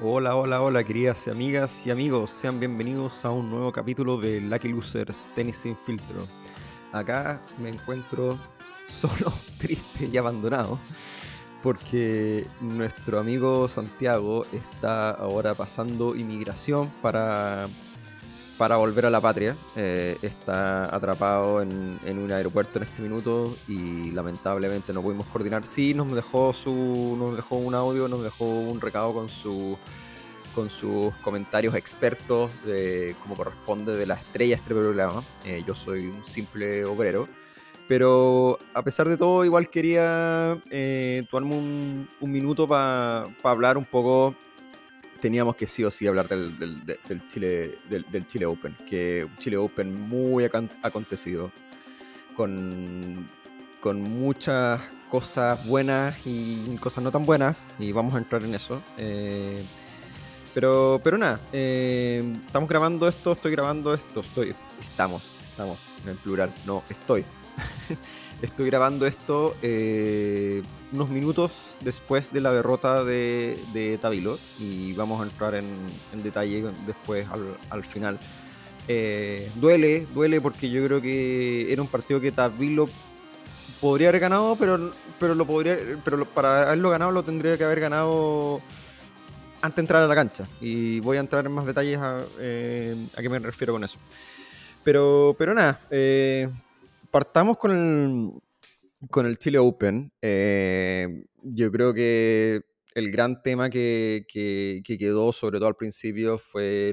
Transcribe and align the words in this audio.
Hola, 0.00 0.36
hola, 0.36 0.62
hola, 0.62 0.84
queridas 0.84 1.26
amigas 1.26 1.84
y 1.84 1.90
amigos. 1.90 2.30
Sean 2.30 2.60
bienvenidos 2.60 3.24
a 3.24 3.30
un 3.30 3.50
nuevo 3.50 3.72
capítulo 3.72 4.16
de 4.16 4.40
Lucky 4.40 4.68
Losers 4.68 5.28
Tenis 5.34 5.56
sin 5.56 5.76
filtro. 5.76 6.24
Acá 6.92 7.42
me 7.58 7.70
encuentro 7.70 8.38
solo, 8.88 9.32
triste 9.58 10.08
y 10.12 10.16
abandonado 10.16 10.78
porque 11.64 12.46
nuestro 12.60 13.18
amigo 13.18 13.68
Santiago 13.68 14.46
está 14.52 15.10
ahora 15.10 15.54
pasando 15.54 16.14
inmigración 16.14 16.88
para, 17.02 17.66
para 18.58 18.76
volver 18.76 19.06
a 19.06 19.10
la 19.10 19.20
patria. 19.20 19.56
Eh, 19.76 20.18
está 20.20 20.94
atrapado 20.94 21.62
en, 21.62 21.98
un 22.18 22.32
aeropuerto 22.32 22.78
en 22.78 22.84
este 22.84 23.00
minuto 23.00 23.56
y 23.68 24.10
lamentablemente 24.10 24.92
no 24.92 25.00
pudimos 25.00 25.26
coordinar. 25.28 25.64
Sí, 25.64 25.94
nos 25.94 26.12
dejó, 26.12 26.52
su, 26.52 27.16
nos 27.18 27.36
dejó 27.36 27.56
un 27.56 27.74
audio, 27.74 28.08
nos 28.08 28.22
dejó 28.22 28.44
un 28.44 28.80
recado 28.80 29.14
con 29.14 29.30
su 29.30 29.78
con 30.54 30.70
sus 30.70 31.14
comentarios 31.22 31.76
expertos 31.76 32.64
de 32.64 33.14
cómo 33.22 33.36
corresponde 33.36 33.94
de 33.96 34.06
la 34.06 34.14
estrella 34.14 34.56
este 34.56 34.74
programa. 34.74 35.22
Eh, 35.44 35.62
yo 35.64 35.76
soy 35.76 36.06
un 36.06 36.24
simple 36.26 36.84
obrero. 36.84 37.28
Pero 37.86 38.58
a 38.74 38.82
pesar 38.82 39.08
de 39.08 39.16
todo, 39.16 39.44
igual 39.44 39.70
quería 39.70 40.58
eh, 40.70 41.24
tomarme 41.30 41.56
un, 41.56 42.08
un 42.20 42.30
minuto 42.30 42.66
para 42.66 43.28
hablar 43.44 43.78
un 43.78 43.84
poco. 43.84 44.34
Teníamos 45.20 45.56
que 45.56 45.66
sí 45.66 45.84
o 45.84 45.90
sí 45.90 46.06
hablar 46.06 46.28
del, 46.28 46.58
del, 46.58 47.28
Chile, 47.28 47.78
del, 47.88 48.04
del, 48.10 48.26
Chile 48.26 48.46
Open, 48.46 48.76
que 48.88 49.26
Chile 49.38 49.56
Open 49.56 50.08
muy 50.08 50.44
acontecido, 50.82 51.50
con, 52.36 53.28
con 53.80 54.00
muchas 54.00 54.80
cosas 55.10 55.66
buenas 55.66 56.16
y 56.24 56.76
cosas 56.76 57.02
no 57.02 57.10
tan 57.10 57.26
buenas, 57.26 57.58
y 57.78 57.92
vamos 57.92 58.14
a 58.14 58.18
entrar 58.18 58.44
en 58.44 58.54
eso. 58.54 58.82
Eh, 58.96 59.62
pero, 60.54 61.00
pero 61.02 61.18
nada, 61.18 61.40
eh, 61.52 62.36
estamos 62.46 62.68
grabando 62.68 63.08
esto, 63.08 63.32
estoy 63.32 63.52
grabando 63.52 63.94
esto, 63.94 64.20
estoy, 64.20 64.54
estamos, 64.80 65.30
estamos 65.50 65.78
en 66.02 66.10
el 66.10 66.16
plural, 66.16 66.52
no, 66.66 66.82
estoy. 66.88 67.24
estoy 68.42 68.66
grabando 68.66 69.06
esto 69.06 69.56
eh, 69.62 70.62
unos 70.92 71.08
minutos 71.08 71.74
después 71.80 72.32
de 72.32 72.40
la 72.40 72.52
derrota 72.52 73.04
de, 73.04 73.58
de 73.72 73.98
Tabilo 73.98 74.38
y 74.58 74.92
vamos 74.94 75.20
a 75.20 75.24
entrar 75.24 75.54
en, 75.54 75.68
detalle 76.22 76.64
después 76.86 77.26
al, 77.30 77.56
al 77.70 77.84
final. 77.84 78.18
Eh, 78.86 79.50
duele, 79.56 80.06
duele 80.14 80.40
porque 80.40 80.70
yo 80.70 80.84
creo 80.84 81.00
que 81.02 81.72
era 81.72 81.82
un 81.82 81.88
partido 81.88 82.20
que 82.20 82.32
Tabilo 82.32 82.88
podría 83.80 84.08
haber 84.08 84.20
ganado, 84.20 84.56
pero, 84.56 84.90
pero, 85.20 85.34
lo 85.34 85.44
podría, 85.44 85.76
pero 86.04 86.24
para 86.24 86.62
haberlo 86.62 86.90
ganado 86.90 87.12
lo 87.12 87.22
tendría 87.22 87.58
que 87.58 87.64
haber 87.64 87.80
ganado 87.80 88.60
antes 89.60 89.76
de 89.76 89.80
entrar 89.80 90.02
a 90.02 90.06
la 90.06 90.14
cancha. 90.14 90.48
Y 90.60 91.00
voy 91.00 91.18
a 91.18 91.20
entrar 91.20 91.44
en 91.44 91.52
más 91.52 91.66
detalles 91.66 91.98
a, 91.98 92.22
eh, 92.38 92.96
qué 93.16 93.28
me 93.28 93.38
refiero 93.40 93.74
con 93.74 93.84
eso. 93.84 93.98
Pero, 94.84 95.36
pero 95.38 95.52
nada, 95.52 95.80
partamos 97.18 97.58
con 97.58 97.72
el, 97.72 98.30
con 99.10 99.26
el 99.26 99.38
Chile 99.38 99.58
Open. 99.58 100.12
Eh, 100.22 101.24
yo 101.42 101.72
creo 101.72 101.92
que 101.92 102.62
el 102.94 103.10
gran 103.10 103.42
tema 103.42 103.68
que, 103.68 104.24
que, 104.28 104.82
que, 104.84 104.96
quedó, 104.98 105.32
sobre 105.32 105.58
todo 105.58 105.66
al 105.66 105.74
principio, 105.74 106.38
fue 106.38 106.92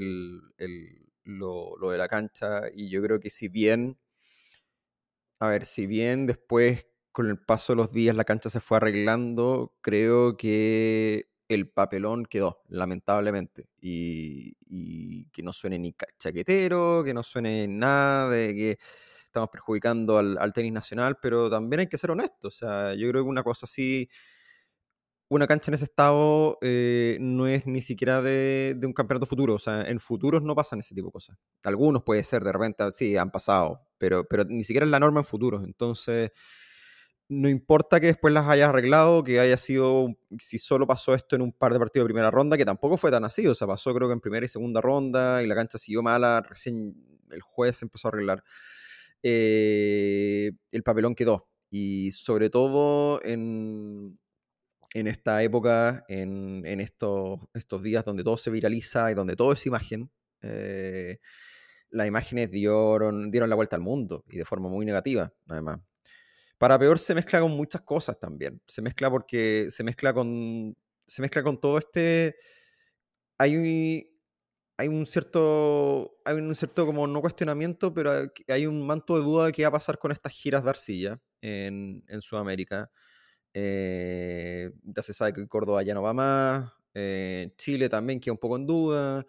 lo 1.26 1.92
de 1.92 1.98
la 2.00 2.08
cancha. 2.08 2.62
Y 2.74 2.90
yo 2.90 3.04
creo 3.04 3.20
que 3.20 3.30
si 3.30 3.50
bien, 3.50 4.00
a 5.40 5.50
ver, 5.50 5.64
si 5.64 5.86
bien 5.86 6.26
después 6.26 6.88
con 7.12 7.30
el 7.30 7.38
paso 7.38 7.74
de 7.74 7.78
los 7.78 7.92
días 7.92 8.16
la 8.16 8.26
cancha 8.26 8.50
se 8.50 8.62
fue 8.62 8.78
arreglando, 8.78 9.76
creo 9.82 10.38
que 10.38 11.30
el 11.50 11.70
papelón 11.70 12.26
quedó, 12.26 12.64
lamentablemente. 12.68 13.70
Y, 13.80 14.58
y, 14.66 15.30
que 15.30 15.44
no 15.44 15.54
suene 15.54 15.78
ni 15.78 15.96
chaquetero, 16.18 17.04
que 17.06 17.14
no 17.14 17.22
suene 17.22 17.68
nada 17.68 18.32
de 18.32 18.56
que 18.56 18.80
estamos 19.36 19.50
perjudicando 19.50 20.18
al, 20.18 20.54
tenis 20.54 20.72
nacional, 20.72 21.18
pero 21.22 21.50
también 21.50 21.82
hay 21.82 21.88
que 21.88 21.98
ser 21.98 22.12
honestos. 22.12 22.56
O 22.56 22.58
sea, 22.58 22.94
yo 22.96 23.10
creo 23.10 23.24
que 23.24 23.30
una 23.30 23.44
cosa 23.44 23.66
así, 23.66 24.10
una 25.28 25.46
cancha 25.46 25.72
en 25.72 25.76
ese 25.76 25.86
estado 25.86 26.58
eh, 26.62 27.18
no 27.20 27.48
es 27.48 27.68
ni 27.68 27.82
siquiera 27.82 28.22
de, 28.22 28.80
un 28.82 28.94
campeonato 28.94 29.26
futuro. 29.26 29.56
O 29.56 29.60
sea, 29.60 29.82
en 29.82 30.00
futuros 30.00 30.42
no 30.42 30.56
pasan 30.56 30.80
ese 30.80 30.96
tipo 30.96 31.10
de 31.10 31.12
cosas. 31.12 31.38
Algunos 31.64 32.04
puede 32.04 32.24
ser, 32.24 32.44
de 32.44 32.54
repente, 32.54 32.90
sí, 32.92 33.18
han 33.18 33.30
pasado, 33.30 33.82
pero, 33.98 34.26
pero 34.26 34.46
ni 34.46 34.64
siquiera 34.64 34.86
es 34.86 34.92
la 34.92 35.02
norma 35.02 35.20
en 35.20 35.26
futuros. 35.26 35.64
Entonces 35.66 36.32
no 37.28 37.50
importa 37.50 38.00
que 38.00 38.08
después 38.08 38.34
las 38.34 38.48
hayas 38.48 38.70
arreglado, 38.70 39.24
que 39.24 39.40
haya 39.40 39.58
sido, 39.58 40.16
si 40.40 40.60
solo 40.60 40.86
pasó 40.86 41.14
esto 41.16 41.36
en 41.36 41.42
un 41.42 41.52
par 41.52 41.74
de 41.74 41.80
partidos 41.80 42.04
de 42.04 42.10
primera 42.10 42.30
ronda, 42.30 42.56
que 42.56 42.66
tampoco 42.66 42.98
fue 42.98 43.10
tan 43.10 43.26
así, 43.26 43.48
o 43.48 43.56
sea, 43.56 43.68
pasó 43.68 43.94
creo 43.96 44.08
que 44.08 44.14
en 44.14 44.22
primera 44.22 44.46
y 44.46 44.50
segunda 44.50 44.80
ronda 44.80 45.42
y 45.42 45.48
la 45.48 45.56
cancha 45.56 45.78
siguió 45.80 46.04
mala, 46.04 46.42
recién 46.42 46.96
el 47.32 47.42
juez 47.42 47.82
empezó 47.82 48.08
a 48.08 48.10
arreglar. 48.10 48.44
Eh, 49.28 50.52
el 50.72 50.84
papelón 50.84 51.16
quedó. 51.16 51.50
Y 51.72 52.12
sobre 52.12 52.52
todo 52.52 53.20
en, 53.24 54.20
en 54.94 55.08
esta 55.08 55.42
época, 55.42 56.06
en, 56.08 56.64
en 56.64 56.80
estos, 56.80 57.40
estos, 57.56 57.82
días 57.82 58.06
donde 58.06 58.24
todo 58.24 58.38
se 58.38 58.52
viraliza 58.52 59.10
y 59.10 59.16
donde 59.16 59.36
todo 59.36 59.54
es 59.54 59.66
imagen, 59.66 60.12
eh, 60.44 61.18
las 61.90 62.08
imágenes 62.08 62.52
dieron, 62.52 63.32
dieron 63.32 63.50
la 63.50 63.56
vuelta 63.56 63.76
al 63.76 63.82
mundo 63.82 64.24
y 64.30 64.38
de 64.38 64.46
forma 64.46 64.70
muy 64.70 64.86
negativa, 64.86 65.34
además. 65.48 65.80
Para 66.60 66.78
peor 66.78 67.00
se 67.00 67.16
mezcla 67.16 67.42
con 67.42 67.52
muchas 67.52 67.82
cosas 67.82 68.20
también. 68.20 68.62
Se 68.68 68.84
mezcla 68.84 69.10
porque 69.10 69.68
se 69.72 69.84
mezcla 69.84 70.14
con. 70.14 70.78
Se 71.08 71.22
mezcla 71.24 71.42
con 71.42 71.60
todo 71.60 71.80
este. 71.80 72.36
Hay 73.40 73.58
un, 73.58 74.15
hay 74.78 74.88
un 74.88 75.06
cierto. 75.08 76.18
Hay 76.26 76.36
un 76.36 76.54
cierto 76.56 76.86
como 76.86 77.08
no 77.08 77.22
cuestionamiento, 77.22 77.94
pero 77.94 78.12
hay 78.48 78.66
un 78.68 78.86
manto 78.86 79.18
de 79.18 79.24
duda 79.24 79.46
de 79.48 79.52
qué 79.54 79.64
va 79.64 79.70
a 79.70 79.72
pasar 79.72 79.98
con 80.00 80.12
estas 80.12 80.34
giras 80.34 80.64
de 80.64 80.70
arcilla 80.70 81.20
en, 81.42 82.04
en 82.08 82.22
Sudamérica. 82.22 82.90
Eh, 83.54 84.72
ya 84.84 85.02
se 85.04 85.14
sabe 85.14 85.34
que 85.34 85.48
Córdoba 85.48 85.84
ya 85.84 85.94
no 85.94 86.02
va 86.04 86.14
más. 86.14 86.72
Eh, 86.94 87.54
Chile 87.58 87.90
también 87.90 88.20
queda 88.20 88.34
un 88.34 88.40
poco 88.40 88.58
en 88.58 88.66
duda. 88.68 89.26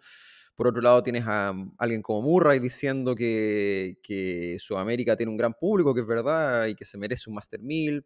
Por 0.55 0.67
otro 0.67 0.81
lado, 0.81 1.03
tienes 1.03 1.25
a 1.27 1.53
alguien 1.77 2.01
como 2.01 2.21
Murray 2.23 2.59
diciendo 2.59 3.15
que, 3.15 3.99
que 4.03 4.57
Sudamérica 4.59 5.15
tiene 5.15 5.31
un 5.31 5.37
gran 5.37 5.53
público, 5.53 5.93
que 5.93 6.01
es 6.01 6.07
verdad, 6.07 6.65
y 6.67 6.75
que 6.75 6.85
se 6.85 6.97
merece 6.97 7.29
un 7.29 7.35
Master 7.35 7.61
1000. 7.61 8.05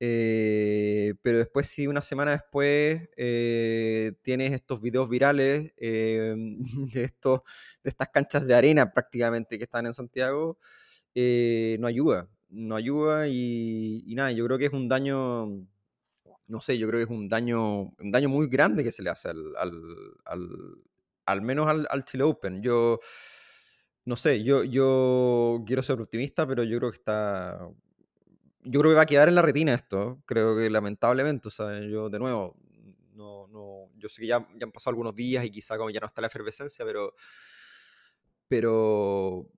Eh, 0.00 1.14
pero 1.22 1.38
después, 1.38 1.68
si 1.68 1.86
una 1.86 2.02
semana 2.02 2.32
después 2.32 3.08
eh, 3.16 4.12
tienes 4.22 4.52
estos 4.52 4.80
videos 4.82 5.08
virales 5.08 5.72
eh, 5.76 6.34
de, 6.92 7.04
estos, 7.04 7.40
de 7.82 7.90
estas 7.90 8.08
canchas 8.10 8.46
de 8.46 8.54
arena 8.54 8.92
prácticamente 8.92 9.56
que 9.58 9.64
están 9.64 9.86
en 9.86 9.94
Santiago, 9.94 10.58
no 11.14 11.86
ayuda. 11.86 12.28
No 12.50 12.76
ayuda 12.76 13.28
y, 13.28 14.04
nada, 14.14 14.32
yo 14.32 14.44
creo 14.46 14.58
que 14.58 14.66
es 14.66 14.72
un 14.72 14.88
daño, 14.88 15.46
no 16.46 16.60
sé, 16.60 16.78
yo 16.78 16.88
creo 16.88 17.00
que 17.00 17.04
es 17.04 17.10
un 17.10 17.28
daño, 17.28 17.94
un 17.98 18.12
daño 18.12 18.28
muy 18.28 18.48
grande 18.48 18.84
que 18.84 18.92
se 18.92 19.02
le 19.02 19.10
hace 19.10 19.28
al, 19.30 19.56
al, 19.56 19.72
al 20.24 20.48
al 21.26 21.42
menos 21.42 21.66
al, 21.66 21.86
al, 21.90 22.04
Chile 22.04 22.24
Open. 22.24 22.62
Yo, 22.62 23.00
no 24.04 24.16
sé, 24.16 24.42
yo, 24.44 24.64
yo 24.64 25.62
quiero 25.66 25.82
ser 25.82 26.00
optimista, 26.00 26.46
pero 26.46 26.64
yo 26.64 26.78
creo 26.78 26.90
que 26.90 26.98
está... 26.98 27.68
Yo 28.64 28.80
creo 28.80 28.92
que 28.92 28.96
va 28.96 29.02
a 29.02 29.06
quedar 29.06 29.28
en 29.28 29.34
la 29.34 29.42
retina 29.42 29.74
esto, 29.74 30.22
creo 30.26 30.56
que 30.56 30.70
lamentablemente, 30.70 31.48
o 31.48 31.50
sea, 31.50 31.80
yo 31.80 32.08
de 32.08 32.18
nuevo, 32.18 32.56
no, 33.14 33.46
no, 33.48 33.90
yo 33.96 34.08
sé 34.08 34.22
que 34.22 34.26
ya, 34.26 34.46
ya 34.58 34.64
han 34.64 34.72
pasado 34.72 34.90
algunos 34.92 35.14
días 35.14 35.44
y 35.44 35.50
quizá 35.50 35.76
como 35.76 35.90
ya 35.90 36.00
no 36.00 36.06
está 36.06 36.20
la 36.20 36.28
efervescencia, 36.28 36.84
pero, 36.84 37.14
pero, 38.48 39.50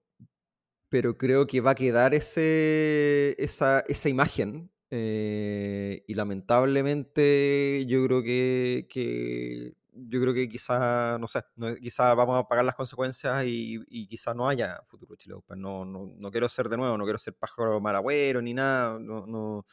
pero 0.89 1.17
creo 1.17 1.47
que 1.47 1.61
va 1.61 1.73
a 1.73 1.75
quedar 1.75 2.15
ese, 2.15 3.35
esa, 3.39 3.81
esa 3.89 4.09
imagen 4.09 4.71
eh, 4.91 6.05
y 6.07 6.15
lamentablemente 6.15 7.85
yo 7.87 8.05
creo 8.07 8.23
que, 8.23 8.87
que 8.89 9.75
yo 9.97 10.21
creo 10.21 10.35
que 10.35 10.49
quizá, 10.49 11.19
no 11.19 11.29
sé, 11.29 11.43
no, 11.57 11.75
quizá 11.77 12.15
vamos 12.15 12.39
a 12.39 12.49
pagar 12.49 12.65
las 12.65 12.75
consecuencias 12.75 13.45
y, 13.45 13.79
y 13.89 14.07
quizá 14.09 14.35
no 14.35 14.49
haya 14.49 14.81
futuro 14.85 15.17
Chile 15.17 15.35
Open. 15.35 15.61
No, 15.61 15.85
no, 15.85 16.13
no, 16.17 16.31
quiero 16.31 16.49
ser 16.49 16.69
de 16.69 16.77
nuevo, 16.77 16.97
no 16.99 17.05
quiero 17.05 17.19
ser 17.19 17.35
pájaro 17.35 17.81
malagüero 17.81 18.43
ni 18.43 18.55
nada. 18.55 18.99
No, 18.99 19.27
no, 19.27 19.67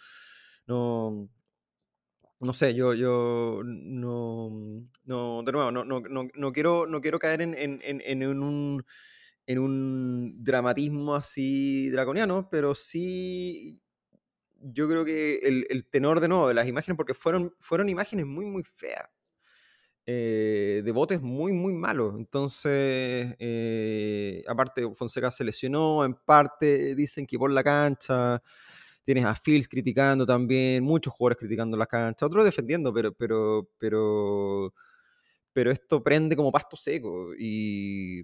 no, 0.67 1.29
no 2.39 2.53
sé, 2.53 2.73
yo, 2.73 2.93
yo 2.93 3.61
no, 3.63 4.49
no, 5.05 5.43
de 5.43 5.51
nuevo, 5.51 5.71
no, 5.71 5.85
no, 5.85 6.01
no, 6.01 6.27
no 6.33 6.51
quiero, 6.51 6.87
no 6.87 7.01
quiero 7.01 7.19
caer 7.19 7.41
en, 7.41 7.53
en, 7.55 7.79
en, 7.83 8.01
en 8.01 8.23
un 8.43 8.85
en 9.45 9.59
un 9.59 10.43
dramatismo 10.43 11.15
así 11.15 11.89
draconiano, 11.89 12.49
pero 12.49 12.75
sí 12.75 13.81
yo 14.55 14.87
creo 14.89 15.03
que 15.05 15.39
el, 15.39 15.67
el 15.69 15.85
tenor 15.89 16.19
de 16.21 16.29
nuevo 16.29 16.47
de 16.47 16.53
las 16.53 16.67
imágenes, 16.67 16.95
porque 16.97 17.13
fueron, 17.13 17.53
fueron 17.59 17.89
imágenes 17.89 18.25
muy, 18.25 18.45
muy 18.45 18.63
feas 18.63 19.09
eh, 20.05 20.81
de 20.83 20.91
botes 20.91 21.21
muy, 21.21 21.53
muy 21.53 21.73
malos. 21.73 22.15
Entonces, 22.17 23.35
eh, 23.39 24.43
aparte, 24.47 24.93
Fonseca 24.95 25.31
se 25.31 25.43
lesionó, 25.43 26.03
en 26.05 26.13
parte 26.15 26.95
dicen 26.95 27.25
que 27.25 27.37
por 27.39 27.51
la 27.51 27.63
cancha. 27.63 28.41
Tienes 29.05 29.25
a 29.25 29.35
Fields 29.35 29.67
criticando 29.67 30.25
también, 30.25 30.83
muchos 30.83 31.13
jugadores 31.13 31.37
criticando 31.39 31.75
la 31.77 31.85
cancha, 31.87 32.25
otros 32.25 32.45
defendiendo, 32.45 32.93
pero, 32.93 33.11
pero, 33.13 33.69
pero, 33.77 34.73
pero 35.53 35.71
esto 35.71 36.01
prende 36.03 36.35
como 36.37 36.51
pasto 36.51 36.77
seco 36.77 37.33
y, 37.37 38.23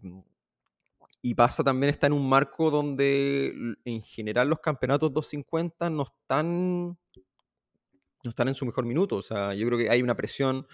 y 1.21 1.35
pasa 1.35 1.63
también 1.63 1.89
está 1.89 2.07
en 2.07 2.13
un 2.13 2.27
marco 2.27 2.71
donde 2.71 3.53
en 3.83 4.01
general 4.01 4.49
los 4.49 4.59
campeonatos 4.59 5.13
250 5.13 5.89
no 5.89 6.03
están 6.03 6.97
no 8.23 8.29
están 8.31 8.47
en 8.49 8.55
su 8.55 8.65
mejor 8.65 8.85
minuto, 8.85 9.15
o 9.17 9.21
sea, 9.21 9.53
yo 9.53 9.65
creo 9.67 9.77
que 9.79 9.89
hay 9.89 10.01
una 10.01 10.15
presión 10.15 10.67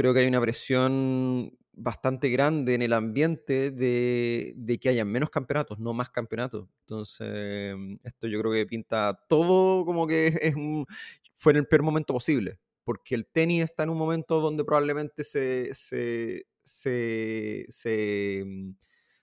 creo 0.00 0.14
que 0.14 0.20
hay 0.20 0.28
una 0.28 0.40
presión 0.40 1.56
bastante 1.72 2.30
grande 2.30 2.74
en 2.74 2.82
el 2.82 2.94
ambiente 2.94 3.70
de, 3.70 4.78
que 4.80 4.88
haya 4.88 5.04
menos 5.04 5.28
campeonatos, 5.28 5.78
no 5.78 5.92
más 5.92 6.08
campeonatos. 6.08 6.68
Entonces, 6.80 7.76
esto 8.02 8.26
yo 8.26 8.40
creo 8.40 8.52
que 8.52 8.66
pinta 8.66 9.18
todo 9.28 9.84
como 9.84 10.06
que 10.06 10.26
es 10.42 10.54
un, 10.54 10.86
fue 11.34 11.52
en 11.52 11.58
el 11.58 11.66
peor 11.66 11.82
momento 11.82 12.14
posible, 12.14 12.58
porque 12.82 13.14
el 13.14 13.26
tenis 13.26 13.64
está 13.64 13.82
en 13.82 13.90
un 13.90 13.98
momento 13.98 14.40
donde 14.40 14.64
probablemente 14.64 15.22
se, 15.22 15.74
se, 15.74 16.46
se, 16.62 17.66
se 17.68 18.42
mm, 18.46 18.70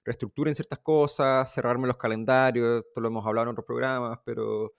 reestructuren 0.06 0.54
ciertas 0.54 0.80
cosas, 0.80 1.52
cerrarme 1.52 1.88
los 1.88 1.98
calendarios, 1.98 2.84
esto 2.86 3.02
lo 3.02 3.08
hemos 3.08 3.26
hablado 3.26 3.46
en 3.48 3.52
otros 3.54 3.66
programas, 3.66 4.20
pero 4.24 4.74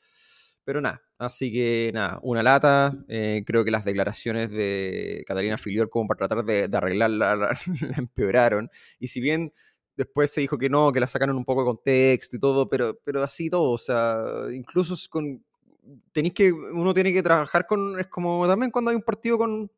pero 0.68 0.82
nada, 0.82 1.02
así 1.16 1.50
que 1.50 1.90
nada, 1.94 2.20
una 2.22 2.42
lata. 2.42 2.94
Eh, 3.08 3.42
creo 3.46 3.64
que 3.64 3.70
las 3.70 3.86
declaraciones 3.86 4.50
de 4.50 5.24
Catalina 5.26 5.56
Filiol 5.56 5.88
como 5.88 6.06
para 6.06 6.28
tratar 6.28 6.44
de, 6.44 6.68
arreglarla 6.70 7.36
la, 7.36 7.58
empeoraron. 7.96 8.68
Y 8.98 9.08
si 9.08 9.18
bien 9.18 9.54
después 9.96 10.30
se 10.30 10.42
dijo 10.42 10.58
que 10.58 10.68
no, 10.68 10.92
que 10.92 11.00
la 11.00 11.06
sacaron 11.06 11.38
un 11.38 11.46
poco 11.46 11.62
de 11.62 11.68
contexto 11.68 12.36
y 12.36 12.38
todo, 12.38 12.68
pero, 12.68 13.00
pero 13.02 13.22
así 13.22 13.48
todo, 13.48 13.70
o 13.70 13.78
sea, 13.78 14.22
incluso 14.52 14.94
con... 15.08 15.42
Tenéis 16.12 16.34
que, 16.34 16.52
uno 16.52 16.92
tiene 16.92 17.14
que 17.14 17.22
trabajar 17.22 17.66
con, 17.66 17.98
es 17.98 18.08
como 18.08 18.46
también 18.46 18.70
cuando 18.70 18.90
hay 18.90 18.96
un 18.96 19.02
partido 19.02 19.38
con, 19.38 19.70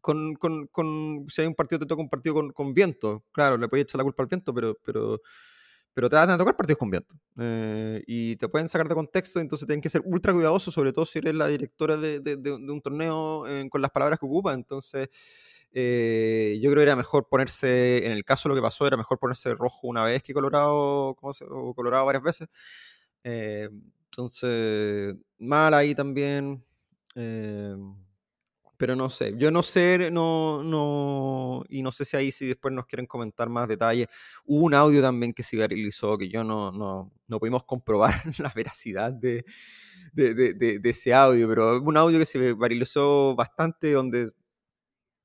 con, 0.00 0.36
con, 0.36 1.26
si 1.28 1.40
hay 1.42 1.48
un 1.48 1.56
partido, 1.56 1.80
te 1.80 1.86
toca 1.86 2.00
un 2.00 2.08
partido 2.08 2.36
con, 2.36 2.52
con 2.52 2.72
viento. 2.72 3.24
Claro, 3.32 3.56
le 3.56 3.66
puedes 3.66 3.86
echar 3.86 3.98
la 3.98 4.04
culpa 4.04 4.22
al 4.22 4.28
viento, 4.28 4.54
pero, 4.54 4.78
pero, 4.84 5.20
pero 5.94 6.08
te 6.08 6.16
van 6.16 6.30
a 6.30 6.38
tocar 6.38 6.56
partidos 6.56 6.78
con 6.78 6.90
viento. 6.90 7.14
Eh, 7.38 8.02
y 8.06 8.36
te 8.36 8.48
pueden 8.48 8.68
sacar 8.68 8.88
de 8.88 8.94
contexto, 8.94 9.40
entonces 9.40 9.66
tienen 9.66 9.80
que 9.80 9.90
ser 9.90 10.02
ultra 10.04 10.32
cuidadosos, 10.32 10.72
sobre 10.72 10.92
todo 10.92 11.06
si 11.06 11.18
eres 11.18 11.34
la 11.34 11.46
directora 11.48 11.96
de, 11.96 12.20
de, 12.20 12.52
un 12.52 12.80
torneo 12.80 13.46
eh, 13.46 13.68
con 13.70 13.82
las 13.82 13.90
palabras 13.90 14.18
que 14.18 14.26
ocupa. 14.26 14.52
Entonces, 14.54 15.08
eh, 15.72 16.58
yo 16.62 16.70
creo 16.70 16.80
que 16.80 16.82
era 16.84 16.96
mejor 16.96 17.28
ponerse, 17.28 18.06
en 18.06 18.12
el 18.12 18.24
caso 18.24 18.48
de 18.48 18.50
lo 18.50 18.60
que 18.60 18.62
pasó, 18.62 18.86
era 18.86 18.96
mejor 18.96 19.18
ponerse 19.18 19.54
rojo 19.54 19.88
una 19.88 20.04
vez 20.04 20.22
que 20.22 20.34
colorado, 20.34 21.14
¿cómo 21.16 21.32
se, 21.32 21.44
o 21.48 21.74
colorado 21.74 22.06
varias 22.06 22.22
veces. 22.22 22.48
entonces, 23.24 25.16
mal 25.38 25.74
ahí 25.74 25.94
también. 25.94 26.64
Pero 28.80 28.96
no 28.96 29.10
sé, 29.10 29.34
yo 29.36 29.50
no 29.50 29.62
sé, 29.62 30.10
no, 30.10 30.62
no, 30.64 31.62
y 31.68 31.82
no 31.82 31.92
sé 31.92 32.06
si 32.06 32.16
ahí 32.16 32.32
si 32.32 32.46
después 32.46 32.72
nos 32.72 32.86
quieren 32.86 33.04
comentar 33.04 33.46
más 33.50 33.68
detalles. 33.68 34.08
Hubo 34.46 34.64
un 34.64 34.72
audio 34.72 35.02
también 35.02 35.34
que 35.34 35.42
se 35.42 35.54
viralizó 35.54 36.16
que 36.16 36.30
yo 36.30 36.42
no, 36.44 36.72
no, 36.72 37.12
no 37.28 37.38
pudimos 37.38 37.64
comprobar 37.64 38.14
la 38.38 38.50
veracidad 38.56 39.12
de, 39.12 39.44
de, 40.14 40.54
de, 40.54 40.80
ese 40.82 41.12
audio, 41.12 41.46
pero 41.46 41.78
un 41.82 41.94
audio 41.98 42.18
que 42.18 42.24
se 42.24 42.54
viralizó 42.54 43.34
bastante 43.36 43.92
donde 43.92 44.30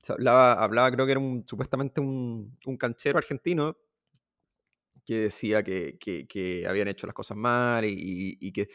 hablaba, 0.06 0.52
hablaba, 0.62 0.90
creo 0.92 1.06
que 1.06 1.12
era 1.12 1.20
un, 1.20 1.42
supuestamente 1.48 1.98
un, 2.02 2.58
un 2.66 2.76
canchero 2.76 3.16
argentino 3.16 3.74
que 5.02 5.20
decía 5.20 5.62
que, 5.62 5.96
que, 5.98 6.26
que, 6.26 6.66
habían 6.68 6.88
hecho 6.88 7.06
las 7.06 7.14
cosas 7.14 7.38
mal 7.38 7.86
y, 7.86 8.36
y 8.38 8.52
que 8.52 8.68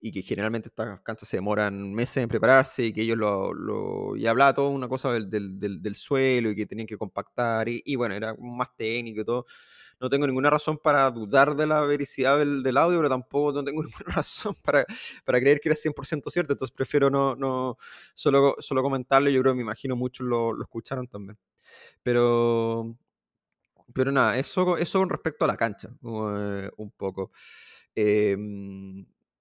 y 0.00 0.12
que 0.12 0.22
generalmente 0.22 0.68
estas 0.68 1.00
canchas 1.00 1.28
se 1.28 1.38
demoran 1.38 1.92
meses 1.92 2.18
en 2.18 2.28
prepararse 2.28 2.84
y 2.84 2.92
que 2.92 3.02
ellos 3.02 3.18
lo... 3.18 3.52
lo 3.52 4.16
y 4.16 4.26
hablaba 4.26 4.54
todo 4.54 4.68
una 4.70 4.88
cosa 4.88 5.12
del, 5.12 5.28
del, 5.28 5.82
del, 5.82 5.94
suelo 5.94 6.50
y 6.50 6.56
que 6.56 6.66
tenían 6.66 6.86
que 6.86 6.96
compactar 6.96 7.68
y, 7.68 7.82
y, 7.84 7.96
bueno, 7.96 8.14
era 8.14 8.34
más 8.38 8.74
técnico 8.76 9.20
y 9.22 9.24
todo. 9.24 9.44
No 10.00 10.08
tengo 10.08 10.26
ninguna 10.26 10.50
razón 10.50 10.78
para 10.78 11.10
dudar 11.10 11.56
de 11.56 11.66
la 11.66 11.80
veracidad 11.80 12.38
del, 12.38 12.62
del 12.62 12.76
audio, 12.76 12.98
pero 12.98 13.08
tampoco 13.08 13.52
no 13.52 13.64
tengo 13.64 13.82
ninguna 13.84 14.14
razón 14.14 14.54
para, 14.62 14.84
para 15.24 15.40
creer 15.40 15.60
que 15.60 15.68
era 15.70 15.76
100% 15.76 16.30
cierto, 16.30 16.52
entonces 16.52 16.74
prefiero 16.74 17.10
no, 17.10 17.34
no 17.36 17.76
solo, 18.14 18.54
solo 18.60 18.82
comentarlo, 18.82 19.30
yo 19.30 19.40
creo 19.42 19.52
que 19.52 19.56
me 19.56 19.62
imagino 19.62 19.96
muchos 19.96 20.26
lo, 20.26 20.52
lo 20.52 20.62
escucharon 20.62 21.08
también. 21.08 21.38
Pero, 22.02 22.96
pero 23.94 24.12
nada, 24.12 24.38
eso, 24.38 24.76
eso 24.78 24.98
con 25.00 25.10
respecto 25.10 25.44
a 25.44 25.48
la 25.48 25.56
cancha, 25.56 25.90
eh, 26.02 26.70
un 26.76 26.90
poco. 26.92 27.32
Eh, 27.94 28.36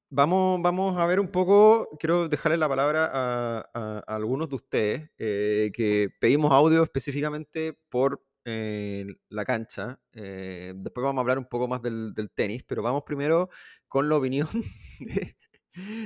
Vamos, 0.10 0.62
vamos 0.62 0.98
a 0.98 1.06
ver 1.06 1.20
un 1.20 1.28
poco, 1.28 1.90
quiero 2.00 2.30
dejarle 2.30 2.58
la 2.58 2.70
palabra 2.70 3.12
a, 3.14 4.00
algunos 4.08 4.48
de 4.48 4.56
ustedes 4.56 5.10
eh, 5.18 5.70
que 5.74 6.10
pedimos 6.22 6.54
audio 6.54 6.82
específicamente 6.82 7.78
por 7.90 8.24
eh, 8.46 9.06
la 9.28 9.44
cancha. 9.44 10.00
Eh, 10.14 10.72
después 10.78 11.04
vamos 11.04 11.20
a 11.20 11.22
hablar 11.24 11.38
un 11.38 11.46
poco 11.50 11.68
más 11.68 11.82
del, 11.82 12.14
tenis, 12.34 12.64
pero 12.66 12.82
vamos 12.82 13.04
primero 13.06 13.50
con 13.90 14.08
la 14.08 14.16
opinión 14.16 14.48
de 15.02 15.36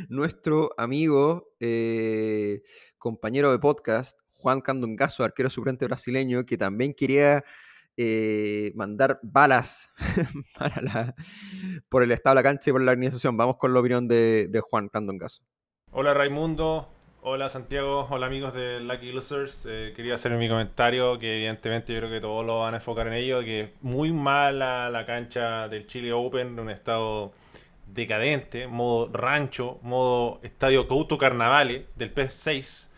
nuestro 0.09 0.71
amigo, 0.77 1.49
compañero 2.97 3.51
de 3.51 3.59
podcast, 3.59 4.19
Juan 4.31 4.61
Candongazo, 4.61 5.23
arquero 5.23 5.51
suplente 5.51 5.85
brasileño, 5.85 6.43
que 6.43 6.57
también 6.57 6.95
quería 6.95 7.43
eh, 8.03 8.71
mandar 8.73 9.19
balas 9.21 9.91
por 11.89 12.01
el 12.01 12.11
estado 12.11 12.35
de 12.35 12.39
la 12.39 12.43
cancha 12.43 12.71
y 12.71 12.73
por 12.73 12.81
la 12.81 12.93
organización. 12.93 13.37
Vamos 13.37 13.57
con 13.57 13.75
la 13.75 13.79
opinión 13.79 14.07
de, 14.07 14.61
Juan 14.69 14.89
Candongazo. 14.89 15.43
Hola 15.91 16.15
Raimundo, 16.15 16.89
hola 17.21 17.47
Santiago, 17.47 18.07
hola 18.09 18.25
amigos 18.25 18.55
de 18.55 18.79
Lucky 18.79 19.11
Losers. 19.11 19.67
Eh, 19.69 19.93
quería 19.95 20.15
hacer 20.15 20.31
mi 20.31 20.49
comentario 20.49 21.19
que 21.19 21.35
evidentemente 21.37 21.93
yo 21.93 21.99
creo 21.99 22.09
que 22.09 22.21
todos 22.21 22.43
lo 22.43 22.61
van 22.61 22.73
a 22.73 22.77
enfocar 22.77 23.05
en 23.05 23.13
ello, 23.13 23.41
que 23.41 23.73
muy 23.81 24.11
mala 24.11 24.89
la 24.89 25.05
cancha 25.05 25.67
del 25.67 25.85
Chile 25.85 26.11
Open, 26.11 26.47
en 26.47 26.59
un 26.59 26.71
estado 26.71 27.33
decadente, 27.85 28.65
modo 28.65 29.11
rancho, 29.13 29.77
modo 29.83 30.39
estadio 30.41 30.87
Couto 30.87 31.19
Carnavale 31.19 31.85
del 31.95 32.15
PS6. 32.15 32.89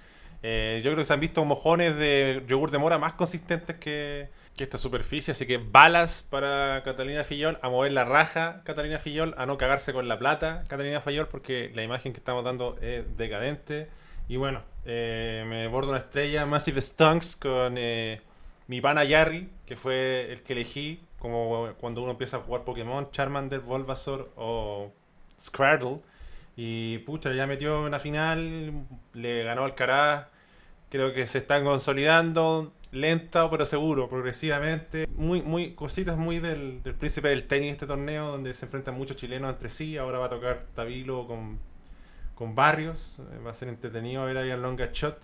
Eh, 0.44 0.80
yo 0.82 0.92
creo 0.92 0.98
que 0.98 1.06
se 1.06 1.14
han 1.14 1.20
visto 1.20 1.44
mojones 1.44 1.98
de 1.98 2.44
yogur 2.48 2.72
de 2.72 2.78
mora 2.78 2.98
más 3.00 3.14
consistentes 3.14 3.76
que, 3.78 4.30
que 4.56 4.64
esta 4.64 4.78
superficie. 4.78 5.32
Así 5.32 5.46
que 5.46 5.58
balas 5.58 6.26
para 6.30 6.84
Catalina 6.84 7.24
Fillol, 7.24 7.58
a 7.62 7.70
mover 7.70 7.92
la 7.92 8.06
raja 8.06 8.62
Catalina 8.64 9.00
Fillol, 9.00 9.34
a 9.38 9.46
no 9.46 9.58
cagarse 9.58 9.94
con 9.94 10.08
la 10.08 10.20
plata 10.20 10.64
Catalina 10.68 11.02
Fillol, 11.02 11.28
porque 11.28 11.72
la 11.74 11.84
imagen 11.84 12.14
que 12.14 12.20
estamos 12.20 12.44
dando 12.44 12.78
es 12.82 13.18
decadente. 13.18 13.90
Y 14.28 14.38
bueno, 14.38 14.64
eh, 14.86 15.44
me 15.48 15.68
bordo 15.68 15.90
una 15.90 16.00
estrella, 16.00 16.46
Massive 16.46 16.82
Stunks 16.82 17.36
con 17.36 17.76
eh, 17.78 18.22
mi 18.68 18.80
pana 18.82 19.04
Yarry, 19.04 19.50
que 19.66 19.76
fue 19.76 20.32
el 20.32 20.44
que 20.44 20.54
elegí, 20.54 21.02
como 21.20 21.74
cuando 21.80 22.02
uno 22.02 22.12
empieza 22.12 22.38
a 22.38 22.40
jugar 22.42 22.64
Pokémon, 22.64 23.10
Charmander, 23.12 23.60
Bulbasaur 23.60 24.32
o 24.36 24.92
Scraddle. 25.40 25.98
Y 26.56 27.00
pucha, 27.00 27.34
ya 27.34 27.48
metió 27.48 27.82
una 27.82 28.00
final, 28.00 28.86
le 29.14 29.44
ganó 29.44 29.64
al 29.64 29.76
Caraz. 29.76 30.28
Creo 30.90 31.12
que 31.12 31.26
se 31.26 31.40
están 31.40 31.64
consolidando 31.64 32.72
lenta 32.94 33.50
pero 33.50 33.66
seguro, 33.66 34.08
progresivamente. 34.08 35.08
Muy, 35.16 35.42
muy, 35.42 35.72
cositas 35.72 36.18
muy 36.18 36.40
del, 36.40 36.82
príncipe 36.98 37.30
del 37.30 37.48
tenis 37.48 37.72
este 37.72 37.88
torneo, 37.88 38.28
donde 38.32 38.54
se 38.54 38.66
enfrentan 38.66 38.96
muchos 38.96 39.18
chilenos 39.18 39.52
entre 39.52 39.70
sí. 39.70 39.98
Ahora 39.98 40.20
va 40.20 40.28
a 40.28 40.30
tocar 40.30 40.68
Tabilo 40.74 41.28
con, 41.28 41.60
con 42.36 42.56
Barrios. 42.56 43.20
Va 43.46 43.52
a 43.52 43.54
ser 43.54 43.70
entretenido 43.70 44.26
ver 44.26 44.38
ahí 44.38 44.52
a 44.52 44.58
Longa 44.58 44.90
Shot. 44.92 45.18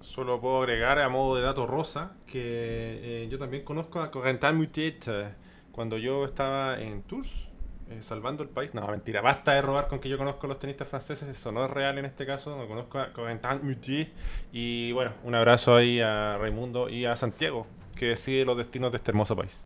Solo 0.00 0.40
puedo 0.40 0.58
agregar 0.58 1.00
a 1.00 1.08
modo 1.08 1.36
de 1.36 1.42
dato 1.42 1.66
rosa 1.66 2.16
que 2.26 3.24
eh, 3.24 3.28
yo 3.30 3.38
también 3.38 3.64
conozco 3.64 4.00
a 4.00 4.10
Corentin 4.10 4.54
Mutet. 4.56 5.08
Eh, 5.08 5.34
cuando 5.72 5.96
yo 5.96 6.24
estaba 6.24 6.80
en 6.80 7.02
Tours, 7.02 7.50
eh, 7.90 8.02
salvando 8.02 8.42
el 8.42 8.48
país. 8.48 8.74
No, 8.74 8.86
mentira, 8.86 9.20
basta 9.20 9.52
de 9.52 9.62
robar 9.62 9.88
con 9.88 10.00
que 10.00 10.08
yo 10.08 10.18
conozco 10.18 10.46
a 10.46 10.48
los 10.48 10.58
tenistas 10.58 10.88
franceses, 10.88 11.28
eso 11.28 11.52
no 11.52 11.64
es 11.64 11.70
real 11.70 11.98
en 11.98 12.04
este 12.04 12.26
caso, 12.26 12.56
no 12.56 12.66
conozco 12.68 12.98
a 12.98 13.12
Corentin 13.12 13.60
Mutier. 13.62 14.12
Y 14.52 14.92
bueno, 14.92 15.14
un 15.24 15.34
abrazo 15.34 15.76
ahí 15.76 16.00
a 16.00 16.36
Raimundo 16.38 16.88
y 16.88 17.04
a 17.04 17.16
Santiago, 17.16 17.66
que 17.96 18.06
decide 18.06 18.44
los 18.44 18.56
destinos 18.56 18.92
de 18.92 18.96
este 18.96 19.10
hermoso 19.10 19.36
país. 19.36 19.64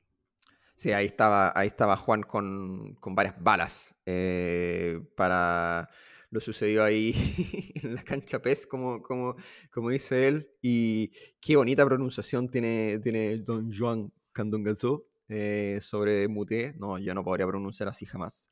Sí, 0.77 0.93
ahí 0.93 1.07
estaba, 1.07 1.53
ahí 1.55 1.69
estaba 1.69 1.97
Juan 1.97 2.23
con, 2.23 2.95
con 2.97 3.15
varias 3.15 3.35
balas 3.41 3.95
eh, 4.05 5.01
para 5.17 5.89
lo 6.33 6.41
sucedió 6.41 6.83
ahí 6.83 7.13
en 7.83 7.95
la 7.95 8.03
cancha 8.03 8.41
PES, 8.41 8.67
como, 8.67 9.03
como, 9.03 9.37
como 9.71 9.91
dice 9.91 10.27
él. 10.27 10.51
Y 10.63 11.13
qué 11.41 11.57
bonita 11.57 11.85
pronunciación 11.85 12.51
tiene, 12.51 12.99
tiene 13.01 13.37
don 13.37 13.71
Juan 13.71 14.11
Candongazo. 14.33 15.07
Eh, 15.35 15.81
sobre 15.81 16.29
Muté. 16.29 16.75
No, 16.77 16.99
yo 16.99 17.15
no 17.15 17.25
podría 17.25 17.47
pronunciar 17.47 17.89
así 17.89 18.05
jamás. 18.05 18.51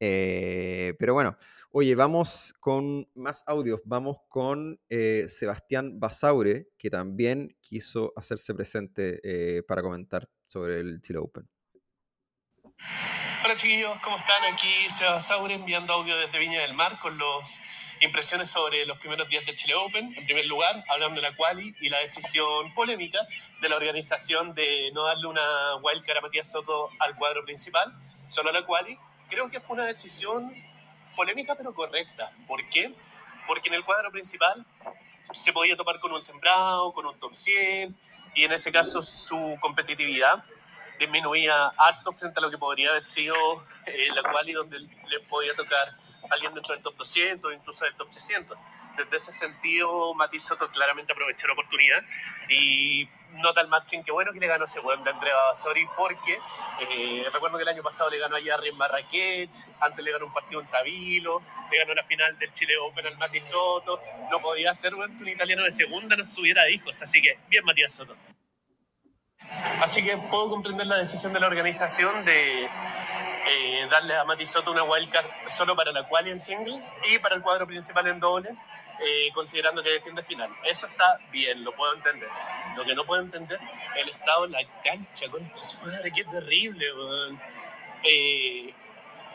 Eh, 0.00 0.94
pero 0.98 1.12
bueno, 1.12 1.36
oye, 1.70 1.94
vamos 1.94 2.54
con 2.58 3.06
más 3.14 3.44
audios. 3.46 3.82
Vamos 3.84 4.18
con 4.28 4.80
eh, 4.88 5.26
Sebastián 5.28 6.00
Basaure, 6.00 6.68
que 6.78 6.88
también 6.88 7.56
quiso 7.60 8.14
hacerse 8.16 8.54
presente 8.54 9.62
para 9.68 9.82
comentar 9.82 10.28
sobre 10.46 10.80
el 10.80 11.02
Chile 11.02 11.18
Open. 11.18 11.46
Hola 13.44 13.54
chiquillos, 13.56 13.98
¿cómo 14.02 14.16
están? 14.16 14.52
Aquí 14.52 14.88
Seba 14.90 15.20
Saure 15.20 15.54
enviando 15.54 15.92
audio 15.92 16.16
desde 16.16 16.38
Viña 16.38 16.60
del 16.62 16.74
Mar 16.74 16.98
con 16.98 17.16
las 17.16 17.60
impresiones 18.00 18.50
sobre 18.50 18.84
los 18.86 18.98
primeros 18.98 19.28
días 19.28 19.44
de 19.46 19.54
Chile 19.54 19.74
Open. 19.74 20.14
En 20.16 20.24
primer 20.24 20.46
lugar, 20.46 20.84
hablando 20.88 21.20
de 21.20 21.28
la 21.28 21.36
quali 21.36 21.74
y 21.80 21.88
la 21.88 21.98
decisión 21.98 22.72
polémica 22.74 23.20
de 23.60 23.68
la 23.68 23.76
organización 23.76 24.54
de 24.54 24.90
no 24.92 25.04
darle 25.04 25.26
una 25.26 25.76
wildcard 25.82 26.18
a 26.18 26.20
Matías 26.20 26.50
Soto 26.50 26.90
al 26.98 27.14
cuadro 27.16 27.44
principal, 27.44 27.92
solo 28.28 28.50
a 28.50 28.52
la 28.52 28.64
quali. 28.64 28.98
Creo 29.28 29.50
que 29.50 29.60
fue 29.60 29.74
una 29.74 29.86
decisión 29.86 30.52
polémica 31.14 31.54
pero 31.54 31.74
correcta. 31.74 32.30
¿Por 32.46 32.68
qué? 32.68 32.92
Porque 33.46 33.68
en 33.68 33.74
el 33.74 33.84
cuadro 33.84 34.10
principal 34.10 34.64
se 35.32 35.52
podía 35.52 35.76
topar 35.76 35.98
con 35.98 36.12
un 36.12 36.22
sembrado, 36.22 36.92
con 36.92 37.06
un 37.06 37.18
top 37.18 37.34
100 37.34 37.96
y 38.34 38.44
en 38.44 38.52
ese 38.52 38.70
caso 38.70 39.02
su 39.02 39.56
competitividad 39.60 40.44
disminuía 40.98 41.68
harto 41.76 42.12
frente 42.12 42.38
a 42.38 42.42
lo 42.42 42.50
que 42.50 42.58
podría 42.58 42.90
haber 42.90 43.04
sido 43.04 43.34
eh, 43.86 44.08
la 44.14 44.22
quali 44.22 44.52
donde 44.52 44.78
le 44.80 45.20
podía 45.28 45.54
tocar 45.54 45.96
alguien 46.30 46.54
dentro 46.54 46.74
del 46.74 46.82
top 46.82 46.96
200 46.96 47.52
incluso 47.54 47.84
del 47.84 47.94
top 47.94 48.10
300. 48.10 48.58
Desde 48.96 49.16
ese 49.16 49.32
sentido, 49.32 50.14
Mati 50.14 50.40
Soto 50.40 50.70
claramente 50.70 51.12
aprovechó 51.12 51.46
la 51.46 51.52
oportunidad 51.52 52.02
y 52.48 53.08
nota 53.32 53.60
el 53.60 53.68
margen 53.68 54.02
que 54.02 54.12
bueno 54.12 54.32
que 54.32 54.40
le 54.40 54.46
ganó 54.46 54.64
ese 54.64 54.80
buen 54.80 55.02
de 55.04 55.10
Andrea 55.10 55.34
Basori 55.34 55.86
porque 55.96 56.38
eh, 56.80 57.24
recuerdo 57.32 57.58
que 57.58 57.62
el 57.62 57.68
año 57.68 57.82
pasado 57.82 58.08
le 58.10 58.18
ganó 58.18 58.36
a 58.36 58.40
Jarry 58.42 58.70
en 58.70 58.76
Marrakech, 58.76 59.50
antes 59.80 60.04
le 60.04 60.12
ganó 60.12 60.26
un 60.26 60.32
partido 60.32 60.60
en 60.60 60.66
Tabilo, 60.68 61.42
le 61.70 61.78
ganó 61.78 61.94
la 61.94 62.04
final 62.04 62.38
del 62.38 62.52
Chile 62.52 62.78
Open 62.78 63.06
al 63.06 63.18
Mati 63.18 63.40
Soto, 63.40 64.00
no 64.30 64.40
podía 64.40 64.74
ser 64.74 64.92
que 64.94 64.96
un 64.96 65.28
italiano 65.28 65.64
de 65.64 65.72
segunda 65.72 66.16
no 66.16 66.24
estuviera 66.24 66.68
hijos, 66.70 67.00
así 67.02 67.20
que 67.20 67.38
bien 67.48 67.64
Matías 67.64 67.92
Soto. 67.92 68.16
Así 69.80 70.02
que 70.02 70.16
puedo 70.16 70.48
comprender 70.48 70.86
la 70.86 70.96
decisión 70.96 71.32
de 71.32 71.40
la 71.40 71.46
organización 71.46 72.24
de 72.24 72.68
eh, 73.48 73.86
darle 73.90 74.16
a 74.16 74.24
Mati 74.24 74.44
Soto 74.44 74.72
una 74.72 74.82
wildcard 74.82 75.26
solo 75.48 75.76
para 75.76 75.92
la 75.92 76.02
quali 76.08 76.30
en 76.30 76.40
singles 76.40 76.92
y 77.10 77.18
para 77.20 77.36
el 77.36 77.42
cuadro 77.42 77.66
principal 77.66 78.06
en 78.08 78.18
dobles, 78.18 78.58
eh, 79.00 79.30
considerando 79.34 79.82
que 79.82 79.90
defiende 79.90 80.22
final. 80.22 80.50
Eso 80.64 80.86
está 80.86 81.18
bien, 81.30 81.62
lo 81.62 81.72
puedo 81.72 81.94
entender. 81.94 82.28
Lo 82.76 82.84
que 82.84 82.94
no 82.94 83.04
puedo 83.04 83.22
entender 83.22 83.60
el 83.96 84.08
estado 84.08 84.46
en 84.46 84.52
la 84.52 84.64
cancha, 84.82 85.26
madre, 85.84 86.12
qué 86.12 86.24
terrible, 86.24 86.86
eh, 88.02 88.74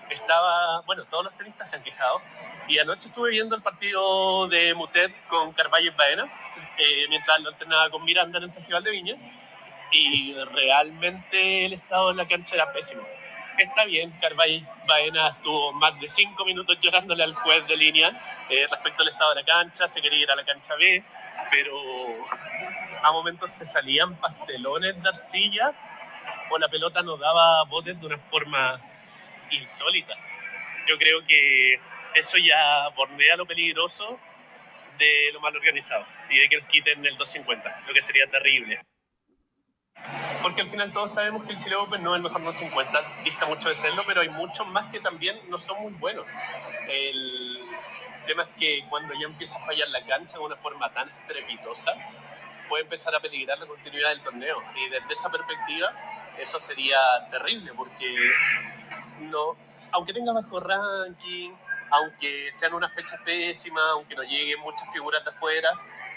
estaba, 0.09 0.81
bueno, 0.81 1.05
todos 1.05 1.23
los 1.23 1.37
tenistas 1.37 1.69
se 1.69 1.77
han 1.77 1.83
quejado. 1.83 2.21
Y 2.67 2.79
anoche 2.79 3.07
estuve 3.07 3.31
viendo 3.31 3.55
el 3.55 3.61
partido 3.61 4.47
de 4.47 4.73
Mutet 4.73 5.13
con 5.27 5.53
Carvalho 5.53 5.93
Baena, 5.95 6.25
mientras 7.09 7.39
lo 7.39 7.51
entrenaba 7.51 7.89
con 7.89 8.03
Miranda 8.03 8.37
en 8.39 8.45
el 8.45 8.51
Festival 8.51 8.83
de 8.83 8.91
Viña 8.91 9.15
y 9.91 10.33
realmente 10.33 11.65
el 11.65 11.73
estado 11.73 12.09
de 12.09 12.15
la 12.15 12.27
cancha 12.27 12.55
era 12.55 12.71
pésimo. 12.71 13.01
Está 13.57 13.85
bien, 13.85 14.11
Carvalho 14.19 14.59
Baena 14.87 15.29
estuvo 15.29 15.71
más 15.73 15.99
de 15.99 16.07
cinco 16.07 16.45
minutos 16.45 16.77
llorándole 16.81 17.23
al 17.23 17.35
juez 17.35 17.67
de 17.67 17.77
línea 17.77 18.09
eh, 18.49 18.65
respecto 18.69 19.03
al 19.03 19.09
estado 19.09 19.35
de 19.35 19.41
la 19.41 19.45
cancha, 19.45 19.87
se 19.87 20.01
quería 20.01 20.19
ir 20.19 20.31
a 20.31 20.35
la 20.35 20.43
cancha 20.43 20.75
B, 20.75 21.03
pero 21.51 21.77
a 23.03 23.11
momentos 23.11 23.51
se 23.51 23.65
salían 23.65 24.15
pastelones 24.15 25.01
de 25.01 25.09
arcilla 25.09 25.73
o 26.49 26.57
la 26.57 26.69
pelota 26.69 27.01
nos 27.01 27.19
daba 27.19 27.63
botes 27.65 27.99
de 27.99 28.07
una 28.07 28.17
forma 28.17 28.81
insólita. 29.51 30.15
Yo 30.87 30.97
creo 30.97 31.25
que 31.25 31.79
eso 32.15 32.37
ya 32.37 32.89
bordea 32.95 33.35
lo 33.35 33.45
peligroso 33.45 34.19
de 34.97 35.31
lo 35.33 35.39
mal 35.39 35.55
organizado 35.55 36.05
y 36.29 36.39
de 36.39 36.49
que 36.49 36.57
nos 36.57 36.67
quiten 36.67 37.05
el 37.05 37.17
250, 37.17 37.83
lo 37.87 37.93
que 37.93 38.01
sería 38.01 38.27
terrible 38.27 38.81
porque 40.41 40.61
al 40.61 40.67
final 40.67 40.91
todos 40.91 41.13
sabemos 41.13 41.43
que 41.43 41.53
el 41.53 41.57
Chile 41.57 41.75
Open 41.75 42.03
no 42.03 42.11
es 42.11 42.17
el 42.17 42.23
mejor 42.23 42.43
250, 42.43 43.23
dista 43.23 43.45
mucho 43.45 43.69
de 43.69 43.75
serlo, 43.75 44.03
pero 44.07 44.21
hay 44.21 44.29
muchos 44.29 44.67
más 44.67 44.85
que 44.91 44.99
también 44.99 45.39
no 45.49 45.57
son 45.57 45.81
muy 45.81 45.93
buenos. 45.93 46.25
El 46.89 47.59
tema 48.25 48.43
es 48.43 48.49
que 48.57 48.85
cuando 48.89 49.13
ya 49.13 49.27
empieza 49.27 49.57
a 49.57 49.65
fallar 49.65 49.87
la 49.89 50.03
cancha 50.05 50.37
de 50.37 50.43
una 50.43 50.55
forma 50.57 50.89
tan 50.89 51.07
estrepitosa, 51.09 51.93
puede 52.69 52.83
empezar 52.83 53.13
a 53.15 53.19
peligrar 53.19 53.59
la 53.59 53.65
continuidad 53.65 54.09
del 54.09 54.21
torneo. 54.21 54.57
Y 54.75 54.89
desde 54.89 55.13
esa 55.13 55.29
perspectiva, 55.29 55.93
eso 56.39 56.59
sería 56.59 56.99
terrible, 57.29 57.71
porque 57.75 58.15
no, 59.21 59.55
aunque 59.91 60.13
tenga 60.13 60.33
bajo 60.33 60.59
ranking, 60.59 61.51
aunque 61.91 62.51
sean 62.51 62.73
unas 62.73 62.93
fechas 62.93 63.19
pésimas, 63.25 63.83
aunque 63.91 64.15
no 64.15 64.23
lleguen 64.23 64.59
muchas 64.61 64.91
figuras 64.91 65.23
de 65.23 65.29
afuera, 65.31 65.69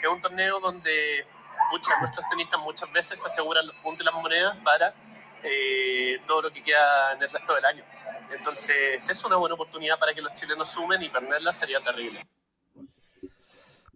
es 0.03 0.09
un 0.09 0.21
torneo 0.21 0.61
donde 0.61 1.27
muchas, 1.71 2.01
nuestros 2.01 2.29
tenistas 2.29 2.61
muchas 2.61 2.93
veces 2.93 3.25
aseguran 3.25 3.67
los 3.67 3.77
puntos 3.77 4.03
y 4.03 4.05
las 4.05 4.15
monedas 4.15 4.57
para 4.65 4.95
eh, 5.43 6.19
todo 6.27 6.43
lo 6.43 6.51
que 6.53 6.63
queda 6.63 7.13
en 7.13 7.23
el 7.23 7.31
resto 7.31 7.55
del 7.55 7.65
año. 7.65 7.85
Entonces 8.37 9.09
es 9.09 9.25
una 9.25 9.37
buena 9.37 9.55
oportunidad 9.55 9.99
para 9.99 10.15
que 10.15 10.23
los 10.23 10.33
chilenos 10.35 10.69
sumen 10.71 11.03
y 11.03 11.09
perderla 11.09 11.53
sería 11.53 11.81
terrible. 11.81 12.27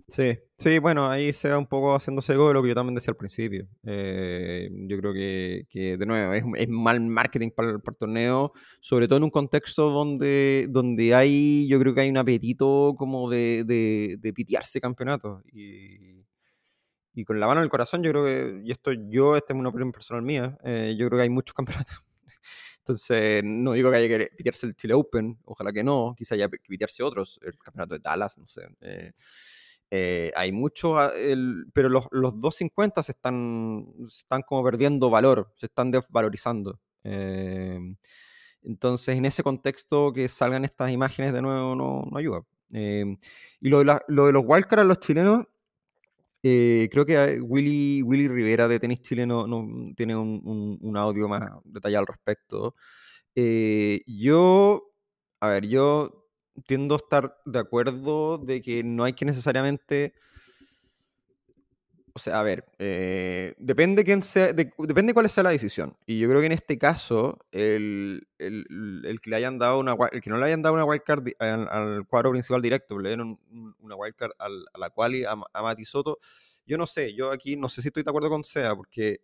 Sí, 0.09 0.39
sí, 0.57 0.79
bueno, 0.79 1.11
ahí 1.11 1.35
se 1.35 1.51
va 1.51 1.59
un 1.59 1.67
poco 1.67 1.95
haciéndose 1.95 2.33
de 2.33 2.39
lo 2.39 2.63
que 2.63 2.69
yo 2.69 2.75
también 2.75 2.95
decía 2.95 3.11
al 3.11 3.17
principio. 3.17 3.69
Eh, 3.85 4.71
yo 4.89 4.99
creo 4.99 5.13
que, 5.13 5.67
que, 5.69 5.99
de 5.99 6.07
nuevo, 6.07 6.33
es, 6.33 6.45
es 6.57 6.69
mal 6.69 6.99
marketing 7.01 7.51
para 7.51 7.73
el, 7.73 7.83
torneo, 7.99 8.53
sobre 8.81 9.07
todo 9.07 9.19
en 9.19 9.25
un 9.25 9.31
contexto 9.31 9.91
donde, 9.91 10.67
donde 10.71 11.15
hay, 11.15 11.69
yo 11.69 11.79
creo 11.79 11.95
que 11.95 12.01
hay 12.01 12.09
un 12.09 12.17
apetito 12.17 12.95
como 12.97 13.29
de, 13.29 13.65
de, 13.67 14.17
de 14.19 14.33
pitearse 14.33 14.81
campeonatos. 14.81 15.43
Y, 15.53 16.18
y 17.19 17.25
con 17.25 17.41
la 17.41 17.49
mano 17.49 17.61
en 17.61 17.65
el 17.65 17.69
corazón, 17.69 18.01
yo 18.05 18.13
creo 18.13 18.25
que, 18.25 18.61
y 18.65 18.71
esto 18.71 18.93
yo, 18.93 19.37
esta 19.37 19.53
es 19.53 19.59
una 19.59 19.71
opinión 19.71 19.91
personal 19.91 20.23
mía, 20.23 20.57
eh, 20.63 20.95
yo 20.97 21.09
creo 21.09 21.19
que 21.19 21.25
hay 21.25 21.31
muchos 21.31 21.53
campeonatos. 21.53 22.01
Entonces, 22.79 23.43
no 23.43 23.73
digo 23.73 23.91
que 23.91 23.97
haya 23.97 24.19
que 24.19 24.31
pitearse 24.37 24.67
el 24.67 24.77
Chile 24.77 24.95
Open, 24.95 25.37
ojalá 25.45 25.73
que 25.73 25.83
no, 25.83 26.15
quizá 26.17 26.37
haya 26.37 26.49
que 26.49 26.59
pitearse 26.69 27.03
otros, 27.03 27.41
el 27.43 27.59
campeonato 27.59 27.95
de 27.95 28.01
Dallas, 28.05 28.39
no 28.39 28.47
sé. 28.47 28.69
Eh, 28.83 29.11
eh, 29.91 30.33
hay 30.37 30.53
muchos, 30.53 30.97
ah, 30.97 31.11
pero 31.73 31.89
los, 31.89 32.07
los 32.13 32.41
250 32.41 33.03
se 33.03 33.11
están, 33.11 33.85
están 34.07 34.43
como 34.43 34.63
perdiendo 34.63 35.11
valor, 35.11 35.53
se 35.57 35.67
están 35.67 35.91
desvalorizando. 35.91 36.79
entonces, 38.63 39.17
en 39.17 39.25
ese 39.25 39.43
contexto, 39.43 40.13
que 40.13 40.29
salgan 40.29 40.65
estas 40.65 40.93
imágenes 40.93 41.33
de 41.33 41.43
nuevo 41.43 41.75
no, 41.75 42.07
no 42.09 42.17
ayuda. 42.17 42.43
y 42.71 43.69
lo 43.69 43.83
de, 43.83 43.99
lo 44.07 44.27
de 44.27 44.33
los 44.33 44.45
wildcards, 44.47 44.87
los 44.87 45.01
chilenos, 45.01 45.47
eh, 46.43 46.89
creo 46.91 47.05
que 47.07 47.41
Willy, 47.41 48.03
Willy 48.03 48.29
Rivera 48.29 48.69
de 48.69 48.79
Tenis 48.81 49.01
Chileno 49.03 49.47
no, 49.47 49.93
tiene 49.97 50.17
un, 50.17 50.97
audio 50.97 51.29
más 51.29 51.43
detallado 51.65 52.03
al 52.03 52.07
respecto. 52.07 52.75
Eh, 53.35 54.03
yo, 54.07 54.93
a 55.41 55.49
ver, 55.49 55.67
yo 55.67 56.27
tiendo 56.67 56.95
a 56.95 56.99
estar 56.99 57.37
de 57.47 57.59
acuerdo 57.59 58.39
de 58.39 58.61
que 58.63 58.83
no 58.85 59.05
hay 59.05 59.13
que 59.15 59.25
necesariamente 59.25 60.15
o 62.19 62.21
sea, 62.21 62.41
a 62.41 62.43
ver, 62.43 62.65
eh, 62.81 63.55
depende, 63.59 64.03
quién 64.03 64.23
sea, 64.23 64.53
depende 64.53 65.15
cuál 65.15 65.31
sea 65.31 65.45
la 65.45 65.51
decisión. 65.51 65.97
Y 66.05 66.19
yo 66.19 66.29
creo 66.29 66.41
que 66.41 66.47
en 66.47 66.53
este 66.53 66.77
caso, 66.77 67.39
el, 67.53 68.27
que 68.37 69.31
le 69.31 69.37
hayan 69.37 69.57
dado 69.57 69.79
una 69.79 69.95
el 70.11 70.21
que 70.21 70.29
no 70.29 70.37
le 70.37 70.47
hayan 70.47 70.61
dado 70.61 70.75
una 70.75 70.85
wildcard 70.85 71.29
al, 71.39 72.05
cuadro 72.09 72.33
principal 72.33 72.61
directo, 72.61 72.99
le 72.99 73.11
dieron 73.11 73.39
una 73.79 73.95
wildcard 73.95 74.33
a 74.37 74.49
la 74.79 74.91
quali 74.91 75.23
a, 75.23 75.37
a 75.53 75.63
Mati 75.63 75.85
Soto, 75.85 76.19
yo 76.67 76.77
no 76.77 76.89
sé, 76.89 77.15
yo 77.15 77.31
aquí 77.31 77.57
no 77.57 77.69
sé 77.69 77.83
si 77.83 77.89
estoy 77.89 78.03
de 78.03 78.11
acuerdo 78.11 78.31
con 78.31 78.43
Sea, 78.43 78.75
porque 78.75 79.21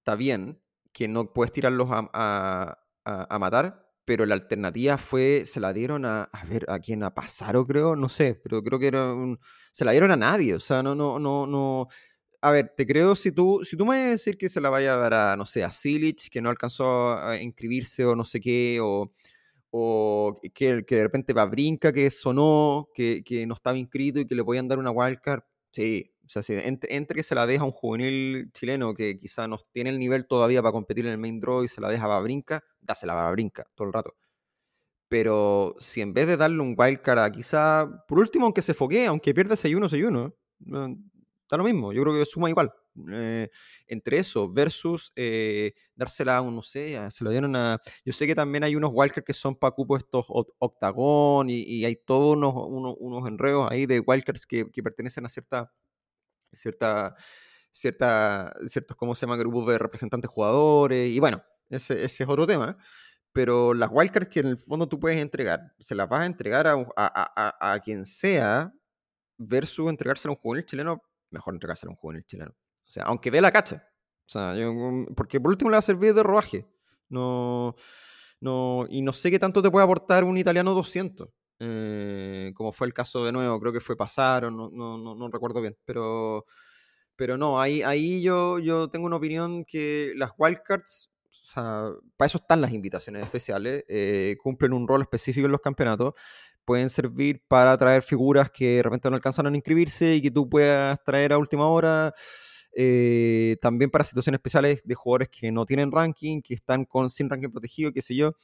está 0.00 0.16
bien 0.16 0.60
que 0.92 1.08
no 1.08 1.32
puedes 1.32 1.50
tirarlos 1.50 1.88
a, 1.90 2.78
a 3.04 3.38
matar, 3.38 3.89
pero 4.04 4.26
la 4.26 4.34
alternativa 4.34 4.98
fue, 4.98 5.44
se 5.46 5.60
la 5.60 5.72
dieron 5.72 6.04
a, 6.04 6.24
a 6.24 6.44
ver, 6.44 6.66
a 6.68 6.78
quién, 6.78 7.02
a 7.02 7.14
Pasaro 7.14 7.66
creo, 7.66 7.96
no 7.96 8.08
sé, 8.08 8.34
pero 8.42 8.62
creo 8.62 8.78
que 8.78 8.88
era 8.88 9.12
un, 9.12 9.38
se 9.72 9.84
la 9.84 9.92
dieron 9.92 10.10
a 10.10 10.16
nadie, 10.16 10.54
o 10.54 10.60
sea, 10.60 10.82
no, 10.82 10.94
no, 10.94 11.18
no, 11.18 11.46
no, 11.46 11.88
a 12.42 12.50
ver, 12.50 12.70
te 12.76 12.86
creo 12.86 13.14
si 13.14 13.32
tú, 13.32 13.60
si 13.64 13.76
tú 13.76 13.84
me 13.84 13.98
vas 13.98 14.06
a 14.06 14.10
decir 14.10 14.38
que 14.38 14.48
se 14.48 14.60
la 14.60 14.70
vaya 14.70 14.94
a 14.94 14.96
dar 14.96 15.14
a, 15.14 15.36
no 15.36 15.46
sé, 15.46 15.62
a 15.64 15.70
Silich, 15.72 16.30
que 16.30 16.40
no 16.40 16.50
alcanzó 16.50 17.16
a 17.18 17.40
inscribirse 17.40 18.04
o 18.04 18.16
no 18.16 18.24
sé 18.24 18.40
qué, 18.40 18.78
o, 18.82 19.12
o 19.70 20.40
que, 20.54 20.84
que 20.86 20.96
de 20.96 21.02
repente 21.02 21.32
va 21.32 21.44
brinca, 21.46 21.92
que 21.92 22.10
sonó, 22.10 22.88
que, 22.94 23.22
que 23.24 23.46
no 23.46 23.54
estaba 23.54 23.76
inscrito 23.78 24.20
y 24.20 24.26
que 24.26 24.34
le 24.34 24.44
podían 24.44 24.68
dar 24.68 24.78
una 24.78 24.90
wildcard, 24.90 25.42
sí, 25.72 26.12
o 26.30 26.32
sea, 26.32 26.44
si 26.44 26.54
entre, 26.54 27.16
que 27.16 27.24
se 27.24 27.34
la 27.34 27.44
deja 27.44 27.64
a 27.64 27.66
un 27.66 27.72
juvenil 27.72 28.52
chileno 28.52 28.94
que 28.94 29.18
quizá 29.18 29.48
no 29.48 29.58
tiene 29.72 29.90
el 29.90 29.98
nivel 29.98 30.28
todavía 30.28 30.62
para 30.62 30.70
competir 30.70 31.04
en 31.06 31.10
el 31.10 31.18
main 31.18 31.40
draw 31.40 31.64
y 31.64 31.68
se 31.68 31.80
la 31.80 31.88
deja 31.88 32.04
a 32.04 32.20
Brinca, 32.20 32.62
dásela 32.80 33.26
a 33.26 33.32
Brinca 33.32 33.66
todo 33.74 33.88
el 33.88 33.92
rato. 33.92 34.14
Pero 35.08 35.74
si 35.80 36.00
en 36.00 36.14
vez 36.14 36.28
de 36.28 36.36
darle 36.36 36.60
un 36.60 36.76
wildcard 36.78 37.18
a 37.18 37.32
quizá, 37.32 38.04
por 38.06 38.20
último, 38.20 38.44
aunque 38.44 38.62
se 38.62 38.74
foguee, 38.74 39.06
aunque 39.06 39.34
pierda 39.34 39.56
6-1, 39.56 39.88
6-1, 39.88 40.32
eh, 40.32 40.96
da 41.50 41.56
lo 41.56 41.64
mismo. 41.64 41.92
Yo 41.92 42.02
creo 42.02 42.14
que 42.14 42.24
suma 42.24 42.48
igual. 42.48 42.72
Eh, 43.12 43.48
entre 43.88 44.18
eso 44.18 44.48
versus 44.52 45.12
eh, 45.16 45.72
dársela 45.96 46.36
a 46.36 46.42
un, 46.42 46.54
no 46.54 46.62
sé, 46.62 46.96
se 47.10 47.24
lo 47.24 47.30
dieron 47.30 47.56
a... 47.56 47.80
Yo 48.04 48.12
sé 48.12 48.28
que 48.28 48.36
también 48.36 48.62
hay 48.62 48.76
unos 48.76 48.92
wildcards 48.94 49.26
que 49.26 49.34
son 49.34 49.56
para 49.56 49.72
cupo 49.72 49.96
estos 49.96 50.26
octagón 50.28 51.50
y, 51.50 51.84
hay 51.84 51.96
todos 51.96 52.36
unos, 52.36 52.54
unos, 52.56 53.26
enredos 53.26 53.68
ahí 53.68 53.86
de 53.86 53.98
wildcards 53.98 54.46
que, 54.46 54.70
que 54.70 54.80
pertenecen 54.80 55.26
a 55.26 55.28
cierta 55.28 55.72
cierta, 56.52 57.14
cierta, 57.72 58.52
ciertos, 58.66 58.96
¿cómo 58.96 59.14
se 59.14 59.26
llama?, 59.26 59.36
grupos 59.36 59.66
de 59.68 59.78
representantes 59.78 60.30
jugadores, 60.30 61.10
y 61.10 61.18
bueno, 61.20 61.42
ese, 61.70 62.04
ese 62.04 62.24
es 62.24 62.28
otro 62.28 62.46
tema. 62.46 62.76
pero 63.32 63.74
las 63.74 63.90
wildcards 63.92 64.28
que 64.28 64.40
en 64.40 64.46
el 64.46 64.58
fondo 64.58 64.88
tú 64.88 64.98
puedes 65.00 65.20
entregar, 65.20 65.72
se 65.78 65.94
las 65.94 66.08
vas 66.08 66.22
a 66.22 66.26
entregar 66.26 66.66
a, 66.66 66.74
a, 66.96 67.72
a, 67.74 67.80
quien 67.80 68.04
sea, 68.04 68.72
versus 69.38 69.88
entregárselo 69.88 70.32
a 70.32 70.36
un 70.36 70.40
juvenil 70.42 70.66
chileno, 70.66 71.02
mejor 71.30 71.54
entregárselo 71.54 71.90
a 71.90 71.94
un 71.94 71.96
juvenil 71.98 72.24
chileno. 72.26 72.52
O 72.52 72.90
sea, 72.90 73.04
aunque 73.04 73.30
dé 73.30 73.40
la 73.40 73.52
cacha. 73.52 73.86
O 74.26 74.32
sea, 74.32 74.54
porque 75.16 75.40
por 75.40 75.50
último 75.50 75.70
le 75.70 75.74
va 75.74 75.78
a 75.80 75.82
servir 75.82 76.14
de 76.14 76.22
rodaje. 76.22 76.66
No, 77.08 77.74
no, 78.40 78.86
y 78.88 79.02
no 79.02 79.12
sé 79.12 79.30
qué 79.30 79.38
tanto 79.38 79.62
te 79.62 79.70
puede 79.70 79.84
aportar 79.84 80.24
un 80.24 80.36
italiano 80.38 80.74
200. 80.74 81.28
Eh, 81.60 82.52
como 82.54 82.72
fue 82.72 82.86
el 82.86 82.94
caso 82.94 83.24
de 83.24 83.32
nuevo, 83.32 83.60
creo 83.60 83.72
que 83.72 83.80
fue 83.80 83.96
pasar, 83.96 84.46
o 84.46 84.50
no, 84.50 84.70
no, 84.70 85.14
no, 85.14 85.28
recuerdo 85.28 85.60
bien. 85.60 85.76
Pero, 85.84 86.46
pero 87.16 87.36
no, 87.36 87.60
ahí, 87.60 87.82
ahí 87.82 88.22
yo, 88.22 88.58
yo 88.58 88.88
tengo 88.88 89.06
una 89.06 89.16
opinión 89.16 89.64
que 89.66 90.12
las 90.16 90.32
wildcards, 90.38 91.10
para 91.54 92.26
eso 92.26 92.38
están 92.38 92.60
las 92.60 92.72
invitaciones 92.72 93.24
especiales, 93.24 93.84
eh, 93.88 94.36
cumplen 94.42 94.72
un 94.72 94.88
rol 94.88 95.02
específico 95.02 95.46
en 95.46 95.52
los 95.52 95.60
campeonatos, 95.60 96.14
pueden 96.64 96.88
servir 96.90 97.42
para 97.48 97.76
traer 97.76 98.02
figuras 98.02 98.50
que 98.50 98.76
de 98.76 98.82
repente 98.82 99.10
no 99.10 99.16
alcanzaron 99.16 99.52
a 99.52 99.56
inscribirse 99.56 100.14
y 100.16 100.22
que 100.22 100.30
tú 100.30 100.48
puedas 100.48 101.02
traer 101.04 101.32
a 101.32 101.38
última 101.38 101.66
hora. 101.66 102.14
Eh, 102.76 103.56
también 103.60 103.90
para 103.90 104.04
situaciones 104.04 104.38
especiales 104.38 104.80
de 104.84 104.94
jugadores 104.94 105.28
que 105.28 105.50
no 105.50 105.66
tienen 105.66 105.90
ranking, 105.90 106.40
que 106.40 106.54
están 106.54 106.84
con 106.84 107.10
sin 107.10 107.28
ranking 107.28 107.50
protegido, 107.50 107.92
qué 107.92 108.00
sé 108.02 108.14
yo. 108.14 108.34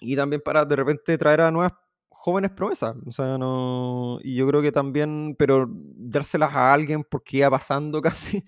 Y 0.00 0.16
también 0.16 0.42
para 0.44 0.64
de 0.64 0.76
repente 0.76 1.18
traer 1.18 1.40
a 1.40 1.50
nuevas 1.50 1.72
jóvenes 2.28 2.50
promesas. 2.52 2.94
O 3.06 3.12
sea, 3.12 3.38
no. 3.38 4.18
Y 4.22 4.36
yo 4.36 4.46
creo 4.48 4.60
que 4.62 4.72
también, 4.72 5.34
pero 5.38 5.66
dárselas 5.70 6.54
a 6.54 6.72
alguien 6.74 7.04
porque 7.04 7.38
iba 7.38 7.50
pasando 7.50 8.02
casi. 8.02 8.44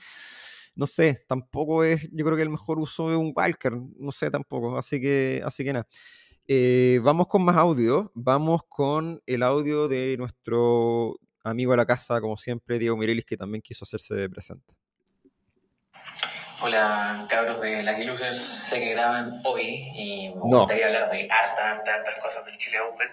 No 0.77 0.87
sé, 0.87 1.25
tampoco 1.29 1.85
es, 1.85 2.09
yo 2.13 2.25
creo 2.25 2.37
que 2.37 2.43
el 2.43 2.51
mejor 2.51 2.79
uso 2.79 3.11
de 3.11 3.17
un 3.17 3.33
Walker, 3.37 3.73
no 3.99 4.13
sé 4.13 4.31
tampoco, 4.31 4.79
así 4.79 5.01
que, 5.01 5.43
así 5.45 5.65
que 5.65 5.73
nada. 5.73 5.89
Eh, 6.49 7.01
vamos 7.03 7.29
con 7.29 7.43
más 7.45 7.57
audio, 7.57 8.11
vamos 8.15 8.63
con 8.69 9.23
el 9.27 9.43
audio 9.43 9.89
de 9.89 10.17
nuestro 10.19 11.17
amigo 11.45 11.73
de 11.73 11.77
la 11.79 11.87
casa, 11.87 12.21
como 12.21 12.37
siempre, 12.37 12.79
Diego 12.79 12.97
Mirelis, 12.97 13.25
que 13.25 13.37
también 13.37 13.63
quiso 13.63 13.85
hacerse 13.85 14.29
presente. 14.31 14.75
Hola, 16.63 17.25
cabros 17.31 17.59
de 17.63 17.83
Lucky 17.83 18.05
Losers. 18.05 18.39
Sé 18.39 18.81
que 18.81 18.91
graban 18.91 19.41
hoy 19.45 19.91
y 19.95 20.29
me 20.29 20.41
gustaría 20.41 20.89
hablar 20.89 21.11
de 21.11 21.27
hartas, 21.31 21.59
hartas, 21.59 21.95
hartas 21.95 22.23
cosas 22.23 22.45
del 22.45 22.59
Chile 22.59 22.79
Open, 22.81 23.09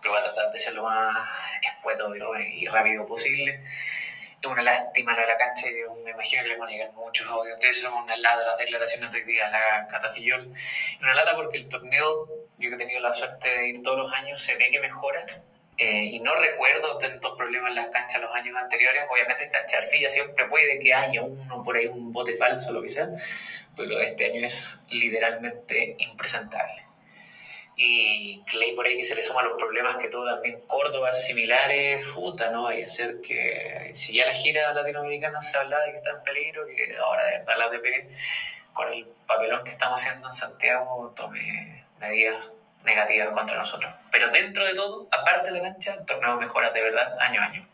pero 0.00 0.14
voy 0.14 0.20
a 0.20 0.24
tratar 0.24 0.52
de 0.52 0.58
ser 0.58 0.74
lo 0.74 0.84
más 0.84 1.28
escueto 1.60 2.14
y 2.14 2.66
rápido 2.68 3.04
posible. 3.06 3.60
Es 3.60 4.46
una 4.46 4.62
lástima 4.62 5.16
la 5.16 5.36
cancha 5.36 5.66
y 5.68 6.04
me 6.04 6.12
imagino 6.12 6.44
que 6.44 6.48
le 6.48 6.56
van 6.58 6.68
a 6.68 6.70
llegar 6.70 6.92
muchos 6.92 7.26
audios 7.28 7.58
de 7.58 7.68
eso. 7.70 7.92
Una 7.92 8.16
lata 8.16 8.38
de 8.38 8.46
las 8.46 8.58
declaraciones 8.58 9.10
de 9.10 9.24
día 9.24 9.50
la 9.50 9.88
Catafillol. 9.88 10.52
Una 11.02 11.14
lata 11.14 11.34
porque 11.34 11.58
el 11.58 11.68
torneo, 11.68 12.28
yo 12.56 12.68
que 12.70 12.76
he 12.76 12.78
tenido 12.78 13.00
la 13.00 13.12
suerte 13.12 13.48
de 13.48 13.68
ir 13.70 13.82
todos 13.82 13.98
los 13.98 14.12
años, 14.12 14.40
se 14.40 14.56
ve 14.56 14.70
que 14.70 14.78
mejora 14.78 15.26
eh, 15.82 16.10
y 16.12 16.20
no 16.20 16.34
recuerdo 16.34 16.98
tantos 16.98 17.32
problemas 17.38 17.70
en 17.70 17.76
las 17.76 17.86
canchas 17.86 18.20
los 18.20 18.34
años 18.34 18.54
anteriores. 18.54 19.02
Obviamente 19.08 19.44
esta 19.44 19.64
arcilla 19.78 20.10
siempre 20.10 20.44
puede 20.44 20.78
que 20.78 20.92
haya 20.92 21.22
uno 21.22 21.62
por 21.64 21.74
ahí, 21.74 21.86
un 21.86 22.12
bote 22.12 22.34
falso, 22.34 22.70
lo 22.72 22.82
que 22.82 22.88
sea, 22.88 23.08
pero 23.74 23.88
lo 23.88 23.96
de 23.96 24.04
este 24.04 24.26
año 24.26 24.44
es 24.44 24.76
literalmente 24.90 25.96
impresentable. 26.00 26.82
Y 27.76 28.42
Clay 28.44 28.74
por 28.76 28.84
ahí 28.84 28.94
que 28.94 29.04
se 29.04 29.14
le 29.14 29.22
suman 29.22 29.46
los 29.46 29.56
problemas 29.56 29.96
que 29.96 30.08
tuvo 30.08 30.26
también 30.26 30.60
Córdoba 30.66 31.14
similares, 31.14 32.06
puta, 32.08 32.50
no 32.50 32.64
vaya 32.64 32.84
a 32.84 32.88
ser 32.88 33.22
que 33.22 33.88
si 33.94 34.12
ya 34.12 34.26
la 34.26 34.34
gira 34.34 34.74
latinoamericana 34.74 35.40
se 35.40 35.56
habla 35.56 35.80
de 35.86 35.92
que 35.92 35.96
está 35.96 36.10
en 36.10 36.22
peligro, 36.22 36.66
que 36.66 36.94
ahora 36.98 37.24
de 37.24 37.38
verdad 37.38 37.56
la 37.56 37.70
DP 37.70 38.10
con 38.74 38.92
el 38.92 39.06
papelón 39.26 39.64
que 39.64 39.70
estamos 39.70 39.98
haciendo 39.98 40.26
en 40.26 40.34
Santiago 40.34 41.10
tome 41.16 41.86
medidas 41.98 42.44
negativas 42.84 43.30
contra 43.30 43.56
nosotros. 43.56 43.92
Pero 44.10 44.30
dentro 44.30 44.64
de 44.64 44.74
todo, 44.74 45.08
aparte 45.10 45.50
de 45.50 45.58
la 45.58 45.70
cancha, 45.70 45.94
el 45.94 46.04
torneo 46.04 46.36
mejora 46.36 46.70
de 46.70 46.82
verdad 46.82 47.18
año 47.20 47.40
a 47.40 47.44
año. 47.46 47.68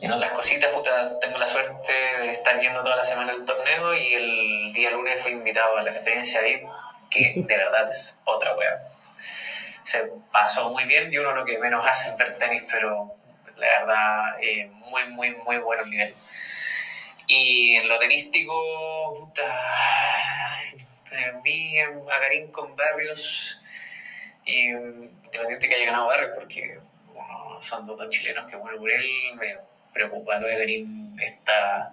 En 0.00 0.12
otras 0.12 0.30
cositas, 0.32 0.70
putas, 0.72 1.18
tengo 1.20 1.38
la 1.38 1.46
suerte 1.46 1.92
de 1.92 2.30
estar 2.30 2.58
viendo 2.60 2.82
toda 2.82 2.96
la 2.96 3.04
semana 3.04 3.32
el 3.32 3.44
torneo 3.44 3.94
y 3.94 4.14
el 4.14 4.72
día 4.72 4.90
lunes 4.90 5.22
fui 5.22 5.32
invitado 5.32 5.78
a 5.78 5.82
la 5.82 5.90
experiencia 5.90 6.42
VIP, 6.42 6.68
que 7.10 7.32
de 7.36 7.56
verdad 7.56 7.88
es 7.88 8.20
otra 8.24 8.54
wea. 8.56 8.82
Se 9.82 10.10
pasó 10.32 10.70
muy 10.70 10.84
bien 10.84 11.12
y 11.12 11.18
uno 11.18 11.32
lo 11.34 11.44
que 11.44 11.58
menos 11.58 11.86
hace 11.86 12.10
es 12.10 12.16
ver 12.18 12.36
tenis, 12.36 12.64
pero 12.70 13.14
la 13.56 13.66
verdad, 13.66 14.42
eh, 14.42 14.66
muy, 14.66 15.08
muy, 15.08 15.30
muy 15.30 15.58
bueno 15.58 15.84
el 15.84 15.90
nivel. 15.90 16.14
Y 17.26 17.76
en 17.76 17.88
lo 17.88 17.98
tenístico, 17.98 19.14
puta, 19.16 19.44
vi 21.42 21.78
a 21.78 22.18
Garín 22.18 22.50
con 22.50 22.74
Barrios, 22.76 23.60
y 24.44 24.68
independiente 24.70 25.68
que 25.68 25.74
haya 25.74 25.86
ganado 25.86 26.06
Barrios, 26.06 26.32
porque 26.34 26.80
son 27.60 27.86
dos 27.86 28.10
chilenos 28.10 28.50
que 28.50 28.56
bueno 28.56 28.78
por 28.78 28.90
él, 28.90 29.06
me 29.36 29.58
preocupa 29.92 30.38
lo 30.38 30.46
de 30.46 30.58
Garín 30.58 31.16
esta 31.20 31.92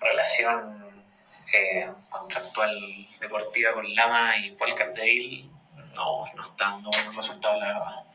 relación 0.00 0.84
eh, 1.52 1.86
contractual 2.10 3.06
deportiva 3.20 3.72
con 3.74 3.94
Lama 3.94 4.36
y 4.38 4.52
Paul 4.52 4.74
Capdeville, 4.74 5.50
no, 5.94 6.24
no 6.34 6.42
está 6.42 6.70
dando 6.70 6.90
buenos 6.90 7.16
resultados, 7.16 7.60
la 7.60 7.66
verdad. 7.66 8.13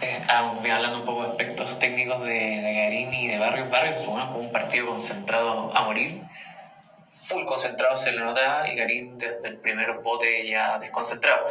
Eh, 0.00 0.22
ah, 0.28 0.54
hablando 0.72 0.98
un 0.98 1.04
poco 1.04 1.22
de 1.24 1.30
aspectos 1.30 1.78
técnicos 1.78 2.22
de, 2.24 2.28
de 2.28 3.08
y 3.12 3.28
de 3.28 3.38
Barrios. 3.38 3.70
Barrios 3.70 4.04
fue 4.04 4.14
un 4.14 4.52
partido 4.52 4.86
concentrado 4.86 5.76
a 5.76 5.82
morir 5.82 6.20
full 7.28 7.44
concentrado 7.44 7.96
se 7.96 8.12
le 8.12 8.20
notaba 8.20 8.68
y 8.68 8.76
Garín 8.76 9.18
desde 9.18 9.48
el 9.48 9.58
primer 9.58 9.92
bote 9.94 10.48
ya 10.48 10.78
desconcentrado. 10.78 11.44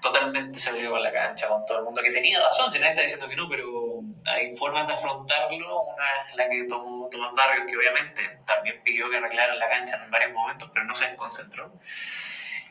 Totalmente 0.00 0.58
se 0.58 0.78
vio 0.78 0.90
con 0.90 1.02
la 1.02 1.12
cancha, 1.12 1.48
con 1.48 1.64
todo 1.64 1.78
el 1.78 1.84
mundo, 1.84 2.02
que 2.02 2.10
tenía 2.10 2.40
razón, 2.40 2.70
si 2.70 2.78
nadie 2.78 2.90
está 2.90 3.02
diciendo 3.02 3.28
que 3.28 3.36
no, 3.36 3.48
pero 3.48 4.00
hay 4.24 4.56
formas 4.56 4.86
de 4.86 4.94
afrontarlo. 4.94 5.82
Una 5.82 6.04
es 6.28 6.36
la 6.36 6.48
que 6.48 6.64
tomó 6.64 7.08
Tomás 7.08 7.34
Barrios, 7.34 7.66
que 7.66 7.76
obviamente 7.76 8.40
también 8.44 8.80
pidió 8.84 9.10
que 9.10 9.16
arreglaran 9.16 9.58
la 9.58 9.68
cancha 9.68 10.00
en 10.02 10.10
varios 10.10 10.32
momentos, 10.32 10.70
pero 10.72 10.84
no 10.84 10.94
se 10.94 11.08
desconcentró. 11.08 11.72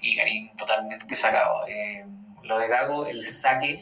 Y 0.02 0.16
Garín 0.16 0.56
totalmente 0.56 1.16
sacado. 1.16 1.66
Eh, 1.68 2.06
lo 2.44 2.60
de 2.60 2.68
Gago, 2.68 3.08
el 3.08 3.26
saque, 3.26 3.82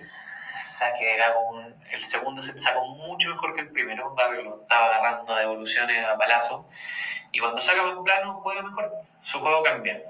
saque 0.63 1.06
de 1.06 1.17
Gago, 1.17 1.60
el 1.91 2.04
segundo 2.04 2.41
se 2.41 2.58
sacó 2.58 2.86
mucho 2.86 3.30
mejor 3.30 3.54
que 3.54 3.62
el 3.62 3.71
primero. 3.71 4.13
Barrios 4.15 4.43
lo 4.43 4.63
estaba 4.63 4.88
agarrando 4.88 5.36
de 5.36 5.43
evoluciones 5.43 6.06
a 6.06 6.17
palazo 6.17 6.67
y 7.32 7.39
cuando 7.39 7.60
saca 7.60 7.84
más 7.84 7.95
plano, 8.04 8.34
juega 8.36 8.62
mejor. 8.62 8.91
Su 9.21 9.39
juego 9.39 9.63
cambia. 9.63 10.02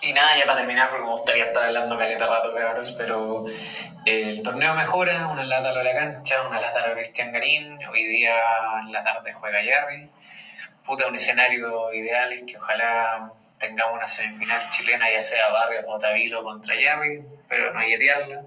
Y 0.00 0.12
nada, 0.12 0.38
ya 0.38 0.44
para 0.44 0.58
terminar, 0.58 0.90
porque 0.90 1.04
me 1.04 1.10
gustaría 1.10 1.46
estar 1.46 1.64
hablando 1.64 1.98
caleta 1.98 2.26
rato, 2.28 2.54
cabros, 2.54 2.92
pero 2.92 3.44
el 4.06 4.42
torneo 4.44 4.74
mejora, 4.74 5.26
una 5.26 5.44
lata 5.44 5.70
a 5.70 5.82
la 5.82 5.92
cancha, 5.92 6.42
una 6.42 6.60
lata 6.60 6.84
a 6.84 6.92
Cristian 6.92 7.32
Garín, 7.32 7.78
hoy 7.90 8.04
día 8.04 8.36
en 8.84 8.92
la 8.92 9.02
tarde 9.02 9.32
juega 9.32 9.60
Jerry. 9.60 10.08
Puta, 10.88 11.06
un 11.06 11.16
escenario 11.16 11.92
ideal 11.92 12.32
es 12.32 12.44
que 12.44 12.56
ojalá 12.56 13.30
tengamos 13.58 13.96
una 13.96 14.06
semifinal 14.06 14.70
chilena, 14.70 15.10
ya 15.12 15.20
sea 15.20 15.50
Barrio 15.50 15.82
o 15.86 15.98
Tavilo 15.98 16.42
contra 16.42 16.74
Jerry, 16.74 17.22
pero 17.46 17.74
no 17.74 17.82
yetearla. 17.86 18.44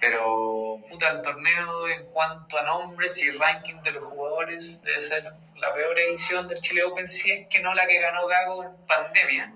Pero, 0.00 0.80
puta, 0.90 1.10
el 1.10 1.22
torneo 1.22 1.86
en 1.86 2.06
cuanto 2.06 2.58
a 2.58 2.62
nombres 2.62 3.22
y 3.22 3.30
ranking 3.30 3.80
de 3.82 3.92
los 3.92 4.02
jugadores 4.02 4.82
debe 4.82 5.00
ser 5.00 5.32
la 5.58 5.72
peor 5.72 5.96
edición 5.96 6.48
del 6.48 6.60
Chile 6.60 6.82
Open, 6.82 7.06
si 7.06 7.30
es 7.30 7.46
que 7.46 7.60
no 7.60 7.72
la 7.72 7.86
que 7.86 8.00
ganó 8.00 8.26
Gago 8.26 8.64
en 8.64 8.76
pandemia, 8.88 9.52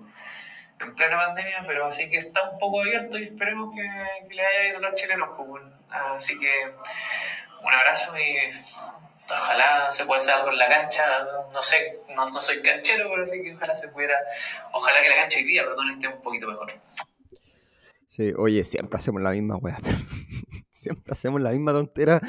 en 0.79 0.95
plena 0.95 1.17
pandemia, 1.17 1.65
pero 1.67 1.85
así 1.85 2.09
que 2.09 2.15
está 2.15 2.49
un 2.49 2.59
poco 2.59 2.79
abierto 2.79 3.19
y 3.19 3.25
esperemos 3.25 3.75
que, 3.75 4.33
le 4.33 4.45
haya 4.45 4.69
ido 4.69 4.77
a 4.77 4.81
los 4.81 4.95
chilenos. 4.95 5.31
Pues, 5.35 5.63
así 6.15 6.39
que 6.39 6.71
un 7.61 7.73
abrazo 7.73 8.17
y 8.17 8.37
ojalá 9.31 9.91
se 9.91 10.05
pueda 10.05 10.17
hacer 10.17 10.33
algo 10.33 10.51
en 10.51 10.57
la 10.57 10.67
cancha. 10.67 11.03
No 11.53 11.61
sé, 11.61 11.99
no, 12.15 12.27
soy 12.41 12.61
canchero, 12.61 13.09
pero 13.09 13.23
así 13.23 13.41
que 13.41 13.55
ojalá 13.55 13.75
se 13.75 13.89
pudiera, 13.89 14.15
ojalá 14.73 15.01
que 15.01 15.09
la 15.09 15.15
cancha 15.15 15.37
hoy 15.37 15.43
día, 15.45 15.63
perdón, 15.63 15.89
esté 15.89 16.07
un 16.07 16.21
poquito 16.21 16.47
mejor. 16.47 16.71
Sí, 18.07 18.33
oye, 18.37 18.63
siempre 18.63 18.97
hacemos 18.97 19.21
la 19.21 19.31
misma 19.31 19.57
weá, 19.57 19.77
siempre 20.71 21.11
hacemos 21.11 21.41
la 21.41 21.51
misma 21.51 21.73
tontera 21.73 22.19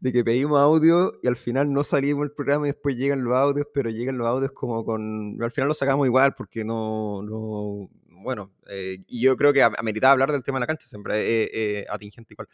de 0.00 0.12
que 0.12 0.22
pedimos 0.22 0.60
audio 0.60 1.18
y 1.22 1.28
al 1.28 1.36
final 1.36 1.72
no 1.72 1.82
salimos 1.82 2.24
el 2.24 2.32
programa 2.32 2.66
y 2.66 2.72
después 2.72 2.96
llegan 2.96 3.24
los 3.24 3.34
audios, 3.34 3.66
pero 3.72 3.90
llegan 3.90 4.18
los 4.18 4.26
audios 4.26 4.52
como 4.52 4.84
con... 4.84 5.38
Al 5.42 5.50
final 5.50 5.68
los 5.68 5.78
sacamos 5.78 6.06
igual 6.06 6.34
porque 6.34 6.64
no... 6.64 7.22
no 7.22 7.88
bueno, 8.22 8.52
eh, 8.68 8.98
y 9.08 9.22
yo 9.22 9.34
creo 9.34 9.54
que 9.54 9.62
ameritaba 9.62 10.12
hablar 10.12 10.30
del 10.30 10.42
tema 10.42 10.58
de 10.58 10.60
la 10.60 10.66
cancha, 10.66 10.86
siempre 10.86 11.14
eh, 11.16 11.86
atingente 11.88 12.34
igual. 12.34 12.48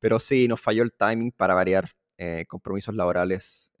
Pero 0.00 0.18
sí, 0.18 0.48
nos 0.48 0.60
falló 0.60 0.82
el 0.82 0.92
timing 0.92 1.30
para 1.30 1.54
variar. 1.54 1.92
Eh, 2.18 2.44
compromisos 2.48 2.94
laborales, 2.94 3.72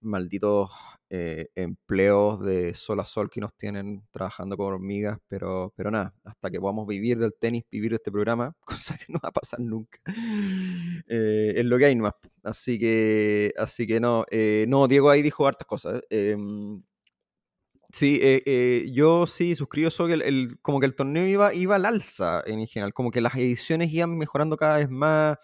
malditos 0.00 0.70
eh, 1.10 1.48
empleos 1.54 2.40
de 2.40 2.74
sol 2.74 3.00
a 3.00 3.04
sol 3.04 3.30
que 3.30 3.40
nos 3.40 3.54
tienen 3.56 4.06
trabajando 4.10 4.56
con 4.56 4.74
hormigas, 4.74 5.18
pero, 5.28 5.72
pero 5.76 5.90
nada, 5.90 6.14
hasta 6.24 6.50
que 6.50 6.60
podamos 6.60 6.86
vivir 6.86 7.18
del 7.18 7.34
tenis, 7.34 7.64
vivir 7.70 7.90
de 7.90 7.96
este 7.96 8.12
programa, 8.12 8.54
cosa 8.64 8.96
que 8.96 9.06
no 9.12 9.18
va 9.22 9.30
a 9.30 9.32
pasar 9.32 9.60
nunca. 9.60 9.98
Eh, 11.08 11.54
es 11.56 11.64
lo 11.64 11.78
que 11.78 11.86
hay 11.86 11.94
nomás. 11.94 12.14
Así 12.42 12.78
que, 12.78 13.52
así 13.56 13.86
que 13.86 14.00
no, 14.00 14.24
eh, 14.30 14.66
no, 14.68 14.88
Diego 14.88 15.10
ahí 15.10 15.22
dijo 15.22 15.46
hartas 15.46 15.66
cosas. 15.66 16.02
Em, 16.10 16.82
Sí, 17.90 18.20
eh, 18.22 18.42
eh, 18.44 18.90
yo 18.92 19.26
sí 19.26 19.54
suscribo 19.54 19.88
eso, 19.88 20.06
que 20.06 20.12
el, 20.12 20.58
como 20.60 20.78
que 20.78 20.84
el 20.84 20.94
torneo 20.94 21.26
iba, 21.26 21.54
iba 21.54 21.76
al 21.76 21.86
alza 21.86 22.42
en 22.44 22.66
general, 22.66 22.92
como 22.92 23.10
que 23.10 23.22
las 23.22 23.34
ediciones 23.34 23.90
iban 23.90 24.16
mejorando 24.18 24.58
cada 24.58 24.76
vez 24.76 24.90
más. 24.90 25.38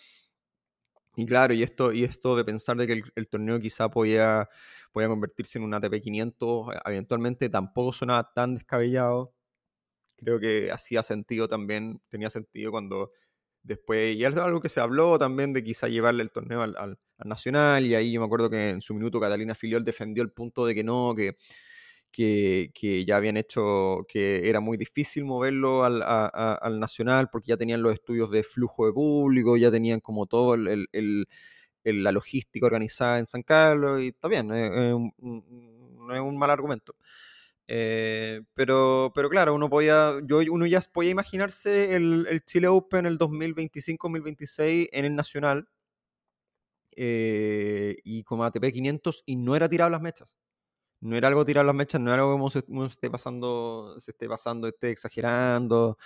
Y 1.17 1.27
claro, 1.27 1.55
y 1.55 1.63
esto, 1.63 1.93
y 1.93 2.05
esto 2.05 2.37
de 2.37 2.45
pensar 2.45 2.77
de 2.77 2.87
que 2.87 3.03
el, 3.15 3.29
torneo 3.29 3.61
quizá 3.61 3.89
podía, 3.91 4.49
podía 4.93 5.09
convertirse 5.09 5.59
en 5.59 5.65
un 5.65 5.75
ATP 5.75 6.01
500 6.03 6.75
eh, 6.75 6.79
eventualmente 6.87 7.49
tampoco 7.49 7.93
sonaba 7.93 8.33
tan 8.35 8.55
descabellado. 8.55 9.33
Creo 10.17 10.41
que 10.41 10.71
hacía 10.73 11.03
sentido 11.03 11.49
también, 11.49 12.01
tenía 12.09 12.31
sentido 12.31 12.73
cuando 12.73 13.13
después, 13.63 14.17
y 14.17 14.25
es 14.25 14.37
algo 14.37 14.61
que 14.61 14.69
se 14.69 14.81
habló 14.81 15.19
también 15.19 15.53
de 15.53 15.65
quizá 15.65 15.89
llevarle 15.89 16.23
el 16.23 16.33
torneo 16.33 16.63
al, 16.63 16.77
al 16.77 16.99
Nacional, 17.25 17.87
y 17.87 17.95
ahí 17.95 18.13
yo 18.13 18.21
me 18.21 18.27
acuerdo 18.27 18.51
que 18.51 18.71
en 18.71 18.83
su 18.83 18.95
minuto 18.95 19.21
Catalina 19.21 19.55
Filiol 19.55 19.85
defendió 19.85 20.23
el 20.23 20.33
punto 20.33 20.67
de 20.67 20.75
que 20.75 20.85
no, 20.85 21.15
que 21.17 21.37
que, 22.15 23.05
ya 23.07 23.17
habían 23.17 23.37
hecho 23.37 24.07
que 24.09 24.49
era 24.49 24.61
muy 24.61 24.77
difícil 24.77 25.25
moverlo 25.25 25.85
al, 25.85 26.03
al, 26.03 26.79
Nacional 26.79 27.29
porque 27.31 27.49
ya 27.49 27.57
tenían 27.57 27.83
los 27.83 27.93
estudios 27.93 28.31
de 28.31 28.45
flujo 28.45 28.87
de 28.87 28.93
público, 28.93 29.57
ya 29.57 29.71
tenían 29.71 30.01
como 30.01 30.27
todo 30.27 30.55
el, 30.55 30.89
el, 30.93 31.27
la 31.85 32.13
logística 32.13 32.67
organizada 32.67 33.19
en 33.19 33.27
San 33.27 33.43
Carlos 33.43 34.01
y 34.01 34.09
está 34.09 34.29
bien, 34.29 34.49
no 34.49 36.15
es 36.15 36.21
un 36.21 36.39
mal 36.39 36.51
argumento. 36.51 36.95
Eh, 37.67 38.43
pero, 38.55 39.11
pero 39.15 39.29
claro, 39.31 39.55
uno, 39.55 39.71
podía, 39.71 40.13
yo, 40.25 40.41
uno 40.51 40.67
ya 40.67 40.81
podía 40.93 41.11
imaginarse 41.11 41.97
el, 41.97 42.27
el 42.31 42.45
Chile 42.45 42.69
Open 42.69 43.07
el 43.07 43.19
2025-2026 43.19 44.91
en 44.93 45.05
el 45.07 45.17
Nacional 45.17 45.67
eh, 46.97 47.97
y 48.05 48.23
como 48.25 48.45
ATP 48.45 48.71
500 48.73 49.25
y 49.27 49.37
no 49.37 49.57
era 49.57 49.69
tirado 49.69 49.91
las 49.91 50.03
mechas 50.03 50.37
no 51.05 51.17
era 51.17 51.29
algo 51.29 51.45
tirar 51.45 51.65
las 51.65 51.75
mechas, 51.75 52.01
no 52.01 52.13
era 52.13 52.23
algo 52.23 52.33
como 52.35 52.51
se, 52.51 52.61
esté 52.87 53.11
pasando, 53.11 53.95
se 54.01 54.13
esté 54.13 54.29
pasando, 54.29 54.69
esté 54.69 54.91
exagerando. 54.91 55.99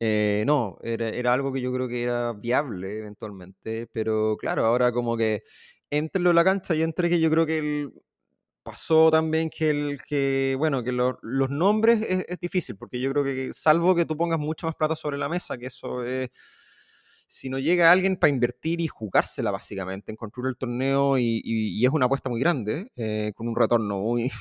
Eh, 0.00 0.44
no, 0.46 0.78
era, 0.82 1.32
algo 1.34 1.52
que 1.52 1.60
yo 1.60 1.72
creo 1.72 1.88
que 1.88 2.04
era 2.04 2.32
viable 2.32 2.98
eventualmente, 3.00 3.88
pero 3.92 4.36
claro, 4.38 4.64
ahora 4.64 4.92
como 4.92 5.16
que 5.16 5.42
entre 5.90 6.22
lo 6.22 6.32
la 6.32 6.44
cancha 6.44 6.74
y 6.74 6.82
entre 6.82 7.10
que 7.10 7.20
yo 7.20 7.30
creo 7.30 7.44
que 7.46 7.58
el, 7.58 7.92
pasó 8.62 9.10
también 9.10 9.50
que 9.50 9.70
el 9.70 10.02
que, 10.02 10.54
bueno, 10.58 10.82
que 10.84 10.92
los 10.92 11.50
nombres 11.50 12.02
es, 12.02 12.24
es, 12.28 12.38
difícil, 12.40 12.76
porque 12.76 13.00
yo 13.00 13.10
creo 13.12 13.24
que 13.24 13.52
salvo 13.52 13.94
que 13.94 14.06
tú 14.06 14.16
pongas 14.16 14.38
mucho 14.38 14.66
más 14.66 14.76
plata 14.76 14.96
sobre 14.96 15.18
la 15.18 15.28
mesa, 15.28 15.58
que 15.58 15.66
eso 15.66 16.04
es 16.04 16.30
si 17.30 17.48
no 17.48 17.60
llega 17.60 17.92
alguien 17.92 18.16
para 18.16 18.32
invertir 18.32 18.80
y 18.80 18.88
jugársela 18.88 19.52
básicamente 19.52 20.10
en 20.10 20.16
construir 20.16 20.48
el 20.48 20.56
torneo 20.56 21.16
y, 21.16 21.80
es 21.84 21.92
una 21.92 22.06
apuesta 22.06 22.28
muy 22.28 22.40
grande, 22.40 22.90
eh, 22.96 23.32
con 23.36 23.46
un 23.46 23.54
retorno 23.54 24.00
muy, 24.00 24.32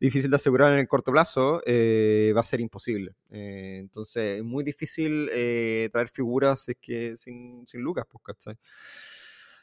difícil 0.00 0.30
de 0.30 0.36
asegurar 0.36 0.72
en 0.72 0.78
el 0.78 0.88
corto 0.88 1.12
plazo, 1.12 1.60
eh, 1.66 2.32
va 2.34 2.40
a 2.40 2.44
ser 2.44 2.60
imposible. 2.62 3.14
Eh, 3.30 3.76
entonces 3.78 4.38
es 4.38 4.42
muy 4.42 4.64
difícil 4.64 5.28
traer 5.92 6.08
figuras 6.08 6.66
es 6.70 6.76
que 6.80 7.14
sin, 7.18 7.66
sin 7.66 7.82
lucas, 7.82 8.06
pues, 8.10 8.24
¿cachai? 8.24 8.56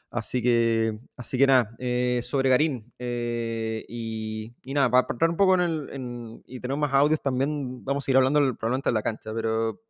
Así 0.08 0.40
que, 0.40 1.00
así 1.16 1.36
que 1.36 1.46
nada, 1.48 1.76
sobre 2.22 2.48
Garín. 2.48 2.92
y, 3.00 4.54
nada, 4.66 4.88
para 4.88 5.06
entrar 5.10 5.30
un 5.30 5.36
poco 5.36 5.56
en 5.56 5.60
el. 5.62 6.42
y 6.46 6.60
tenemos 6.60 6.80
más 6.80 6.94
audios 6.94 7.20
también, 7.20 7.84
vamos 7.84 8.06
a 8.06 8.10
ir 8.12 8.16
hablando 8.16 8.38
probablemente 8.54 8.90
en 8.90 8.94
la 8.94 9.02
cancha, 9.02 9.34
pero 9.34 9.80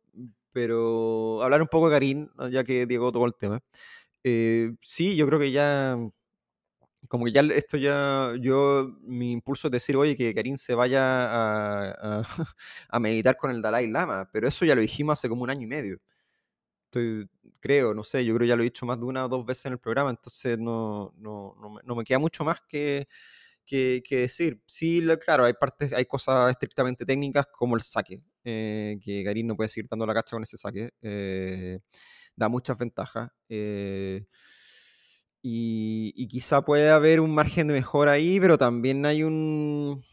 pero 0.53 1.43
hablar 1.43 1.61
un 1.61 1.67
poco 1.67 1.89
de 1.89 1.95
Karim, 1.95 2.29
ya 2.51 2.63
que 2.63 2.85
Diego 2.85 3.11
tocó 3.11 3.25
el 3.25 3.35
tema. 3.35 3.61
Eh, 4.23 4.73
sí, 4.81 5.15
yo 5.15 5.27
creo 5.27 5.39
que 5.39 5.51
ya, 5.51 5.97
como 7.09 7.25
que 7.25 7.31
ya 7.31 7.41
esto 7.41 7.77
ya, 7.77 8.33
yo, 8.39 8.97
mi 9.01 9.31
impulso 9.33 9.67
es 9.67 9.71
decir, 9.71 9.97
oye, 9.97 10.15
que 10.15 10.33
Karim 10.33 10.57
se 10.57 10.75
vaya 10.75 11.01
a, 11.03 12.23
a, 12.89 12.99
meditar 12.99 13.37
con 13.37 13.51
el 13.51 13.61
Dalai 13.61 13.87
Lama, 13.89 14.29
pero 14.31 14.47
eso 14.47 14.65
ya 14.65 14.75
lo 14.75 14.81
dijimos 14.81 15.19
hace 15.19 15.29
como 15.29 15.43
un 15.43 15.49
año 15.49 15.63
y 15.63 15.67
medio. 15.67 15.99
Estoy, 16.85 17.29
creo, 17.59 17.93
no 17.93 18.03
sé, 18.03 18.25
yo 18.25 18.35
creo 18.35 18.45
que 18.45 18.49
ya 18.49 18.55
lo 18.55 18.63
he 18.63 18.65
dicho 18.65 18.85
más 18.85 18.99
de 18.99 19.05
una 19.05 19.25
o 19.25 19.29
dos 19.29 19.45
veces 19.45 19.65
en 19.67 19.73
el 19.73 19.79
programa, 19.79 20.11
entonces 20.11 20.59
no, 20.59 21.13
no, 21.17 21.55
no, 21.61 21.69
me, 21.71 21.81
no 21.83 21.95
me 21.95 22.03
queda 22.03 22.19
mucho 22.19 22.43
más 22.45 22.61
que, 22.67 23.07
que, 23.65 24.03
decir. 24.09 24.61
Sí, 24.65 25.05
claro, 25.23 25.45
hay 25.45 25.53
partes, 25.53 25.93
hay 25.93 26.05
cosas 26.05 26.51
estrictamente 26.51 27.05
técnicas 27.05 27.47
como 27.51 27.75
el 27.75 27.81
saque. 27.81 28.21
Eh, 28.43 28.97
que 29.01 29.23
Garín 29.23 29.47
no 29.47 29.55
puede 29.55 29.69
seguir 29.69 29.87
dando 29.89 30.05
la 30.05 30.13
cacha 30.13 30.35
con 30.35 30.43
ese 30.43 30.57
saque. 30.57 30.91
Eh, 31.01 31.79
da 32.35 32.49
muchas 32.49 32.77
ventajas. 32.77 33.29
Eh, 33.49 34.25
y, 35.41 36.27
quizá 36.27 36.63
puede 36.63 36.89
haber 36.89 37.19
un 37.19 37.33
margen 37.35 37.67
de 37.67 37.73
mejora 37.73 38.13
ahí, 38.13 38.39
pero 38.39 38.57
también 38.57 39.05
hay 39.05 39.23
un. 39.23 40.03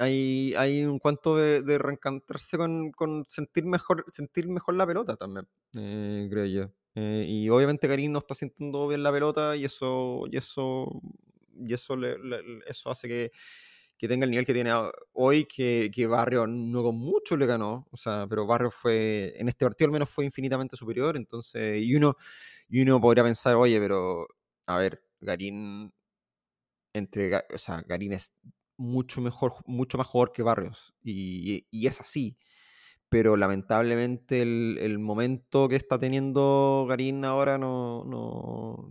Hay, 0.00 0.54
hay 0.56 0.84
un 0.84 1.00
cuanto 1.00 1.36
de, 1.36 1.78
reencantarse 1.78 2.56
con, 2.56 2.92
con, 2.92 3.24
sentir, 3.26 3.64
mejor, 3.66 4.04
sentir 4.06 4.48
mejor 4.48 4.74
la 4.76 4.86
pelota 4.86 5.16
también, 5.16 5.48
creo 5.72 6.44
yo. 6.46 6.72
y 6.94 7.48
obviamente 7.48 7.88
Garín 7.88 8.12
no 8.12 8.20
está 8.20 8.36
sintiendo 8.36 8.86
bien 8.86 9.02
la 9.02 9.10
pelota 9.10 9.56
y 9.56 9.64
eso, 9.64 10.22
y 10.30 10.36
eso, 10.36 11.02
y 11.58 11.72
eso, 11.74 11.96
eso 12.66 12.90
hace 12.90 13.08
que, 13.08 13.32
que 13.98 14.08
tenga 14.08 14.24
el 14.24 14.30
nivel 14.30 14.46
que 14.46 14.54
tiene 14.54 14.72
hoy, 15.12 15.44
que, 15.44 15.90
que, 15.92 16.06
Barrio 16.06 16.46
no 16.46 16.82
con 16.82 16.96
mucho 16.96 17.36
le 17.36 17.46
ganó, 17.46 17.88
o 17.90 17.96
sea, 17.96 18.26
pero 18.28 18.46
Barrio 18.46 18.70
fue, 18.70 19.34
en 19.36 19.48
este 19.48 19.64
partido 19.64 19.86
al 19.86 19.92
menos 19.92 20.08
fue 20.08 20.24
infinitamente 20.24 20.76
superior, 20.76 21.16
entonces, 21.16 21.82
y 21.82 21.94
uno, 21.96 22.16
y 22.68 22.82
uno 22.82 23.00
podría 23.00 23.24
pensar, 23.24 23.56
oye, 23.56 23.80
pero, 23.80 24.28
a 24.66 24.78
ver, 24.78 25.02
Garín, 25.20 25.92
entre, 26.92 27.36
o 27.36 27.58
sea, 27.58 27.82
Garín 27.86 28.12
es 28.12 28.32
mucho 28.76 29.20
mejor, 29.20 29.54
mucho 29.66 29.98
más 29.98 30.06
jugador 30.06 30.32
que 30.32 30.42
Barrios, 30.42 30.94
y, 31.02 31.66
y 31.70 31.86
es 31.88 32.00
así, 32.00 32.36
pero 33.08 33.36
lamentablemente 33.36 34.42
el, 34.42 34.78
el, 34.80 34.98
momento 34.98 35.68
que 35.68 35.76
está 35.76 35.98
teniendo 35.98 36.86
Garín 36.88 37.24
ahora 37.24 37.58
no, 37.58 38.04
no, 38.04 38.90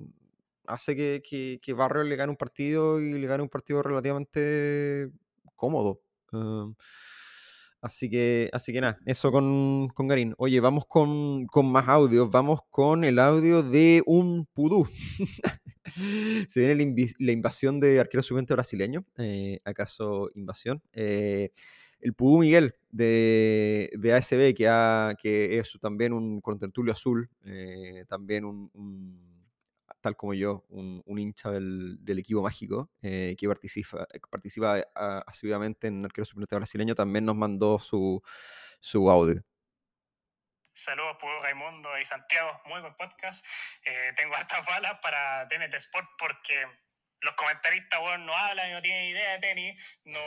hace 0.67 0.95
que, 0.95 1.23
que, 1.27 1.59
que 1.61 1.73
Barrio 1.73 2.03
le 2.03 2.15
gane 2.15 2.29
un 2.29 2.37
partido 2.37 2.99
y 2.99 3.13
le 3.13 3.27
gane 3.27 3.43
un 3.43 3.49
partido 3.49 3.81
relativamente 3.81 5.09
cómodo. 5.55 6.01
así 7.81 8.09
que, 8.09 8.49
así 8.53 8.73
que 8.73 8.81
nada, 8.81 8.99
eso 9.05 9.31
con, 9.31 9.89
con 9.93 10.07
Garín. 10.07 10.35
Oye, 10.37 10.59
vamos 10.59 10.85
con, 10.87 11.47
con, 11.47 11.71
más 11.71 11.87
audios. 11.87 12.29
Vamos 12.29 12.61
con 12.69 13.03
el 13.03 13.19
audio 13.19 13.63
de 13.63 14.03
un 14.05 14.45
pudú. 14.53 14.87
Se 16.49 16.59
viene 16.59 16.95
la, 17.19 17.31
invasión 17.31 17.79
de 17.79 17.99
arquero 17.99 18.21
suplente 18.21 18.53
brasileño. 18.53 19.05
Eh, 19.17 19.59
¿Acaso 19.63 20.29
invasión? 20.35 20.81
Eh, 20.93 21.51
el 22.01 22.13
Pudú 22.13 22.39
Miguel 22.39 22.75
de, 22.91 23.89
de 23.97 24.13
ASB, 24.13 24.53
que, 24.53 25.15
que 25.19 25.59
es 25.59 25.77
también 25.81 26.13
un 26.13 26.41
contenturio 26.41 26.91
azul, 26.91 27.29
eh, 27.45 28.05
también 28.07 28.45
un 28.45 29.36
tal 30.01 30.15
como 30.15 30.33
yo, 30.33 30.65
un, 30.69 31.03
hincha 31.17 31.51
del, 31.51 31.99
equipo 32.19 32.41
mágico 32.41 32.89
eh, 33.01 33.35
que 33.37 33.47
participa, 33.47 34.07
eh, 34.13 34.19
participa 34.29 34.79
eh, 34.79 34.85
asiduamente 35.25 35.87
en 35.87 36.05
Arquero 36.05 36.25
Suplente 36.25 36.55
Brasileño, 36.55 36.95
también 36.95 37.25
nos 37.25 37.35
mandó 37.35 37.79
su, 37.79 38.21
su 38.79 39.09
audio. 39.09 39.43
Saludos, 40.73 41.17
Pudo 41.19 41.41
Raimundo 41.41 41.89
y 41.99 42.05
Santiago. 42.05 42.61
Muy 42.65 42.81
buen 42.81 42.93
podcast. 42.95 43.45
tengo 44.15 44.35
hartas 44.35 44.65
balas 44.67 44.99
para 45.01 45.47
TNT 45.47 45.73
Sport 45.73 46.07
porque 46.19 46.65
los 47.21 47.35
comentaristas 47.35 47.99
bueno, 47.99 48.25
no 48.25 48.35
hablan 48.35 48.69
y 48.69 48.73
no 48.73 48.81
tienen 48.81 49.05
idea 49.05 49.31
de 49.33 49.39
tenis, 49.39 49.99
no, 50.03 50.19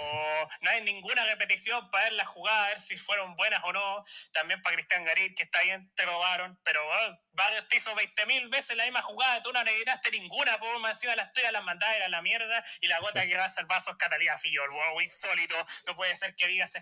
no 0.61 0.70
hay 0.70 0.83
ninguna 0.83 1.24
repetición 1.26 1.88
para 1.90 2.05
ver 2.05 2.12
la 2.14 2.24
jugada, 2.24 2.66
a 2.66 2.68
ver 2.68 2.79
si 2.79 2.96
fueron 2.96 3.37
buenas 3.37 3.61
o 3.64 3.72
no. 3.72 4.05
También 4.33 4.61
para 4.62 4.74
Cristian 4.76 5.05
Garit, 5.05 5.37
que 5.37 5.44
está 5.44 5.62
bien, 5.62 5.90
te 5.94 6.05
robaron, 6.05 6.59
pero 6.64 6.85
bueno, 6.87 7.18
Barrios 7.33 7.68
te 7.68 7.76
hizo 7.76 7.94
20.000 7.94 8.50
veces 8.50 8.76
la 8.76 8.85
misma 8.85 9.03
jugada, 9.03 9.42
tú 9.42 9.53
no 9.53 9.62
necesitaste 9.62 10.11
ninguna, 10.11 10.59
por 10.59 10.79
más 10.81 10.92
encima 10.92 11.16
las 11.16 11.33
tuyas 11.33 11.53
las 11.53 11.62
mandadas 11.62 11.96
era 11.96 12.09
la 12.09 12.22
mierda 12.22 12.64
y 12.81 12.88
la 12.88 12.98
gota 13.00 13.26
que 13.26 13.37
vas 13.37 13.57
al 13.59 13.66
vaso 13.66 13.90
es 13.90 13.96
Catalina 13.96 14.37
Fillol, 14.38 14.70
wow, 14.70 15.00
insólito, 15.00 15.55
no 15.87 15.96
puede 15.96 16.14
ser 16.16 16.35
que 16.35 16.48
digas 16.48 16.74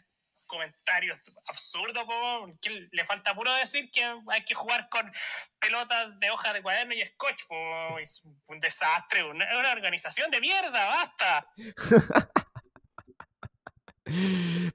comentarios 0.49 1.21
absurdos, 1.47 2.05
que 2.61 2.89
le 2.91 3.05
falta 3.05 3.35
puro 3.35 3.55
decir 3.55 3.89
que 3.93 4.03
hay 4.03 4.45
que 4.45 4.55
jugar 4.55 4.89
con 4.89 5.09
pelotas 5.61 6.19
de 6.19 6.31
hoja 6.31 6.53
de 6.53 6.63
cuaderno 6.63 6.95
y 6.95 7.07
scotch, 7.07 7.45
es 8.01 8.25
un 8.47 8.59
desastre, 8.59 9.23
una 9.23 9.71
organización 9.71 10.31
de 10.33 10.41
mierda, 10.41 10.87
basta. 10.87 11.53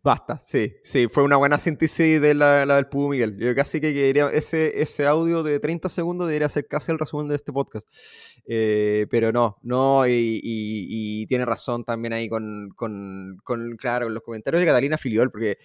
Basta, 0.04 0.38
sí, 0.38 0.76
sí, 0.84 1.08
fue 1.08 1.24
una 1.24 1.38
buena 1.38 1.58
síntesis 1.58 2.20
de 2.20 2.34
la, 2.34 2.66
del 2.66 2.88
Pudo 2.88 3.08
Miguel. 3.08 3.38
Yo 3.38 3.56
casi 3.56 3.80
que 3.80 3.94
quería, 3.94 4.30
ese, 4.32 4.82
ese 4.82 5.06
audio 5.08 5.44
de 5.44 5.62
30 5.62 5.88
segundos 5.88 6.28
debería 6.28 6.50
ser 6.50 6.68
casi 6.68 6.92
el 6.92 7.00
resumen 7.00 7.30
de 7.30 7.36
este 7.36 7.54
podcast. 7.54 7.88
Eh, 8.46 9.08
pero 9.10 9.32
no, 9.32 9.60
no, 9.64 10.06
y, 10.06 11.26
tiene 11.30 11.46
razón 11.46 11.86
también 11.86 12.12
ahí 12.12 12.28
con, 12.28 12.72
con, 12.76 13.78
claro, 13.78 14.10
los 14.10 14.24
comentarios 14.24 14.60
de 14.60 14.68
Catalina 14.68 14.98
Filiol, 14.98 15.32
porque 15.32 15.58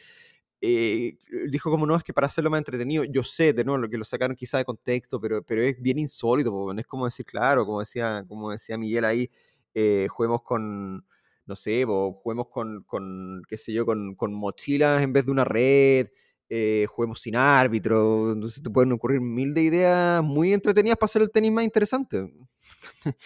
eh, 0.60 1.18
dijo 1.50 1.68
como 1.68 1.84
no, 1.84 1.96
es 1.96 2.04
que 2.04 2.14
para 2.14 2.28
hacerlo 2.28 2.50
más 2.50 2.58
entretenido, 2.58 3.02
yo 3.02 3.24
sé, 3.24 3.52
de 3.52 3.64
nuevo, 3.64 3.78
lo 3.78 3.88
que 3.90 3.98
lo 3.98 4.04
sacaron 4.04 4.36
quizá 4.36 4.58
de 4.58 4.64
contexto, 4.64 5.20
pero, 5.20 5.42
pero 5.42 5.62
es 5.62 5.82
bien 5.82 5.98
insólito, 5.98 6.72
es 6.78 6.86
como 6.86 7.06
decir, 7.06 7.26
claro, 7.26 7.66
como 7.66 7.80
decía, 7.80 8.24
como 8.28 8.52
decía 8.52 8.78
Miguel 8.78 9.04
ahí, 9.04 9.30
eh, 9.74 10.06
juguemos 10.08 10.42
con 10.42 11.04
no 11.48 11.56
sé, 11.56 11.84
juguemos 11.84 12.48
con, 12.48 12.82
con, 12.84 13.42
qué 13.48 13.56
sé 13.56 13.72
yo, 13.72 13.86
con, 13.86 14.14
con 14.14 14.32
mochilas 14.34 15.02
en 15.02 15.12
vez 15.12 15.24
de 15.24 15.32
una 15.32 15.44
red, 15.44 16.08
eh, 16.50 16.86
sin 17.14 17.36
árbitro, 17.36 18.32
entonces 18.32 18.62
te 18.62 18.70
pueden 18.70 18.92
ocurrir 18.92 19.20
mil 19.20 19.54
de 19.54 19.62
ideas 19.62 20.22
muy 20.22 20.52
entretenidas 20.52 20.98
para 20.98 21.06
hacer 21.06 21.22
el 21.22 21.30
tenis 21.30 21.52
más 21.52 21.64
interesante. 21.64 22.30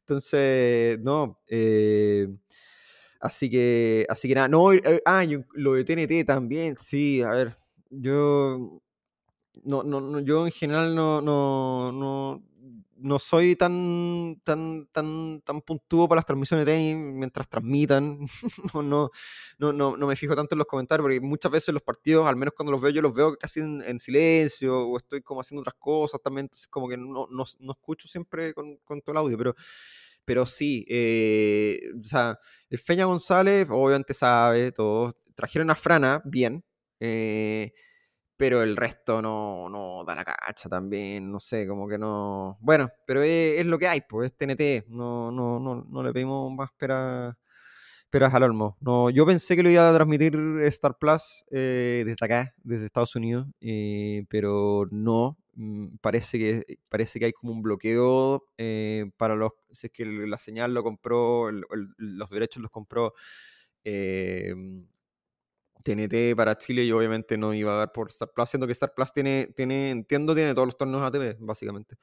entonces, 0.00 0.98
no, 1.00 1.40
eh, 1.48 2.28
así 3.20 3.50
que, 3.50 4.06
así 4.08 4.28
que 4.28 4.34
nada, 4.34 4.48
no, 4.48 4.72
eh, 4.72 5.02
ah, 5.06 5.24
lo 5.54 5.74
de 5.74 5.84
TNT 5.84 6.26
también, 6.26 6.76
sí, 6.78 7.22
a 7.22 7.30
ver, 7.30 7.58
yo, 7.90 8.80
no, 9.64 9.82
no, 9.82 10.00
no 10.00 10.20
yo 10.20 10.46
en 10.46 10.52
general 10.52 10.94
no, 10.94 11.20
no, 11.20 12.42
no 13.02 13.18
soy 13.18 13.56
tan, 13.56 14.40
tan, 14.44 14.86
tan, 14.92 15.42
tan 15.42 15.60
puntúo 15.62 16.08
para 16.08 16.18
las 16.18 16.26
transmisiones 16.26 16.64
de 16.64 16.72
tenis 16.72 16.96
mientras 16.96 17.48
transmitan. 17.48 18.18
no, 18.74 19.10
no, 19.58 19.72
no, 19.72 19.96
no, 19.96 20.06
me 20.06 20.16
fijo 20.16 20.34
tanto 20.34 20.54
en 20.54 20.58
los 20.60 20.66
comentarios, 20.66 21.04
porque 21.04 21.20
muchas 21.20 21.52
veces 21.52 21.74
los 21.74 21.82
partidos, 21.82 22.26
al 22.26 22.36
menos 22.36 22.54
cuando 22.56 22.72
los 22.72 22.80
veo, 22.80 22.90
yo 22.90 23.02
los 23.02 23.12
veo 23.12 23.36
casi 23.36 23.60
en, 23.60 23.98
silencio 23.98 24.88
o 24.88 24.96
estoy 24.96 25.22
como 25.22 25.40
haciendo 25.40 25.60
otras 25.60 25.76
cosas 25.78 26.20
también, 26.22 26.46
entonces 26.46 26.68
como 26.68 26.88
que 26.88 26.96
no, 26.96 27.26
no, 27.30 27.44
no 27.60 27.72
escucho 27.72 28.08
siempre 28.08 28.54
con, 28.54 28.76
con, 28.78 29.00
todo 29.02 29.12
el 29.12 29.18
audio, 29.18 29.38
pero, 29.38 29.54
pero 30.24 30.46
sí, 30.46 30.84
eh, 30.88 31.80
o 32.00 32.04
sea, 32.04 32.38
el 32.70 32.78
Feña 32.78 33.04
González 33.04 33.66
obviamente 33.70 34.14
sabe 34.14 34.72
todo, 34.72 35.16
trajeron 35.34 35.70
a 35.70 35.74
Frana, 35.74 36.22
bien. 36.24 36.64
Eh, 37.00 37.72
pero 38.36 38.62
el 38.62 38.76
resto 38.76 39.22
no, 39.22 39.68
no 39.68 40.04
da 40.04 40.14
la 40.14 40.24
cacha 40.24 40.68
también, 40.68 41.30
no 41.30 41.40
sé, 41.40 41.66
como 41.66 41.88
que 41.88 41.98
no... 41.98 42.58
Bueno, 42.60 42.90
pero 43.06 43.22
es, 43.22 43.64
lo 43.66 43.78
que 43.78 43.88
hay, 43.88 44.00
pues 44.02 44.30
es 44.30 44.36
TNT, 44.36 44.88
no, 44.88 45.30
no, 45.30 45.60
no, 45.60 45.86
no 45.88 46.02
le 46.02 46.12
pedimos 46.12 46.52
más 46.52 46.70
peras, 46.72 47.36
peras 48.10 48.34
al 48.34 48.44
olmo. 48.44 48.76
No, 48.80 49.10
yo 49.10 49.26
pensé 49.26 49.56
que 49.56 49.62
lo 49.62 49.70
iba 49.70 49.88
a 49.88 49.94
transmitir 49.94 50.36
Star 50.62 50.98
Plus 50.98 51.44
eh, 51.50 52.02
desde 52.04 52.24
acá, 52.24 52.54
desde 52.64 52.86
Estados 52.86 53.14
Unidos, 53.16 53.46
eh, 53.60 54.24
pero 54.28 54.88
no, 54.90 55.38
mm, 55.54 55.96
parece 56.00 56.38
que, 56.38 56.78
parece 56.88 57.18
que 57.18 57.26
hay 57.26 57.32
como 57.32 57.52
un 57.52 57.62
bloqueo 57.62 58.44
eh, 58.58 59.10
para 59.16 59.36
los... 59.36 59.52
Si 59.70 59.86
es 59.86 59.92
que 59.92 60.04
la 60.04 60.38
señal 60.38 60.74
lo 60.74 60.82
compró, 60.82 61.50
los 61.50 62.30
derechos 62.30 62.62
los 62.62 62.70
compró... 62.70 63.14
TNT 65.82 66.36
para 66.36 66.56
Chile 66.56 66.84
y 66.84 66.92
obviamente 66.92 67.36
no 67.36 67.54
iba 67.54 67.72
a 67.72 67.78
dar 67.78 67.92
por 67.92 68.08
Star 68.08 68.30
Plus, 68.34 68.50
siendo 68.50 68.66
que 68.66 68.72
Star 68.72 68.94
Plus 68.94 69.12
tiene, 69.12 69.52
tiene 69.56 69.90
entiendo, 69.90 70.34
tiene 70.34 70.54
todos 70.54 70.66
los 70.66 70.76
torneos 70.76 71.02
ATP, 71.02 71.38
básicamente. 71.40 71.96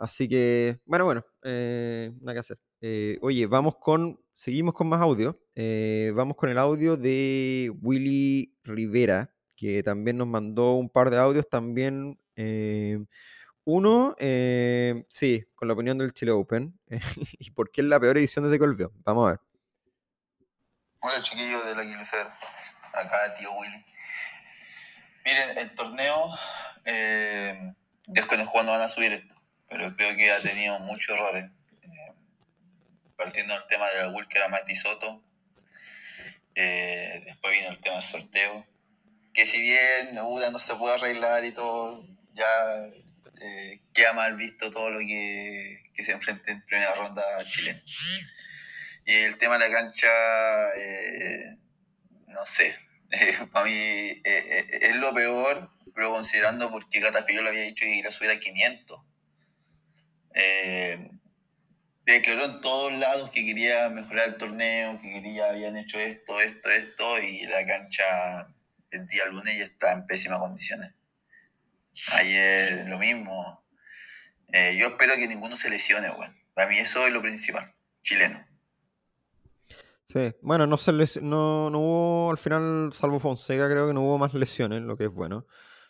Así 0.00 0.26
que, 0.30 0.80
bueno, 0.86 1.04
bueno, 1.04 1.26
eh, 1.42 2.10
nada 2.22 2.32
que 2.32 2.40
hacer. 2.40 2.58
Eh, 2.80 3.18
oye, 3.20 3.46
vamos 3.46 3.76
con, 3.76 4.18
seguimos 4.32 4.72
con 4.74 4.88
más 4.88 5.02
audio. 5.02 5.38
Eh, 5.54 6.10
vamos 6.14 6.38
con 6.38 6.48
el 6.48 6.58
audio 6.58 6.96
de 6.96 7.70
Willy 7.82 8.56
Rivera, 8.64 9.34
que 9.54 9.82
también 9.82 10.16
nos 10.16 10.26
mandó 10.26 10.72
un 10.76 10.88
par 10.88 11.10
de 11.10 11.18
audios 11.18 11.46
también. 11.50 12.18
uno, 13.64 14.16
sí, 15.08 15.44
con 15.54 15.68
la 15.68 15.74
opinión 15.74 15.98
del 15.98 16.14
Chile 16.14 16.32
Open. 16.32 16.80
¿Y 17.38 17.50
por 17.50 17.70
qué 17.70 17.82
es 17.82 17.86
la 17.86 18.00
peor 18.00 18.16
edición 18.16 18.50
desde 18.50 18.58
que? 18.58 18.90
Vamos 19.04 19.28
a 19.28 19.30
ver. 19.32 19.40
Hola, 21.02 21.22
chiquillos 21.22 21.64
de 21.66 21.74
la 21.74 21.84
acá 22.92 23.34
tío 23.34 23.52
Willy. 23.52 23.84
Miren, 25.24 25.58
el 25.58 25.74
torneo, 25.74 26.38
eh, 26.84 27.74
desconozco 28.06 28.52
cuándo 28.52 28.72
van 28.72 28.80
a 28.80 28.88
subir 28.88 29.12
esto, 29.12 29.34
pero 29.68 29.94
creo 29.94 30.16
que 30.16 30.32
ha 30.32 30.40
tenido 30.40 30.78
muchos 30.80 31.16
errores. 31.16 31.44
Eh, 31.82 32.12
partiendo 33.16 33.54
del 33.54 33.66
tema 33.66 33.88
de 33.90 33.98
la 33.98 34.08
Will, 34.08 34.26
que 34.28 34.38
era 34.38 34.48
Mati 34.48 34.74
Soto, 34.74 35.22
eh, 36.54 37.22
después 37.26 37.52
vino 37.52 37.70
el 37.70 37.78
tema 37.80 37.96
del 37.96 38.04
sorteo, 38.04 38.66
que 39.32 39.46
si 39.46 39.60
bien 39.60 40.14
no 40.14 40.58
se 40.58 40.74
puede 40.76 40.94
arreglar 40.94 41.44
y 41.44 41.52
todo, 41.52 42.04
ya 42.34 42.90
eh, 43.40 43.80
queda 43.92 44.12
mal 44.12 44.36
visto 44.36 44.70
todo 44.70 44.90
lo 44.90 44.98
que, 44.98 45.82
que 45.94 46.04
se 46.04 46.12
enfrenta 46.12 46.50
en 46.50 46.64
primera 46.66 46.94
ronda 46.94 47.22
chilena. 47.50 47.82
Y 49.06 49.12
el 49.12 49.38
tema 49.38 49.58
de 49.58 49.68
la 49.68 49.74
cancha, 49.74 50.08
no 52.30 52.44
sé, 52.44 52.74
para 53.52 53.64
mí 53.64 53.72
eh, 53.72 54.20
eh, 54.24 54.78
es 54.82 54.96
lo 54.96 55.12
peor, 55.12 55.70
pero 55.94 56.10
considerando 56.10 56.70
porque 56.70 57.00
Catafillo 57.00 57.42
lo 57.42 57.50
había 57.50 57.62
dicho 57.62 57.84
que 57.84 57.96
iba 57.96 58.08
a 58.08 58.12
subir 58.12 58.30
a 58.30 58.38
500. 58.38 59.00
Eh, 60.34 61.10
declaró 62.04 62.44
en 62.44 62.60
todos 62.60 62.92
lados 62.92 63.30
que 63.30 63.44
quería 63.44 63.88
mejorar 63.90 64.28
el 64.28 64.36
torneo, 64.36 65.00
que 65.00 65.10
quería, 65.10 65.50
habían 65.50 65.76
hecho 65.76 65.98
esto, 65.98 66.40
esto, 66.40 66.70
esto, 66.70 67.18
y 67.18 67.42
la 67.46 67.64
cancha 67.66 68.54
el 68.90 69.06
día 69.06 69.24
lunes 69.26 69.56
ya 69.56 69.64
está 69.64 69.92
en 69.92 70.06
pésimas 70.06 70.38
condiciones. 70.38 70.92
Ayer 72.12 72.86
lo 72.86 72.98
mismo. 72.98 73.64
yo 74.52 74.88
espero 74.88 75.14
que 75.16 75.28
ninguno 75.28 75.56
se 75.56 75.70
lesione, 75.70 76.10
bueno. 76.10 76.34
Para 76.54 76.68
mí 76.68 76.78
eso 76.78 77.06
es 77.06 77.12
lo 77.12 77.22
principal, 77.22 77.74
chileno. 78.02 78.44
Sí, 80.10 80.34
bueno, 80.42 80.66
no, 80.66 80.76
se 80.76 80.90
no, 81.22 81.70
no 81.70 81.78
hubo 81.78 82.30
al 82.32 82.36
final, 82.36 82.90
salvo 82.92 83.20
Fonseca, 83.20 83.70
creo 83.70 83.86
que 83.86 83.94
no 83.94 84.02
hubo 84.02 84.18
más 84.18 84.34
lesiones, 84.34 84.82
lo 84.82 84.96
que 84.96 85.04
es 85.04 85.10
bueno. 85.12 85.46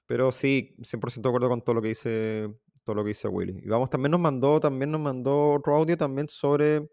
Pero 0.06 0.30
sí, 0.30 0.76
100% 0.82 1.22
de 1.22 1.28
acuerdo 1.30 1.48
con 1.48 1.62
todo 1.62 1.76
lo 1.76 1.80
que 1.80 1.88
dice 1.88 2.50
todo 2.84 2.96
lo 2.96 3.02
que 3.02 3.08
dice 3.08 3.28
Willy. 3.28 3.62
Y 3.64 3.68
vamos, 3.68 3.88
también 3.88 4.10
nos 4.10 4.20
mandó, 4.20 4.60
también 4.60 4.90
nos 4.90 5.00
mandó 5.00 5.54
otro 5.54 5.74
audio 5.74 5.96
también 5.96 6.28
sobre, 6.28 6.90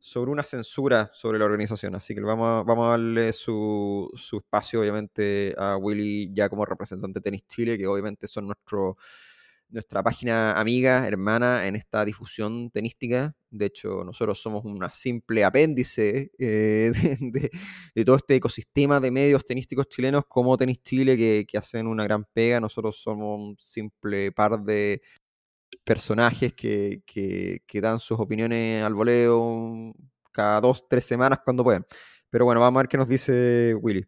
sobre 0.00 0.30
una 0.30 0.42
censura 0.44 1.10
sobre 1.14 1.38
la 1.38 1.46
organización. 1.46 1.94
Así 1.94 2.14
que 2.14 2.20
vamos 2.20 2.46
a, 2.46 2.62
vamos 2.62 2.88
a 2.88 2.90
darle 2.90 3.32
su, 3.32 4.10
su 4.14 4.36
espacio, 4.38 4.80
obviamente, 4.80 5.54
a 5.56 5.78
Willy 5.78 6.30
ya 6.34 6.50
como 6.50 6.66
representante 6.66 7.20
de 7.20 7.22
Tenis 7.24 7.46
Chile, 7.46 7.78
que 7.78 7.86
obviamente 7.86 8.28
son 8.28 8.48
nuestros 8.48 8.96
nuestra 9.70 10.02
página 10.02 10.52
amiga, 10.52 11.06
hermana 11.06 11.66
en 11.66 11.76
esta 11.76 12.04
difusión 12.04 12.70
tenística. 12.70 13.34
De 13.50 13.66
hecho, 13.66 14.04
nosotros 14.04 14.40
somos 14.40 14.64
una 14.64 14.90
simple 14.90 15.44
apéndice 15.44 16.30
eh, 16.38 16.92
de, 17.94 18.04
todo 18.04 18.16
este 18.16 18.36
ecosistema 18.36 19.00
de 19.00 19.10
medios 19.10 19.44
tenísticos 19.44 19.88
chilenos 19.88 20.24
como 20.28 20.56
Tenis 20.56 20.82
Chile, 20.82 21.16
que, 21.46 21.58
hacen 21.58 21.86
una 21.86 22.04
gran 22.04 22.24
pega. 22.24 22.60
Nosotros 22.60 23.00
somos 23.00 23.38
un 23.38 23.56
simple 23.60 24.32
par 24.32 24.60
de 24.60 25.02
personajes 25.84 26.52
que, 26.54 27.02
que 27.06 27.80
dan 27.80 27.98
sus 27.98 28.18
opiniones 28.20 28.82
al 28.82 28.94
voleo 28.94 29.92
cada 30.32 30.60
dos, 30.60 30.86
tres 30.88 31.04
semanas 31.04 31.40
cuando 31.44 31.64
pueden. 31.64 31.84
Pero 32.30 32.44
bueno, 32.44 32.60
vamos 32.60 32.78
a 32.78 32.82
ver 32.82 32.88
qué 32.88 32.96
nos 32.96 33.08
dice 33.08 33.74
Willy. 33.74 34.06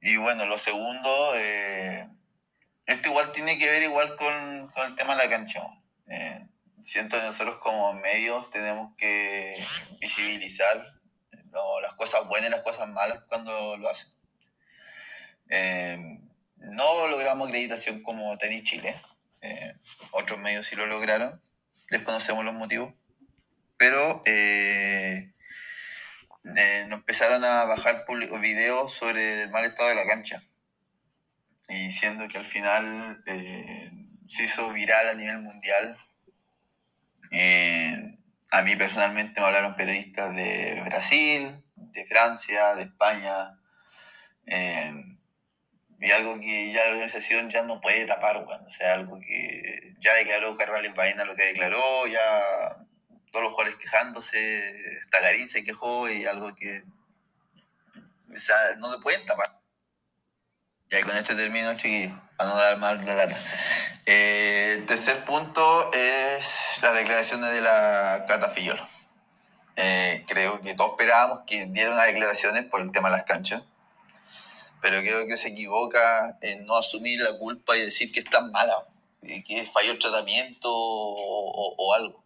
Y 0.00 0.16
bueno, 0.16 0.46
lo 0.46 0.56
segundo, 0.56 1.34
eh, 1.36 2.08
igual 3.06 3.32
tiene 3.32 3.58
que 3.58 3.70
ver 3.70 3.82
igual 3.82 4.16
con, 4.16 4.68
con 4.70 4.86
el 4.86 4.94
tema 4.94 5.16
de 5.16 5.24
la 5.24 5.30
cancha. 5.30 5.62
Eh, 6.08 6.46
siento 6.82 7.16
que 7.16 7.24
nosotros 7.24 7.56
como 7.58 7.94
medios 7.94 8.50
tenemos 8.50 8.94
que 8.96 9.54
visibilizar 10.00 10.92
las 11.80 11.94
cosas 11.94 12.26
buenas 12.28 12.48
y 12.48 12.52
las 12.52 12.60
cosas 12.60 12.88
malas 12.88 13.20
cuando 13.28 13.76
lo 13.78 13.88
hacen. 13.88 14.12
Eh, 15.48 16.20
no 16.56 17.06
logramos 17.08 17.48
acreditación 17.48 18.02
como 18.02 18.36
Tenis 18.36 18.64
Chile. 18.64 19.00
Eh, 19.40 19.74
otros 20.10 20.38
medios 20.38 20.66
sí 20.66 20.76
lo 20.76 20.86
lograron. 20.86 21.40
Desconocemos 21.90 22.44
los 22.44 22.54
motivos. 22.54 22.92
Pero 23.78 24.22
nos 26.42 26.98
empezaron 26.98 27.44
a 27.44 27.64
bajar 27.64 28.04
videos 28.40 28.92
sobre 28.92 29.42
el 29.42 29.50
mal 29.50 29.64
estado 29.64 29.90
de 29.90 29.94
la 29.94 30.06
cancha 30.06 30.42
y 31.68 31.92
siendo 31.92 32.28
que 32.28 32.38
al 32.38 32.44
final 32.44 33.22
eh, 33.26 33.90
se 34.28 34.44
hizo 34.44 34.68
viral 34.70 35.08
a 35.08 35.14
nivel 35.14 35.40
mundial. 35.40 35.98
Eh, 37.30 38.18
a 38.52 38.62
mí 38.62 38.76
personalmente 38.76 39.40
me 39.40 39.46
hablaron 39.46 39.76
periodistas 39.76 40.34
de 40.34 40.82
Brasil, 40.84 41.62
de 41.74 42.06
Francia, 42.06 42.74
de 42.74 42.82
España, 42.82 43.58
eh, 44.46 44.92
y 45.98 46.10
algo 46.10 46.38
que 46.38 46.72
ya 46.72 46.84
la 46.84 46.92
organización 46.92 47.50
ya 47.50 47.62
no 47.62 47.80
puede 47.80 48.04
tapar, 48.04 48.36
o 48.36 48.70
sea, 48.70 48.94
algo 48.94 49.18
que 49.18 49.94
ya 49.98 50.14
declaró 50.14 50.56
Carvalho 50.56 50.92
Baena 50.94 51.24
lo 51.24 51.34
que 51.34 51.44
declaró, 51.46 52.06
ya 52.06 52.86
todos 53.32 53.44
los 53.44 53.52
jugadores 53.52 53.76
quejándose, 53.76 55.00
Tagarín 55.10 55.48
se 55.48 55.64
quejó 55.64 56.08
y 56.08 56.26
algo 56.26 56.54
que 56.54 56.84
o 58.32 58.36
sea, 58.36 58.56
no 58.78 58.92
le 58.92 58.98
pueden 58.98 59.24
tapar. 59.24 59.55
Y 60.90 61.02
con 61.02 61.16
este 61.16 61.34
término, 61.34 61.76
chiquillos, 61.76 62.12
para 62.36 62.50
no 62.50 62.56
dar 62.56 62.78
mal 62.78 63.04
la 63.04 63.14
lata. 63.14 63.36
Eh, 64.06 64.76
el 64.78 64.86
tercer 64.86 65.24
punto 65.24 65.90
es 65.92 66.78
las 66.80 66.94
declaraciones 66.94 67.50
de 67.50 67.60
la 67.60 68.24
Cata. 68.28 68.54
Eh, 69.74 70.24
creo 70.28 70.60
que 70.60 70.74
todos 70.74 70.92
esperábamos 70.92 71.40
que 71.44 71.66
diera 71.66 71.92
unas 71.92 72.06
declaraciones 72.06 72.64
por 72.66 72.80
el 72.80 72.92
tema 72.92 73.10
de 73.10 73.16
las 73.16 73.26
canchas, 73.26 73.62
pero 74.80 75.00
creo 75.00 75.26
que 75.26 75.36
se 75.36 75.48
equivoca 75.48 76.38
en 76.40 76.64
no 76.66 76.76
asumir 76.76 77.20
la 77.20 77.36
culpa 77.36 77.76
y 77.76 77.80
decir 77.80 78.12
que 78.12 78.20
es 78.20 78.30
tan 78.30 78.52
mala, 78.52 78.86
que 79.22 79.64
falló 79.64 79.90
el 79.90 79.98
tratamiento 79.98 80.70
o, 80.72 81.94
algo. 81.94 82.24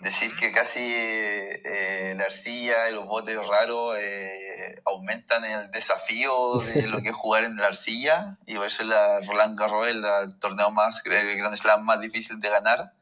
Decir 0.00 0.34
que 0.36 0.52
casi 0.52 0.80
eh, 0.82 2.14
la 2.16 2.24
arcilla 2.24 2.88
y 2.88 2.92
los 2.92 3.06
botes 3.06 3.38
raros 3.46 3.96
eh, 3.98 4.82
aumentan 4.84 5.44
el 5.44 5.70
desafío 5.70 6.58
de 6.60 6.86
lo 6.88 7.00
que 7.00 7.10
es 7.10 7.14
jugar 7.14 7.44
en 7.44 7.56
la 7.56 7.66
arcilla 7.66 8.36
y 8.46 8.56
verse 8.56 8.84
la 8.84 9.20
Roland 9.20 9.58
Garros, 9.58 9.86
el, 9.88 10.04
torneo 10.38 10.70
más, 10.70 11.02
el 11.04 11.36
Grand 11.36 11.56
Slam 11.56 11.84
más 11.84 12.00
difícil 12.00 12.40
de 12.40 12.50
ganar, 12.50 12.92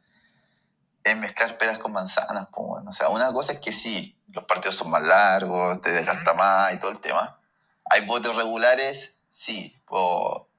es 1.03 1.16
mezclar 1.16 1.59
peras 1.59 1.79
con 1.79 1.92
manzanas. 1.92 2.49
Pues, 2.53 2.66
bueno. 2.66 2.90
O 2.90 2.92
sea, 2.92 3.09
una 3.09 3.33
cosa 3.33 3.53
es 3.53 3.61
que 3.61 3.73
sí, 3.73 4.16
los 4.29 4.44
partidos 4.44 4.77
son 4.77 4.90
más 4.90 5.03
largos, 5.03 5.81
te 5.81 5.92
desgasta 5.92 6.35
más 6.35 6.73
y 6.73 6.79
todo 6.79 6.90
el 6.90 7.01
tema. 7.01 7.38
Hay 7.90 8.07
botes 8.07 8.35
regulares, 8.35 9.12
sí. 9.29 9.77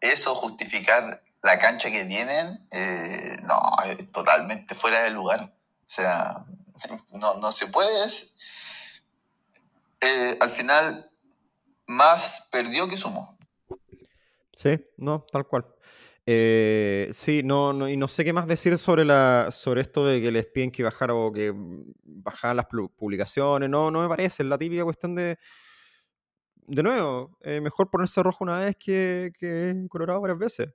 eso 0.01 0.35
justificar 0.35 1.23
la 1.45 1.59
cancha 1.59 1.91
que 1.91 2.05
tienen, 2.05 2.67
eh, 2.71 3.37
no, 3.43 3.61
es 3.85 4.11
totalmente 4.11 4.73
fuera 4.73 5.03
de 5.03 5.11
lugar. 5.11 5.54
O 5.85 5.89
sea, 5.89 6.45
no, 7.13 7.35
no 7.35 7.51
se 7.51 7.67
puede. 7.67 8.09
Eh, 10.01 10.37
al 10.39 10.49
final, 10.49 11.11
más 11.87 12.47
perdió 12.51 12.87
que 12.87 12.97
sumó. 12.97 13.37
Sí, 14.53 14.79
no, 14.97 15.25
tal 15.31 15.45
cual. 15.47 15.65
Eh, 16.27 17.11
sí, 17.13 17.43
no, 17.43 17.71
no, 17.71 17.87
y 17.87 17.97
no 17.97 18.07
sé 18.07 18.25
qué 18.25 18.33
más 18.33 18.47
decir 18.47 18.77
sobre 18.79 19.05
la 19.05 19.49
sobre 19.51 19.81
esto 19.81 20.03
de 20.05 20.19
que 20.21 20.31
les 20.31 20.47
piden 20.47 20.71
que 20.71 20.81
bajara 20.81 21.13
o 21.13 21.31
que 21.31 21.53
bajaran 22.03 22.57
las 22.57 22.65
publicaciones. 22.65 23.69
No, 23.69 23.91
no 23.91 24.01
me 24.01 24.09
parece, 24.09 24.43
es 24.43 24.49
la 24.49 24.57
típica 24.57 24.83
cuestión 24.83 25.15
de. 25.15 25.37
De 26.67 26.81
nuevo, 26.81 27.37
eh, 27.41 27.61
mejor 27.61 27.91
ponerse 27.91 28.23
rojo 28.23 28.43
una 28.43 28.57
vez 28.57 28.75
que, 28.75 29.31
que 29.37 29.85
colorado 29.87 30.19
varias 30.21 30.39
veces. 30.39 30.69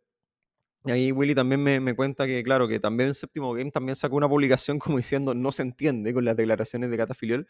Ahí 0.85 1.13
Willy 1.13 1.35
también 1.35 1.63
me, 1.63 1.95
cuenta 1.95 2.27
que, 2.27 2.43
claro, 2.43 2.67
que 2.67 2.81
también 2.81 3.15
Séptimo 3.15 3.53
Game 3.53 3.71
también 3.71 3.97
sacó 3.97 4.17
una 4.17 4.29
publicación 4.29 4.79
como 4.79 4.97
diciendo 4.97 5.35
no 5.35 5.53
se 5.53 5.63
entiende 5.63 6.15
con 6.15 6.25
las 6.25 6.37
declaraciones 6.37 6.91
de 6.91 6.97
Cata 6.97 7.15
Filiol, 7.15 7.47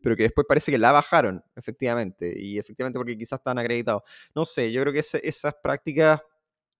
pero 0.00 0.16
que 0.16 0.24
después 0.24 0.46
parece 0.48 0.70
que 0.70 0.78
la 0.78 0.92
bajaron, 0.92 1.42
efectivamente, 1.56 2.32
y 2.38 2.58
efectivamente 2.58 2.98
porque 2.98 3.18
quizás 3.18 3.40
están 3.40 3.58
acreditados. 3.58 4.02
No 4.34 4.44
sé, 4.44 4.70
yo 4.70 4.80
creo 4.82 4.92
que 4.92 5.00
esas 5.00 5.54
prácticas, 5.60 6.20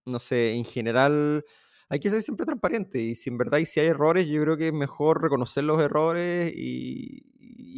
no 0.05 0.21
sé, 0.21 0.53
en 0.53 0.65
general 0.65 1.45
hay 1.89 1.99
que 1.99 2.11
ser 2.11 2.23
siempre 2.23 2.47
transparente 2.47 3.01
y 3.01 3.15
si 3.17 3.31
en 3.31 3.39
verdad 3.39 3.59
y 3.59 3.67
si 3.67 3.81
hay 3.81 3.89
errores, 3.89 4.29
yo 4.29 4.41
creo 4.43 4.57
que 4.57 4.69
es 4.69 4.75
mejor 4.75 5.21
reconocer 5.23 5.65
los 5.65 5.81
errores 5.81 6.53
y, 6.55 7.25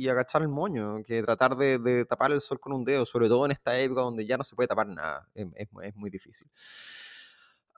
agachar 0.09 0.41
el 0.41 0.49
moño 0.49 1.03
que 1.05 1.23
tratar 1.23 1.57
de, 1.57 2.07
tapar 2.07 2.33
el 2.33 2.41
sol 2.41 2.59
con 2.59 2.73
un 2.73 2.85
dedo, 2.85 3.05
sobre 3.05 3.29
todo 3.29 3.45
en 3.45 3.53
esta 3.53 3.79
época 3.79 4.01
donde 4.01 4.27
ya 4.27 4.39
no 4.39 4.45
se 4.45 4.57
puede 4.57 4.67
tapar 4.67 4.87
nada, 4.89 5.29
es 5.35 5.95
muy 5.95 6.11
difícil. 6.11 6.49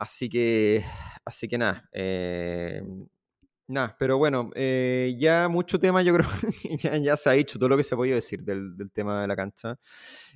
Así 0.02 0.28
que, 0.28 0.84
así 1.24 1.46
que 1.46 1.56
nada. 1.56 1.88
Eh, 1.92 2.82
nada, 3.68 3.94
pero 3.96 4.18
bueno, 4.18 4.50
eh, 4.56 5.14
ya 5.16 5.48
mucho 5.48 5.78
tema, 5.78 6.02
yo 6.02 6.12
creo 6.12 6.26
que 6.80 7.00
ya, 7.00 7.16
se 7.16 7.30
ha 7.30 7.34
dicho 7.34 7.56
todo 7.56 7.68
lo 7.68 7.76
que 7.76 7.84
se 7.84 7.94
podía 7.94 8.16
decir 8.16 8.42
del, 8.42 8.90
tema 8.92 9.22
de 9.22 9.28
la 9.28 9.36
cancha. 9.36 9.78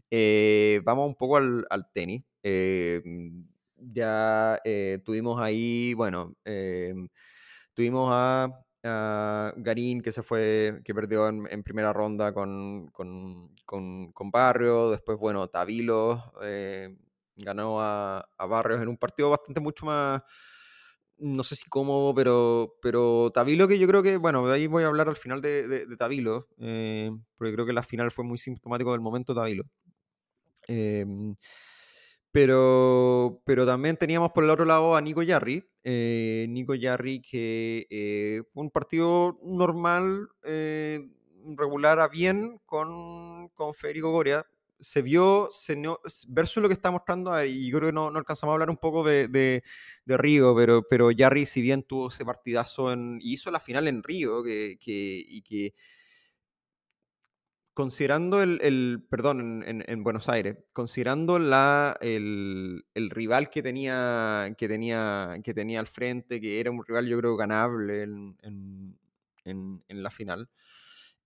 Eh, 0.08 0.80
vamos 0.84 1.08
un 1.08 1.16
poco 1.16 1.38
al, 1.38 1.66
tenis. 1.92 2.22
ya 3.76 4.60
tuvimos 5.04 5.40
ahí, 5.40 5.94
bueno, 5.94 6.36
tuvimos 7.74 8.08
a, 8.12 8.62
Garín 9.56 10.00
que 10.00 10.12
se 10.12 10.22
fue, 10.22 10.80
que 10.84 10.94
perdió 10.94 11.26
en, 11.26 11.62
primera 11.64 11.92
ronda 11.92 12.32
con, 12.32 12.86
con, 12.92 13.50
con, 13.64 14.30
Barrio, 14.30 14.90
después, 14.92 15.18
bueno, 15.18 15.48
Tavilo 15.48 16.22
ganó 17.36 17.80
a, 17.80 18.28
Barrios 18.48 18.82
en 18.82 18.88
un 18.88 18.96
partido 18.96 19.30
bastante 19.30 19.60
mucho 19.60 19.86
más, 19.86 20.22
no 21.18 21.44
sé 21.44 21.56
si 21.56 21.68
cómodo, 21.68 22.14
pero, 22.14 22.76
pero 22.82 23.30
Tabilo 23.32 23.68
que 23.68 23.78
yo 23.78 23.86
creo 23.86 24.02
que, 24.02 24.16
bueno, 24.16 24.46
ahí 24.50 24.66
voy 24.66 24.84
a 24.84 24.88
hablar 24.88 25.08
al 25.08 25.16
final 25.16 25.40
de, 25.40 25.68
de, 25.68 25.96
Tabilo, 25.96 26.48
eh, 26.58 27.10
porque 27.36 27.54
creo 27.54 27.66
que 27.66 27.72
la 27.72 27.82
final 27.82 28.10
fue 28.10 28.24
muy 28.24 28.38
sintomático 28.38 28.92
del 28.92 29.00
momento 29.00 29.34
Tabilo. 29.34 29.64
Em, 30.68 31.36
pero, 32.32 33.42
pero 33.46 33.64
también 33.64 33.96
teníamos 33.96 34.32
por 34.32 34.44
el 34.44 34.50
otro 34.50 34.64
lado 34.64 34.94
a 34.94 35.00
Nico 35.00 35.22
Yarri. 35.22 35.64
Eh, 35.84 36.46
Nico 36.50 36.74
Yarri 36.74 37.22
que 37.22 37.86
eh, 37.88 38.42
fue 38.52 38.64
un 38.64 38.70
partido 38.70 39.38
normal, 39.42 40.28
regular 41.56 42.00
a 42.00 42.08
bien 42.08 42.60
con, 42.66 43.48
con 43.50 43.72
Federico 43.72 44.10
Goria 44.10 44.44
se 44.80 45.02
vio, 45.02 45.48
se 45.50 45.80
versus 46.28 46.62
lo 46.62 46.68
que 46.68 46.74
está 46.74 46.90
mostrando, 46.90 47.42
y 47.44 47.70
yo 47.70 47.78
creo 47.78 47.88
que 47.90 47.94
no, 47.94 48.10
no 48.10 48.18
alcanzamos 48.18 48.52
a 48.52 48.54
hablar 48.54 48.70
un 48.70 48.76
poco 48.76 49.04
de, 49.04 49.28
de, 49.28 49.62
Río, 50.16 50.54
pero, 50.56 50.82
pero 50.88 51.10
Jarry, 51.16 51.46
si 51.46 51.62
bien 51.62 51.82
tuvo 51.82 52.08
ese 52.08 52.24
partidazo 52.24 52.92
en, 52.92 53.18
y 53.20 53.34
hizo 53.34 53.50
la 53.50 53.60
final 53.60 53.88
en 53.88 54.02
Río, 54.02 54.42
que, 54.42 54.78
que 54.80 55.24
y 55.26 55.42
que 55.42 55.74
considerando 57.74 58.42
el, 58.42 58.58
el 58.62 59.06
perdón, 59.10 59.62
en, 59.66 59.84
en, 59.86 60.02
Buenos 60.02 60.28
Aires, 60.30 60.56
considerando 60.72 61.38
la, 61.38 61.96
el, 62.00 62.86
el, 62.94 63.10
rival 63.10 63.50
que 63.50 63.62
tenía, 63.62 64.54
que, 64.56 64.66
tenía, 64.66 65.36
que 65.44 65.52
tenía 65.52 65.80
al 65.80 65.86
frente, 65.86 66.40
que 66.40 66.58
era 66.60 66.70
un 66.70 66.82
rival 66.84 67.06
yo 67.06 67.18
creo 67.18 67.36
ganable 67.36 68.02
en, 68.02 68.36
en 69.44 70.02
la 70.02 70.10
final, 70.10 70.48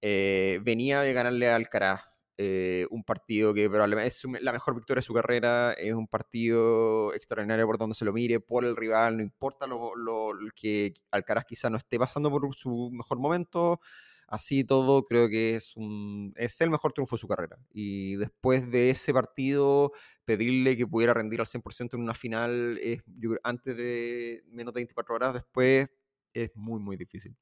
eh, 0.02 0.60
venía 0.62 1.02
de 1.02 1.12
ganarle 1.12 1.48
a 1.48 1.56
Alcaraz 1.56 2.09
eh, 2.42 2.86
un 2.88 3.04
partido 3.04 3.52
que 3.52 3.68
probablemente 3.68 4.08
es 4.08 4.24
la 4.40 4.54
mejor 4.54 4.74
victoria 4.74 5.00
de 5.00 5.04
su 5.04 5.12
carrera, 5.12 5.74
es 5.74 5.92
un 5.92 6.08
partido 6.08 7.12
extraordinario 7.12 7.66
por 7.66 7.76
donde 7.76 7.94
se 7.94 8.06
lo 8.06 8.14
mire, 8.14 8.40
por 8.40 8.64
el 8.64 8.76
rival, 8.76 9.18
no 9.18 9.22
importa 9.22 9.66
lo, 9.66 9.94
lo, 9.94 10.32
que 10.56 10.94
Alcaraz 11.10 11.44
quizá 11.44 11.68
no 11.68 11.76
esté 11.76 11.98
pasando 11.98 12.30
por 12.30 12.54
su 12.54 12.90
mejor 12.92 13.18
momento, 13.18 13.78
así 14.26 14.64
todo 14.64 15.04
creo 15.04 15.28
que 15.28 15.56
es, 15.56 15.76
un, 15.76 16.32
es 16.34 16.58
el 16.62 16.70
mejor 16.70 16.94
triunfo 16.94 17.16
de 17.16 17.20
su 17.20 17.28
carrera. 17.28 17.58
Y 17.74 18.16
después 18.16 18.70
de 18.70 18.88
ese 18.88 19.12
partido, 19.12 19.92
pedirle 20.24 20.78
que 20.78 20.86
pudiera 20.86 21.12
rendir 21.12 21.40
al 21.40 21.46
100% 21.46 21.92
en 21.92 22.00
una 22.00 22.14
final, 22.14 22.78
es, 22.82 23.02
antes 23.42 23.76
de 23.76 24.44
menos 24.46 24.72
de 24.72 24.78
24 24.78 25.14
horas 25.14 25.34
después, 25.34 25.90
es 26.32 26.50
muy, 26.54 26.80
muy 26.80 26.96
difícil. 26.96 27.36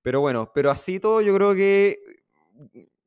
Pero 0.00 0.20
bueno, 0.20 0.52
pero 0.54 0.70
así 0.70 1.00
todo 1.00 1.22
yo 1.22 1.34
creo 1.34 1.56
que 1.56 1.98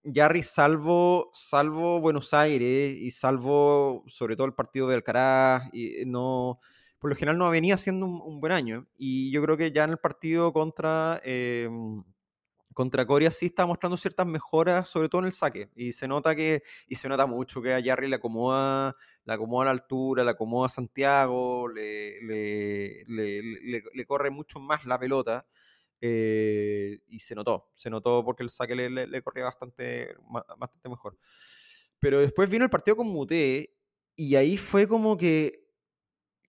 Jarry, 0.04 0.44
salvo, 0.44 1.30
salvo 1.34 2.00
Buenos 2.00 2.34
Aires 2.34 2.96
y 2.98 3.12
salvo 3.12 4.04
sobre 4.08 4.36
todo 4.36 4.48
el 4.48 4.54
partido 4.54 4.88
de 4.88 4.96
Alcaraz, 4.96 5.64
y 5.74 6.06
no, 6.06 6.60
por 7.00 7.10
lo 7.10 7.16
general 7.16 7.38
no 7.38 7.50
venía 7.50 7.78
siendo 7.78 8.06
un, 8.06 8.40
buen 8.40 8.54
año. 8.54 8.88
Y 8.98 9.32
yo 9.32 9.42
creo 9.44 9.58
que 9.58 9.72
ya 9.72 9.84
en 9.84 9.92
el 9.92 9.98
partido 9.98 10.54
contra, 10.54 11.22
eh, 11.26 11.70
contra 12.74 13.06
Corea 13.06 13.32
sí 13.32 13.48
está 13.48 13.66
mostrando 13.66 13.98
ciertas 13.98 14.26
mejoras, 14.26 14.88
sobre 14.88 15.10
todo 15.10 15.22
en 15.22 15.28
el 15.28 15.34
saque. 15.34 15.70
Y 15.76 15.92
se 15.92 16.08
nota 16.08 16.34
que, 16.34 16.64
y 16.88 16.96
se 16.96 17.10
nota 17.10 17.26
mucho 17.26 17.62
que 17.62 17.74
a 17.74 17.84
Jarry 17.84 18.08
le 18.08 18.16
acomoda, 18.16 18.96
le 19.26 19.34
acomoda 19.34 19.66
la 19.66 19.72
altura, 19.72 20.24
le 20.24 20.32
acomoda 20.32 20.70
Santiago, 20.70 21.68
le, 21.68 22.22
le, 22.22 23.04
le 23.06 24.06
corre 24.06 24.30
mucho 24.30 24.60
más 24.60 24.86
la 24.86 24.98
pelota. 24.98 25.46
Eh, 26.02 27.00
y 27.08 27.20
se 27.20 27.36
notó, 27.36 27.72
se 27.76 27.90
notó 27.90 28.24
porque 28.24 28.44
el 28.44 28.50
saque 28.50 28.76
le, 28.76 29.22
corría 29.22 29.46
bastante, 29.46 30.16
bastante 30.58 30.90
mejor. 30.90 31.18
Pero 32.00 32.20
después 32.20 32.50
vino 32.50 32.64
el 32.64 32.70
partido 32.70 32.98
con 32.98 33.08
Muté 33.08 33.76
y 34.16 34.36
ahí 34.36 34.58
fue 34.58 34.88
como 34.88 35.18
que, 35.18 35.66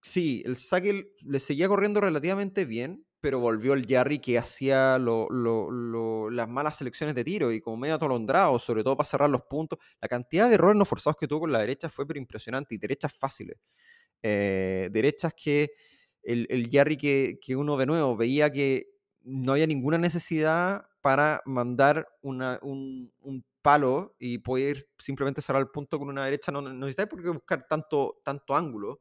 sí, 0.03 0.43
el 0.47 0.57
saque 0.57 1.13
le 1.21 1.41
seguía 1.41 1.69
corriendo 1.69 2.01
relativamente 2.01 2.65
bien, 2.65 3.05
pero 3.21 3.39
volvió 3.39 3.75
el 3.75 3.87
Jarry 3.87 4.19
que 4.19 4.39
hacía 4.39 4.99
las 4.99 6.49
malas 6.49 6.79
selecciones 6.79 7.15
de 7.15 7.25
tiro 7.25 7.53
y 7.53 7.61
como 7.61 7.77
medio 7.77 7.97
atolondrado, 7.97 8.59
sobre 8.59 8.83
todo 8.83 8.97
para 8.97 9.09
cerrar 9.09 9.29
los 9.29 9.43
puntos. 9.43 9.79
La 10.01 10.09
cantidad 10.09 10.49
de 10.49 10.55
errores 10.55 10.79
no 10.79 10.85
forzados 10.85 11.17
que 11.19 11.29
tuvo 11.29 11.41
con 11.41 11.53
la 11.53 11.59
derecha 11.59 11.89
fue 11.89 12.07
pero 12.07 12.19
impresionante 12.19 12.75
y 12.75 12.79
derechas 12.79 13.13
fáciles. 13.13 13.59
Eh, 14.23 14.89
derechas 14.91 15.35
que 15.35 15.73
el, 16.23 16.47
el 16.51 16.71
Jarry 16.71 16.97
que, 16.97 17.39
que 17.43 17.57
uno 17.57 17.77
de 17.77 17.87
nuevo 17.87 18.17
veía 18.17 18.51
que 18.51 18.87
no 19.23 19.53
había 19.53 19.67
ninguna 19.67 19.99
necesidad 19.99 20.87
para 21.01 21.43
mandar 21.45 22.09
un, 22.23 23.13
palo 23.63 24.15
y 24.19 24.39
poder 24.39 24.89
simplemente 24.99 25.43
cerrar 25.43 25.61
el 25.61 25.69
punto 25.69 25.99
con 25.99 26.09
una 26.09 26.25
derecha. 26.25 26.51
No, 26.51 26.63
no 26.63 26.73
necesitáis 26.73 27.11
por 27.11 27.23
qué 27.23 27.29
buscar 27.29 27.67
tanto, 27.69 28.21
tanto 28.25 28.57
ángulo. 28.57 29.01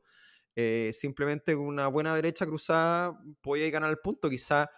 Eh, 0.55 0.91
simplemente 0.93 1.55
con 1.55 1.65
una 1.65 1.87
buena 1.87 2.13
derecha 2.13 2.45
cruzada 2.45 3.17
podíais 3.41 3.71
ganar 3.71 3.89
el 3.89 3.99
punto. 3.99 4.29
Quizá, 4.29 4.69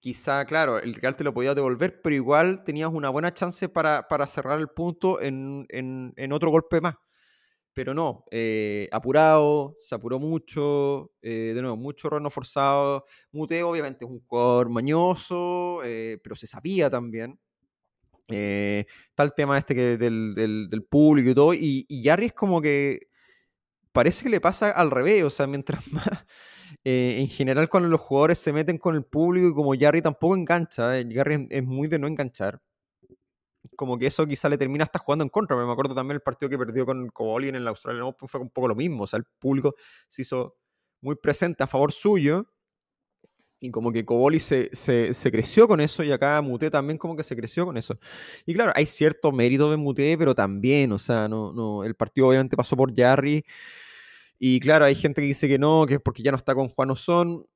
quizá, 0.00 0.44
claro, 0.46 0.78
el 0.78 0.94
Real 0.94 1.16
te 1.16 1.24
lo 1.24 1.34
podía 1.34 1.54
devolver, 1.54 2.00
pero 2.00 2.14
igual 2.14 2.64
tenías 2.64 2.90
una 2.90 3.10
buena 3.10 3.34
chance 3.34 3.68
para, 3.68 4.06
cerrar 4.28 4.58
el 4.58 4.68
punto 4.68 5.20
en, 5.20 5.66
en 5.70 6.32
otro 6.32 6.50
golpe 6.50 6.80
más 6.80 6.94
pero 7.74 7.94
no, 7.94 8.24
eh, 8.30 8.88
apurado, 8.92 9.76
se 9.80 9.94
apuró 9.94 10.18
mucho, 10.18 11.12
eh, 11.22 11.52
de 11.54 11.62
nuevo, 11.62 11.76
mucho 11.76 12.08
error 12.08 12.22
no 12.22 12.30
forzado. 12.30 13.04
Mute 13.32 13.62
obviamente 13.62 14.04
es 14.04 14.10
un 14.10 14.20
jugador 14.26 14.68
mañoso, 14.70 15.80
eh, 15.84 16.18
pero 16.22 16.36
se 16.36 16.46
sabía 16.46 16.90
también. 16.90 17.38
está 18.28 19.22
el 19.24 19.34
tema 19.34 19.58
este 19.58 19.74
que 19.74 19.98
del, 19.98 20.34
del, 20.34 20.84
público 20.84 21.30
y 21.30 21.34
todo, 21.34 21.54
y, 21.54 21.84
y 21.88 22.04
Jarry 22.04 22.26
es 22.26 22.32
como 22.32 22.60
que 22.62 23.08
parece 23.92 24.24
que 24.24 24.30
le 24.30 24.40
pasa 24.40 24.70
al 24.70 24.90
revés, 24.90 25.22
o 25.24 25.30
sea, 25.30 25.46
mientras 25.46 25.86
más, 25.92 26.06
eh, 26.84 27.16
en 27.18 27.28
general 27.28 27.68
cuando 27.68 27.88
los 27.88 28.00
jugadores 28.00 28.38
se 28.38 28.52
meten 28.52 28.78
con 28.78 28.96
el 28.96 29.04
público 29.04 29.48
y 29.48 29.54
como 29.54 29.74
Jarry 29.78 30.02
tampoco 30.02 30.36
engancha, 30.36 30.98
eh, 30.98 31.06
Jarry 31.12 31.34
es, 31.34 31.40
es 31.50 31.64
muy 31.64 31.88
de 31.88 31.98
no 31.98 32.06
enganchar. 32.06 32.60
Como 33.76 33.98
que 33.98 34.06
eso 34.06 34.26
quizá 34.26 34.48
le 34.48 34.58
termina 34.58 34.84
hasta 34.84 34.98
jugando 34.98 35.22
en 35.22 35.28
contra. 35.28 35.56
Me 35.56 35.70
acuerdo 35.70 35.94
también 35.94 36.16
el 36.16 36.22
partido 36.22 36.48
que 36.50 36.58
perdió 36.58 36.84
con 36.86 37.08
Coboli 37.08 37.48
en 37.48 37.56
el 37.56 37.66
Australian 37.68 38.04
Open 38.04 38.28
fue 38.28 38.40
un 38.40 38.50
poco 38.50 38.68
lo 38.68 38.74
mismo. 38.74 39.04
O 39.04 39.06
sea, 39.06 39.18
el 39.18 39.24
público 39.38 39.74
se 40.08 40.22
hizo 40.22 40.56
muy 41.00 41.16
presente 41.16 41.62
a 41.64 41.66
favor 41.66 41.92
suyo. 41.92 42.46
Y 43.60 43.70
como 43.70 43.92
que 43.92 44.04
Coboli 44.04 44.40
se, 44.40 44.70
se, 44.72 45.14
se 45.14 45.30
creció 45.30 45.68
con 45.68 45.80
eso 45.80 46.02
y 46.02 46.10
acá 46.10 46.42
Muté 46.42 46.68
también 46.68 46.98
como 46.98 47.14
que 47.14 47.22
se 47.22 47.36
creció 47.36 47.64
con 47.64 47.76
eso. 47.76 47.96
Y 48.44 48.54
claro, 48.54 48.72
hay 48.74 48.86
cierto 48.86 49.30
mérito 49.30 49.70
de 49.70 49.76
Muté, 49.76 50.18
pero 50.18 50.34
también, 50.34 50.90
o 50.90 50.98
sea, 50.98 51.28
no, 51.28 51.52
no, 51.52 51.84
el 51.84 51.94
partido 51.94 52.26
obviamente 52.28 52.56
pasó 52.56 52.76
por 52.76 52.92
Jarry. 52.94 53.44
Y 54.44 54.58
claro, 54.58 54.84
hay 54.84 54.96
gente 54.96 55.20
que 55.20 55.28
dice 55.28 55.46
que 55.46 55.58
no, 55.58 55.86
que 55.86 55.94
es 55.94 56.00
porque 56.00 56.24
ya 56.24 56.32
no 56.32 56.36
está 56.36 56.56
con 56.56 56.68
Juan 56.68 56.90
Osón. 56.90 57.46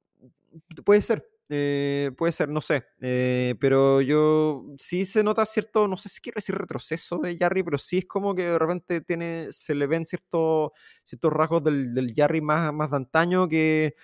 Puede 0.84 1.02
ser, 1.02 1.28
eh, 1.48 2.10
puede 2.16 2.32
ser, 2.32 2.48
no 2.48 2.60
sé. 2.60 2.84
Eh, 3.00 3.54
pero 3.60 4.00
yo 4.00 4.64
sí 4.78 5.06
se 5.06 5.22
nota 5.24 5.46
cierto, 5.46 5.88
no 5.88 5.96
sé 5.96 6.08
si 6.08 6.20
quiero 6.20 6.36
decir 6.36 6.54
retroceso 6.56 7.18
de 7.18 7.36
Jarry, 7.36 7.62
pero 7.62 7.78
sí 7.78 7.98
es 7.98 8.06
como 8.06 8.34
que 8.34 8.42
de 8.44 8.58
repente 8.58 9.00
tiene, 9.00 9.48
se 9.52 9.74
le 9.74 9.86
ven 9.86 10.06
ciertos, 10.06 10.70
ciertos 11.04 11.32
rasgos 11.32 11.62
del, 11.64 11.94
del 11.94 12.12
Jarry 12.16 12.40
más, 12.40 12.72
más 12.72 12.90
de 12.90 12.96
antaño 12.96 13.48
que, 13.48 13.94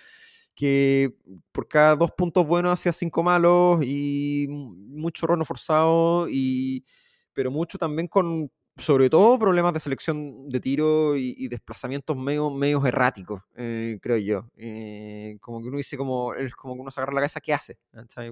que 0.55 1.15
por 1.51 1.67
cada 1.67 1.95
dos 1.95 2.11
puntos 2.13 2.45
buenos 2.47 2.73
hacía 2.73 2.93
cinco 2.93 3.23
malos 3.23 3.79
y 3.83 4.47
mucho 4.49 5.27
rono 5.27 5.45
forzado, 5.45 6.27
y, 6.29 6.85
pero 7.33 7.51
mucho 7.51 7.77
también 7.77 8.07
con 8.07 8.51
sobre 8.77 9.09
todo 9.09 9.37
problemas 9.37 9.73
de 9.73 9.79
selección 9.79 10.49
de 10.49 10.59
tiro 10.59 11.15
y, 11.15 11.47
desplazamientos 11.47 12.17
medio, 12.17 12.85
erráticos, 12.85 13.41
eh, 13.55 13.99
creo 14.01 14.17
yo. 14.17 14.49
Eh, 14.57 15.37
como 15.41 15.61
que 15.61 15.67
uno 15.67 15.77
dice, 15.77 15.95
como, 15.97 16.33
es 16.33 16.55
como 16.55 16.73
que 16.75 16.81
uno 16.81 16.91
se 16.91 16.99
agarra 16.99 17.13
la 17.13 17.21
cabeza, 17.21 17.39
¿qué 17.39 17.53
hace? 17.53 17.77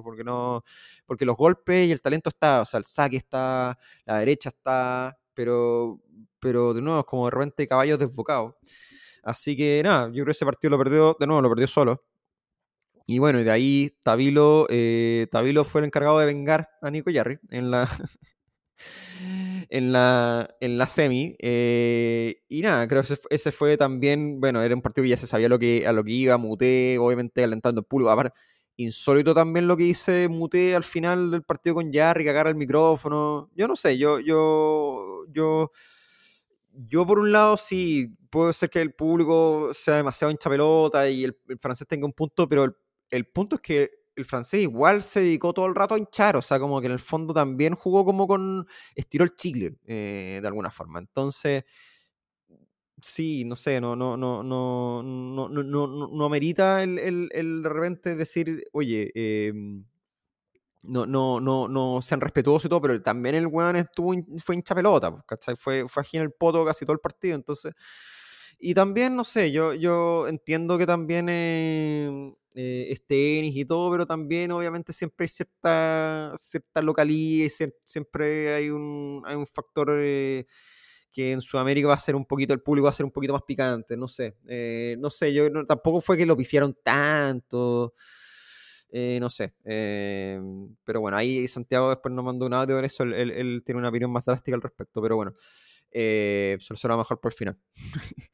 Porque, 0.03 0.23
no, 0.23 0.63
porque 1.05 1.25
los 1.25 1.37
golpes 1.37 1.87
y 1.87 1.91
el 1.91 2.01
talento 2.01 2.29
está, 2.29 2.61
o 2.61 2.65
sea, 2.65 2.79
el 2.79 2.85
saque 2.85 3.17
está, 3.17 3.77
la 4.05 4.17
derecha 4.19 4.49
está, 4.49 5.17
pero, 5.33 5.99
pero 6.39 6.73
de 6.73 6.81
nuevo 6.81 6.99
es 7.01 7.05
como 7.05 7.25
de 7.25 7.31
repente 7.31 7.67
caballos 7.67 7.99
desbocados. 7.99 8.55
Así 9.23 9.55
que 9.55 9.81
nada, 9.83 10.07
yo 10.07 10.13
creo 10.13 10.25
que 10.25 10.31
ese 10.31 10.45
partido 10.45 10.71
lo 10.71 10.77
perdió, 10.79 11.15
de 11.19 11.27
nuevo, 11.27 11.41
lo 11.41 11.49
perdió 11.49 11.67
solo. 11.67 12.03
Y 13.05 13.19
bueno, 13.19 13.39
y 13.39 13.43
de 13.43 13.51
ahí 13.51 13.97
Tabilo, 14.03 14.67
eh, 14.69 15.27
Tabilo 15.31 15.63
fue 15.65 15.81
el 15.81 15.85
encargado 15.85 16.19
de 16.19 16.25
vengar 16.25 16.69
a 16.81 16.89
Nico 16.89 17.09
Yarri 17.11 17.39
en 17.49 17.71
la, 17.71 17.87
en 19.69 19.91
la, 19.91 20.55
en 20.59 20.77
la 20.77 20.87
semi. 20.87 21.35
Eh, 21.39 22.41
y 22.49 22.61
nada, 22.61 22.87
creo 22.87 23.01
que 23.03 23.13
ese, 23.13 23.21
ese, 23.29 23.51
fue 23.51 23.77
también, 23.77 24.39
bueno, 24.39 24.61
era 24.61 24.75
un 24.75 24.81
partido 24.81 25.03
que 25.03 25.09
ya 25.09 25.17
se 25.17 25.27
sabía 25.27 25.49
lo 25.49 25.59
que, 25.59 25.85
a 25.87 25.91
lo 25.91 26.03
que 26.03 26.11
iba, 26.11 26.37
Muté, 26.37 26.97
obviamente 26.99 27.43
alentando 27.43 27.81
el 27.81 27.85
público. 27.85 28.11
Aparte, 28.11 28.39
insólito 28.77 29.33
también 29.33 29.67
lo 29.67 29.77
que 29.77 29.83
hice 29.83 30.27
Muté 30.27 30.75
al 30.75 30.83
final 30.83 31.31
del 31.31 31.43
partido 31.43 31.75
con 31.75 31.91
Jarry, 31.91 32.25
cagar 32.25 32.47
el 32.47 32.55
micrófono. 32.55 33.49
Yo 33.55 33.67
no 33.67 33.75
sé, 33.75 33.97
yo, 33.97 34.19
yo, 34.19 35.25
yo, 35.31 35.71
yo 36.73 37.05
por 37.05 37.19
un 37.19 37.31
lado 37.31 37.57
sí, 37.57 38.15
puede 38.29 38.53
ser 38.53 38.69
que 38.69 38.81
el 38.81 38.93
público 38.93 39.71
sea 39.73 39.97
demasiado 39.97 40.31
hincha 40.31 40.49
pelota 40.49 41.09
y 41.09 41.25
el, 41.25 41.37
el 41.49 41.59
francés 41.59 41.87
tenga 41.87 42.05
un 42.05 42.13
punto, 42.13 42.47
pero 42.47 42.63
el, 42.63 42.75
el 43.09 43.25
punto 43.25 43.57
es 43.57 43.61
que 43.61 44.00
el 44.15 44.25
francés 44.25 44.61
igual 44.61 45.03
se 45.03 45.21
dedicó 45.21 45.53
todo 45.53 45.65
el 45.67 45.75
rato 45.75 45.95
a 45.95 45.97
hinchar, 45.97 46.35
o 46.37 46.41
sea, 46.41 46.59
como 46.59 46.79
que 46.81 46.87
en 46.87 46.93
el 46.93 46.99
fondo 46.99 47.33
también 47.33 47.75
jugó 47.75 48.05
como 48.05 48.27
con. 48.27 48.67
estiró 48.95 49.23
el 49.25 49.35
chicle, 49.35 49.75
eh, 49.87 50.39
de 50.41 50.47
alguna 50.47 50.71
forma. 50.71 50.99
Entonces, 50.99 51.63
sí, 53.01 53.43
no 53.45 53.55
sé, 53.55 53.81
no, 53.81 53.95
no, 53.95 54.17
no, 54.17 54.43
no, 54.43 55.01
no, 55.03 55.49
no, 55.49 55.63
no, 55.63 56.07
no 56.07 56.25
amerita 56.25 56.83
el, 56.83 56.99
el, 56.99 57.29
el, 57.33 57.63
de 57.63 57.69
repente 57.69 58.15
decir, 58.15 58.63
oye, 58.73 59.11
eh, 59.15 59.53
no, 60.83 61.05
no, 61.05 61.39
no, 61.39 61.67
no 61.67 62.01
sean 62.01 62.21
respetuosos 62.21 62.65
y 62.65 62.69
todo, 62.69 62.81
pero 62.81 63.01
también 63.01 63.35
el 63.35 63.47
weón 63.47 63.75
estuvo, 63.75 64.13
fue 64.43 64.55
hincha 64.55 64.73
pelota, 64.75 65.23
¿cachai? 65.27 65.55
Fue, 65.55 65.87
fue 65.87 66.01
aquí 66.01 66.17
en 66.17 66.23
el 66.23 66.31
poto 66.31 66.65
casi 66.65 66.85
todo 66.85 66.93
el 66.93 66.99
partido, 66.99 67.35
entonces. 67.35 67.73
Y 68.59 68.73
también, 68.73 69.15
no 69.15 69.23
sé, 69.23 69.51
yo, 69.51 69.73
yo 69.73 70.27
entiendo 70.27 70.77
que 70.77 70.85
también 70.87 71.27
eh, 71.29 72.33
eh, 72.53 72.87
es 72.89 73.05
tenis 73.05 73.55
y 73.55 73.65
todo, 73.65 73.89
pero 73.91 74.05
también 74.05 74.51
obviamente 74.51 74.91
siempre 74.91 75.23
hay 75.23 75.29
cierta, 75.29 76.33
cierta 76.37 76.81
siempre 77.83 78.53
hay 78.53 78.69
un, 78.69 79.23
hay 79.25 79.35
un 79.35 79.47
factor 79.47 79.97
eh, 80.01 80.45
que 81.13 81.31
en 81.31 81.41
Sudamérica 81.41 81.87
va 81.87 81.93
a 81.93 81.99
ser 81.99 82.15
un 82.15 82.25
poquito, 82.25 82.53
el 82.53 82.61
público 82.61 82.85
va 82.85 82.89
a 82.89 82.93
ser 82.93 83.05
un 83.05 83.11
poquito 83.11 83.33
más 83.33 83.43
picante, 83.43 83.95
no 83.95 84.07
sé, 84.07 84.35
eh, 84.47 84.95
no 84.99 85.09
sé, 85.09 85.33
yo 85.33 85.49
no, 85.49 85.65
tampoco 85.65 86.01
fue 86.01 86.17
que 86.17 86.25
lo 86.25 86.35
pifiaron 86.35 86.77
tanto, 86.83 87.93
eh, 88.91 89.17
no 89.21 89.29
sé, 89.29 89.53
pero 89.63 90.99
bueno, 90.99 91.15
ahí 91.17 91.47
Santiago 91.47 91.89
después 91.89 92.13
nos 92.13 92.25
mandó 92.25 92.45
un 92.45 92.53
audio 92.53 92.77
de 92.77 92.87
eso, 92.87 93.03
él, 93.03 93.61
tiene 93.65 93.79
una 93.79 93.89
opinión 93.89 94.11
más 94.11 94.25
drástica 94.25 94.55
al 94.55 94.61
respecto, 94.61 95.01
pero 95.01 95.15
bueno. 95.15 95.33
Eh, 95.93 96.57
solo 96.61 96.77
será 96.77 96.95
mejor 96.95 97.19
por 97.19 97.33
el 97.33 97.37
final. 97.37 97.57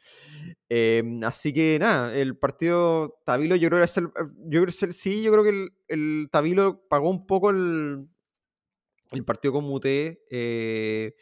eh, 0.69 1.03
así 1.23 1.53
que 1.53 1.77
nada, 1.79 2.15
el 2.15 2.37
partido 2.37 3.19
Tabilo 3.25 3.55
yo 3.55 3.69
creo 3.69 3.79
que 3.79 3.85
es 3.85 3.97
el, 3.97 4.05
yo 4.05 4.61
creo 4.61 4.65
que 4.65 4.85
el 4.85 4.93
sí, 4.93 5.21
yo 5.23 5.31
creo 5.31 5.43
que 5.43 5.49
el, 5.49 5.69
el 5.87 6.29
Tabilo 6.31 6.87
pagó 6.89 7.09
un 7.09 7.25
poco 7.25 7.49
el, 7.51 8.07
el 9.11 9.25
partido 9.25 9.53
con 9.53 9.63
Muté. 9.65 10.23
Eh, 10.29 11.15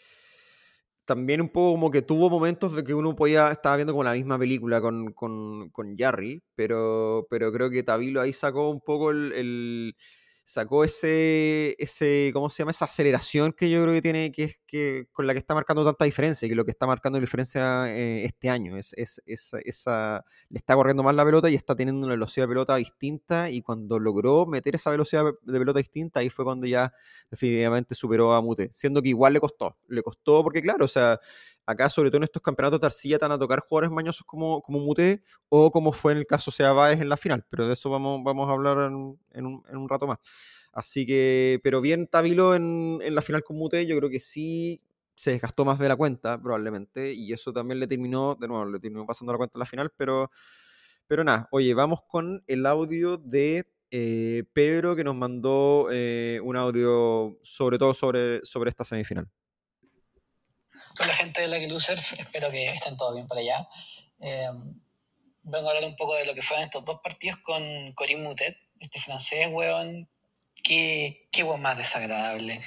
también 1.06 1.40
un 1.42 1.50
poco 1.50 1.74
como 1.74 1.92
que 1.92 2.02
tuvo 2.02 2.30
momentos 2.30 2.74
de 2.74 2.84
que 2.84 2.94
uno 2.94 3.16
podía, 3.16 3.52
estaba 3.52 3.76
viendo 3.76 3.94
como 3.94 4.04
la 4.04 4.14
misma 4.14 4.40
película 4.40 4.82
con, 4.82 5.14
con, 5.14 5.70
con 5.70 5.96
Jarry, 5.98 6.44
pero, 6.56 7.28
pero 7.30 7.52
creo 7.52 7.70
que 7.70 7.84
Tabilo 7.84 8.22
ahí 8.22 8.34
sacó 8.34 8.70
un 8.70 8.82
poco 8.82 9.12
el, 9.12 9.96
sacó 10.44 10.84
ese, 10.84 11.76
ese, 11.78 12.32
¿cómo 12.34 12.50
se 12.50 12.60
llama? 12.64 12.72
Esa 12.72 12.86
aceleración 12.86 13.54
que 13.54 13.70
yo 13.70 13.84
creo 13.84 13.94
que 13.94 14.02
tiene, 14.02 14.32
que 14.32 14.56
que 14.76 15.08
con 15.14 15.26
la 15.26 15.34
que 15.34 15.40
está 15.40 15.54
marcando 15.54 15.86
tanta 15.86 16.04
diferencia, 16.04 16.50
que 16.50 16.56
lo 16.56 16.66
que 16.66 16.72
está 16.72 16.86
marcando 16.86 17.18
diferencia 17.18 17.90
eh, 17.90 18.26
este 18.26 18.50
año, 18.50 18.76
es, 18.76 18.94
es, 18.98 19.22
es, 19.26 19.54
esa, 19.64 20.26
le 20.50 20.58
está 20.58 20.76
corriendo 20.76 21.02
más 21.02 21.16
la 21.16 21.24
pelota 21.24 21.50
y 21.50 21.56
está 21.56 21.76
teniendo 21.76 22.06
una 22.06 22.16
velocidad 22.16 22.46
de 22.46 22.50
pelota 22.50 22.76
distinta 22.76 23.50
y 23.50 23.62
cuando 23.62 24.00
logró 24.00 24.46
meter 24.46 24.76
esa 24.76 24.90
velocidad 24.90 25.24
de 25.44 25.60
pelota 25.60 25.80
distinta, 25.80 26.20
ahí 26.20 26.30
fue 26.30 26.44
cuando 26.44 26.68
ya 26.68 26.94
definitivamente 27.32 27.96
superó 27.96 28.34
a 28.34 28.42
Mute, 28.42 28.70
siendo 28.74 29.02
que 29.02 29.10
igual 29.10 29.32
le 29.32 29.40
costó, 29.40 29.78
le 29.88 30.04
costó 30.04 30.44
porque 30.44 30.62
claro, 30.62 30.84
o 30.84 30.90
sea, 30.90 31.22
acá, 31.66 31.90
sobre 31.90 32.10
todo 32.10 32.18
en 32.18 32.24
estos 32.24 32.42
campeonatos 32.42 32.80
de 32.82 32.88
arcilla, 32.88 33.18
te 33.18 33.26
van 33.26 33.32
a 33.32 33.40
tocar 33.40 33.62
jugadores 33.62 33.92
mañosos 33.92 34.26
como, 34.26 34.62
como 34.62 34.80
Mute 34.80 35.24
o 35.50 35.72
como 35.72 35.94
fue 35.94 36.12
en 36.12 36.20
el 36.20 36.28
caso 36.28 36.52
Sea 36.52 36.74
Baez 36.74 37.00
en 37.00 37.10
la 37.10 37.18
final, 37.18 37.46
pero 37.50 37.66
de 37.68 37.74
eso 37.74 37.90
vamos, 37.90 38.22
vamos 38.24 38.50
a 38.50 38.52
hablar 38.52 38.78
en, 38.92 39.18
en, 39.32 39.46
un, 39.46 39.64
en 39.70 39.78
un, 39.78 39.90
rato 39.90 40.06
más. 40.06 40.20
Así 40.76 41.06
que, 41.06 41.62
pero 41.64 41.80
bien 41.80 42.06
Tabilo 42.06 42.54
en, 42.54 43.00
en, 43.02 43.16
la 43.16 43.22
final 43.22 43.44
con 43.44 43.56
Mute, 43.58 43.86
yo 43.86 43.98
creo 43.98 44.10
que 44.10 44.20
sí 44.20 44.84
se 45.16 45.32
desgastó 45.32 45.64
más 45.64 45.80
de 45.80 45.88
la 45.88 45.96
cuenta, 45.96 46.38
probablemente, 46.38 47.14
y 47.14 47.32
eso 47.32 47.54
también 47.54 47.80
le 47.80 47.88
terminó, 47.88 48.36
de 48.36 48.50
nuevo, 48.50 48.66
le 48.66 48.80
terminó 48.82 49.06
pasando 49.06 49.32
la 49.32 49.38
cuenta 49.38 49.56
en 49.56 49.60
la 49.62 49.66
final, 49.66 49.94
pero, 49.96 50.30
pero 51.08 51.24
nada, 51.24 51.48
oye, 51.52 51.74
vamos 51.74 52.02
con 52.04 52.44
el 52.48 52.66
audio 52.66 53.16
de 53.16 53.66
eh, 53.90 54.44
Pedro 54.52 54.98
que 54.98 55.06
nos 55.06 55.16
mandó 55.16 55.88
eh, 55.94 56.42
un 56.44 56.58
audio 56.58 57.40
sobre 57.42 57.78
todo 57.78 57.94
sobre, 57.94 58.44
sobre 58.44 58.70
esta 58.70 58.84
semifinal. 58.84 59.30
Hola 61.00 61.14
gente 61.14 61.40
de 61.40 61.48
Lucky 61.48 61.68
Losers, 61.68 62.20
espero 62.20 62.52
que 62.52 62.66
estén 62.66 62.98
todos 62.98 63.16
bien 63.16 63.28
por 63.28 63.38
allá. 63.38 63.66
Eh, 64.20 64.50
vengo 65.44 65.70
a 65.70 65.72
hablar 65.72 65.90
un 65.90 65.96
poco 65.96 66.16
de 66.16 66.26
lo 66.26 66.34
que 66.34 66.42
fueron 66.42 66.66
estos 66.66 66.84
dos 66.84 67.00
partidos 67.02 67.40
con 67.40 67.94
Corinne 67.94 68.24
Mutet, 68.24 68.58
este 68.82 69.00
francés, 69.00 69.48
weón. 69.50 70.10
Qué, 70.66 71.28
qué 71.32 71.44
weón 71.44 71.62
más 71.62 71.78
desagradable. 71.78 72.62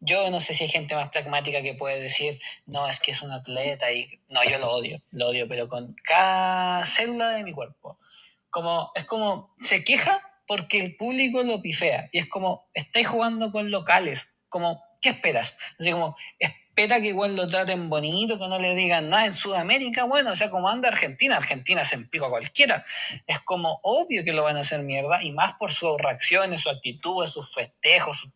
Yo 0.00 0.28
no 0.30 0.40
sé 0.40 0.54
si 0.54 0.64
hay 0.64 0.70
gente 0.70 0.96
más 0.96 1.10
pragmática 1.10 1.62
que 1.62 1.74
puede 1.74 2.00
decir, 2.00 2.40
no, 2.66 2.88
es 2.88 2.98
que 2.98 3.12
es 3.12 3.22
un 3.22 3.30
atleta 3.30 3.92
y... 3.92 4.20
No, 4.28 4.42
yo 4.42 4.58
lo 4.58 4.70
odio, 4.72 5.00
lo 5.12 5.28
odio, 5.28 5.46
pero 5.46 5.68
con 5.68 5.94
cada 6.02 6.84
célula 6.84 7.30
de 7.30 7.44
mi 7.44 7.52
cuerpo. 7.52 7.98
Como, 8.50 8.90
es 8.94 9.04
como, 9.04 9.54
se 9.56 9.84
queja 9.84 10.20
porque 10.46 10.80
el 10.80 10.96
público 10.96 11.44
lo 11.44 11.62
pifea. 11.62 12.08
Y 12.12 12.18
es 12.18 12.26
como, 12.26 12.68
estáis 12.74 13.06
jugando 13.06 13.52
con 13.52 13.70
locales. 13.70 14.32
Como, 14.48 14.82
¿qué 15.00 15.10
esperas? 15.10 15.56
Así 15.78 15.92
como, 15.92 16.16
espera 16.78 17.00
que 17.00 17.08
igual 17.08 17.34
lo 17.34 17.48
traten 17.48 17.90
bonito, 17.90 18.38
que 18.38 18.46
no 18.46 18.56
le 18.60 18.76
digan 18.76 19.08
nada 19.08 19.26
en 19.26 19.32
Sudamérica, 19.32 20.04
bueno, 20.04 20.30
o 20.30 20.36
sea, 20.36 20.48
como 20.48 20.68
anda 20.68 20.88
Argentina, 20.88 21.36
Argentina 21.36 21.84
se 21.84 21.96
empica 21.96 22.26
a 22.26 22.30
cualquiera. 22.30 22.84
Es 23.26 23.40
como 23.40 23.80
obvio 23.82 24.22
que 24.22 24.32
lo 24.32 24.44
van 24.44 24.56
a 24.56 24.60
hacer 24.60 24.82
mierda, 24.84 25.20
y 25.24 25.32
más 25.32 25.54
por 25.54 25.72
sus 25.72 25.98
reacciones, 25.98 26.60
su 26.60 26.70
actitud, 26.70 27.26
sus 27.26 27.52
festejos. 27.52 28.18
Su... 28.18 28.32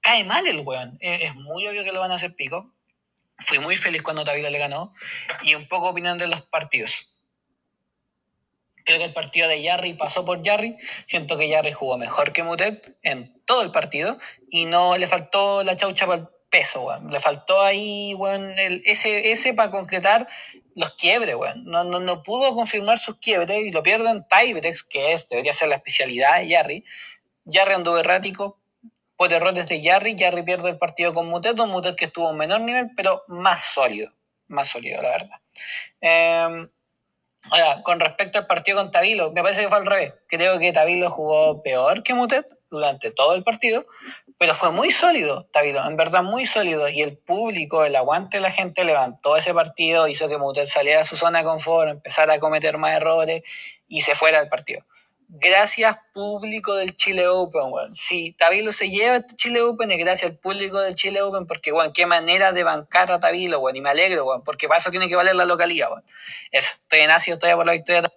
Cae 0.00 0.22
mal 0.22 0.46
el 0.46 0.60
weón. 0.60 0.98
Es 1.00 1.34
muy 1.34 1.66
obvio 1.66 1.82
que 1.82 1.90
lo 1.90 1.98
van 1.98 2.12
a 2.12 2.14
hacer 2.14 2.36
pico. 2.36 2.72
Fui 3.38 3.58
muy 3.58 3.76
feliz 3.76 4.02
cuando 4.02 4.22
Tavila 4.22 4.50
le 4.50 4.58
ganó. 4.58 4.92
Y 5.42 5.56
un 5.56 5.66
poco 5.66 5.88
opinando 5.88 6.22
de 6.22 6.30
los 6.30 6.42
partidos. 6.42 7.12
Creo 8.84 8.98
que 8.98 9.04
el 9.04 9.12
partido 9.12 9.48
de 9.48 9.64
Jarry 9.64 9.94
pasó 9.94 10.24
por 10.24 10.44
Jarry. 10.44 10.76
Siento 11.06 11.36
que 11.36 11.52
Jarry 11.52 11.72
jugó 11.72 11.98
mejor 11.98 12.32
que 12.32 12.44
Mutet 12.44 12.96
en 13.02 13.42
todo 13.46 13.62
el 13.62 13.72
partido. 13.72 14.16
Y 14.48 14.66
no 14.66 14.96
le 14.96 15.08
faltó 15.08 15.64
la 15.64 15.76
chaucha 15.76 16.06
para 16.06 16.30
peso, 16.50 16.82
weón. 16.82 17.10
Le 17.10 17.20
faltó 17.20 17.62
ahí, 17.62 18.14
weón, 18.14 18.58
el, 18.58 18.82
ese, 18.84 19.32
ese 19.32 19.54
para 19.54 19.70
concretar 19.70 20.28
los 20.74 20.90
quiebres, 20.94 21.34
weón. 21.34 21.64
No, 21.64 21.84
no, 21.84 22.00
no 22.00 22.22
pudo 22.22 22.54
confirmar 22.54 22.98
sus 22.98 23.16
quiebres 23.16 23.66
y 23.66 23.70
lo 23.70 23.82
pierden 23.82 24.26
tiebreaks, 24.28 24.82
que 24.82 25.12
es, 25.12 25.28
debería 25.28 25.52
ser 25.52 25.68
la 25.68 25.76
especialidad 25.76 26.40
de 26.40 26.54
Jarry. 26.54 26.84
Jarry 27.50 27.74
anduvo 27.74 27.98
errático 27.98 28.60
por 29.16 29.32
errores 29.32 29.68
de 29.68 29.82
Jarry. 29.82 30.16
Jarry 30.18 30.42
pierde 30.42 30.70
el 30.70 30.78
partido 30.78 31.14
con 31.14 31.28
Mutet, 31.28 31.58
un 31.58 31.70
Mutet 31.70 31.94
que 31.94 32.06
estuvo 32.06 32.28
a 32.28 32.30
un 32.32 32.38
menor 32.38 32.60
nivel, 32.60 32.90
pero 32.96 33.24
más 33.28 33.64
sólido. 33.64 34.12
Más 34.48 34.68
sólido, 34.68 35.00
la 35.02 35.10
verdad. 35.10 35.40
Eh, 36.00 36.68
ahora, 37.50 37.82
con 37.82 38.00
respecto 38.00 38.38
al 38.38 38.46
partido 38.46 38.78
con 38.78 38.90
Tavilo, 38.90 39.32
me 39.32 39.42
parece 39.42 39.62
que 39.62 39.68
fue 39.68 39.78
al 39.78 39.86
revés. 39.86 40.14
Creo 40.26 40.58
que 40.58 40.72
Tavilo 40.72 41.08
jugó 41.10 41.62
peor 41.62 42.02
que 42.02 42.14
Mutet 42.14 42.46
durante 42.70 43.10
todo 43.10 43.34
el 43.34 43.42
partido, 43.42 43.86
pero 44.40 44.54
fue 44.54 44.70
muy 44.72 44.90
sólido, 44.90 45.44
Tavilo, 45.52 45.86
en 45.86 45.98
verdad 45.98 46.22
muy 46.22 46.46
sólido. 46.46 46.88
Y 46.88 47.02
el 47.02 47.18
público, 47.18 47.84
el 47.84 47.94
aguante 47.94 48.38
de 48.38 48.40
la 48.40 48.50
gente 48.50 48.84
levantó 48.84 49.36
ese 49.36 49.52
partido, 49.52 50.08
hizo 50.08 50.30
que 50.30 50.38
Mutet 50.38 50.66
saliera 50.66 51.02
a 51.02 51.04
su 51.04 51.14
zona 51.14 51.40
de 51.40 51.44
confort, 51.44 51.90
empezara 51.90 52.32
a 52.32 52.40
cometer 52.40 52.78
más 52.78 52.96
errores 52.96 53.42
y 53.86 54.00
se 54.00 54.14
fuera 54.14 54.40
del 54.40 54.48
partido. 54.48 54.82
Gracias 55.28 55.94
público 56.14 56.74
del 56.76 56.96
Chile 56.96 57.28
Open, 57.28 57.64
weón. 57.66 57.94
Si 57.94 58.32
Tavilo 58.32 58.72
se 58.72 58.88
lleva 58.88 59.16
este 59.16 59.36
Chile 59.36 59.60
Open 59.60 59.90
es 59.90 59.98
gracias 59.98 60.30
al 60.30 60.38
público 60.38 60.80
del 60.80 60.94
Chile 60.94 61.20
Open, 61.20 61.46
porque, 61.46 61.70
weón, 61.70 61.92
qué 61.92 62.06
manera 62.06 62.52
de 62.52 62.64
bancar 62.64 63.12
a 63.12 63.20
Tavilo, 63.20 63.60
weón. 63.60 63.76
Y 63.76 63.82
me 63.82 63.90
alegro, 63.90 64.24
weón, 64.24 64.42
porque 64.42 64.68
para 64.68 64.80
eso 64.80 64.90
tiene 64.90 65.10
que 65.10 65.16
valer 65.16 65.34
la 65.34 65.44
localidad, 65.44 65.90
weón. 65.90 66.04
Eso, 66.50 66.72
estoy 66.80 67.00
en 67.00 67.10
ácido 67.10 67.38
todavía 67.38 67.56
por 67.56 67.66
la 67.66 67.72
victoria 67.72 68.10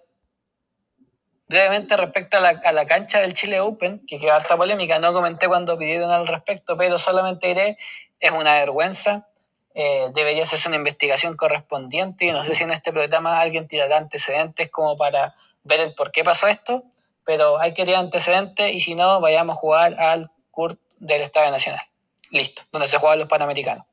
brevemente 1.54 1.96
respecto 1.96 2.36
a 2.36 2.40
la, 2.40 2.60
a 2.64 2.72
la, 2.72 2.84
cancha 2.84 3.20
del 3.20 3.32
Chile 3.32 3.60
Open, 3.60 4.04
que 4.06 4.18
queda 4.18 4.36
harta 4.36 4.56
polémica, 4.56 4.98
no 4.98 5.12
comenté 5.12 5.46
cuando 5.46 5.78
pidieron 5.78 6.10
al 6.10 6.26
respecto, 6.26 6.76
pero 6.76 6.98
solamente 6.98 7.46
diré, 7.48 7.78
es 8.18 8.32
una 8.32 8.54
vergüenza, 8.54 9.28
eh, 9.74 10.08
debería 10.14 10.42
hacerse 10.42 10.68
una 10.68 10.76
investigación 10.76 11.36
correspondiente 11.36 12.26
y 12.26 12.32
no 12.32 12.42
sé 12.42 12.54
si 12.54 12.64
en 12.64 12.72
este 12.72 12.92
programa 12.92 13.40
alguien 13.40 13.68
tirará 13.68 13.96
antecedentes 13.96 14.68
como 14.70 14.96
para 14.96 15.34
ver 15.62 15.80
el 15.80 15.94
por 15.94 16.10
qué 16.10 16.24
pasó 16.24 16.48
esto, 16.48 16.84
pero 17.24 17.60
hay 17.60 17.72
que 17.72 17.84
tirar 17.84 18.00
antecedentes 18.00 18.72
y 18.72 18.80
si 18.80 18.94
no, 18.94 19.20
vayamos 19.20 19.56
a 19.56 19.60
jugar 19.60 20.00
al 20.00 20.30
CURT 20.50 20.78
del 20.98 21.22
Estadio 21.22 21.50
Nacional. 21.50 21.82
Listo, 22.30 22.62
donde 22.72 22.88
se 22.88 22.98
juegan 22.98 23.20
los 23.20 23.28
Panamericanos 23.28 23.86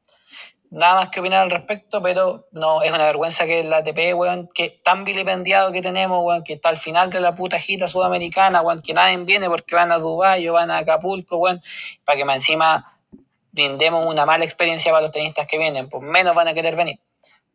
nada 0.72 0.96
más 0.96 1.10
que 1.10 1.20
opinar 1.20 1.44
al 1.44 1.52
respecto, 1.52 2.02
pero 2.02 2.48
no, 2.52 2.82
es 2.82 2.92
una 2.92 3.04
vergüenza 3.04 3.46
que 3.46 3.62
la 3.64 3.78
ATP, 3.78 4.16
weón, 4.16 4.50
que 4.54 4.70
tan 4.84 5.04
vilipendiado 5.04 5.72
que 5.72 5.82
tenemos, 5.82 6.24
weón, 6.24 6.44
que 6.44 6.54
está 6.54 6.70
al 6.70 6.78
final 6.78 7.10
de 7.10 7.20
la 7.20 7.36
puta 7.36 7.60
gira 7.60 7.88
sudamericana, 7.88 8.62
weón, 8.62 8.82
que 8.82 8.94
nadie 8.94 9.18
viene 9.18 9.50
porque 9.50 9.76
van 9.76 9.92
a 9.92 9.98
Dubái 9.98 10.48
o 10.48 10.54
van 10.54 10.72
a 10.72 10.80
Acapulco, 10.80 11.38
weón, 11.38 11.62
para 12.06 12.18
que 12.18 12.26
más 12.26 12.38
encima 12.38 12.98
brindemos 13.52 14.06
una 14.06 14.26
mala 14.26 14.46
experiencia 14.46 14.92
para 14.92 15.04
los 15.04 15.12
tenistas 15.12 15.46
que 15.46 15.58
vienen, 15.58 15.90
pues 15.90 16.02
menos 16.04 16.34
van 16.34 16.48
a 16.48 16.54
querer 16.54 16.78
venir. 16.78 17.00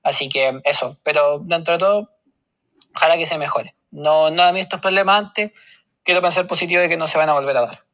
Así 0.03 0.29
que 0.29 0.61
eso, 0.65 0.99
pero 1.03 1.39
dentro 1.39 1.73
de 1.73 1.79
todo, 1.79 2.11
ojalá 2.95 3.17
que 3.17 3.25
se 3.25 3.39
mejore. 3.39 3.75
No, 3.91 4.31
no 4.31 4.43
a 4.43 4.53
mí 4.53 4.61
estos 4.61 4.81
problemas 4.81 5.19
antes, 5.19 5.53
quiero 6.03 6.21
pensar 6.21 6.47
positivo 6.47 6.83
de 6.83 6.91
que 6.91 6.99
no 6.99 7.07
se 7.07 7.17
van 7.17 7.31
a 7.31 7.33
volver 7.33 7.57
a 7.57 7.63
dar. 7.63 7.85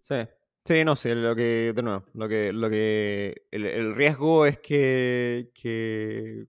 Sí, 0.00 0.14
Sí, 0.66 0.84
no 0.84 0.96
sé, 0.96 1.14
lo 1.14 1.36
que, 1.36 1.72
de 1.72 1.82
nuevo, 1.82 2.04
lo 2.14 2.28
que, 2.28 2.52
lo 2.52 2.68
que, 2.68 3.42
el, 3.52 3.94
riesgo 3.94 4.46
es 4.46 4.58
que, 4.58 5.52
que, 5.54 6.46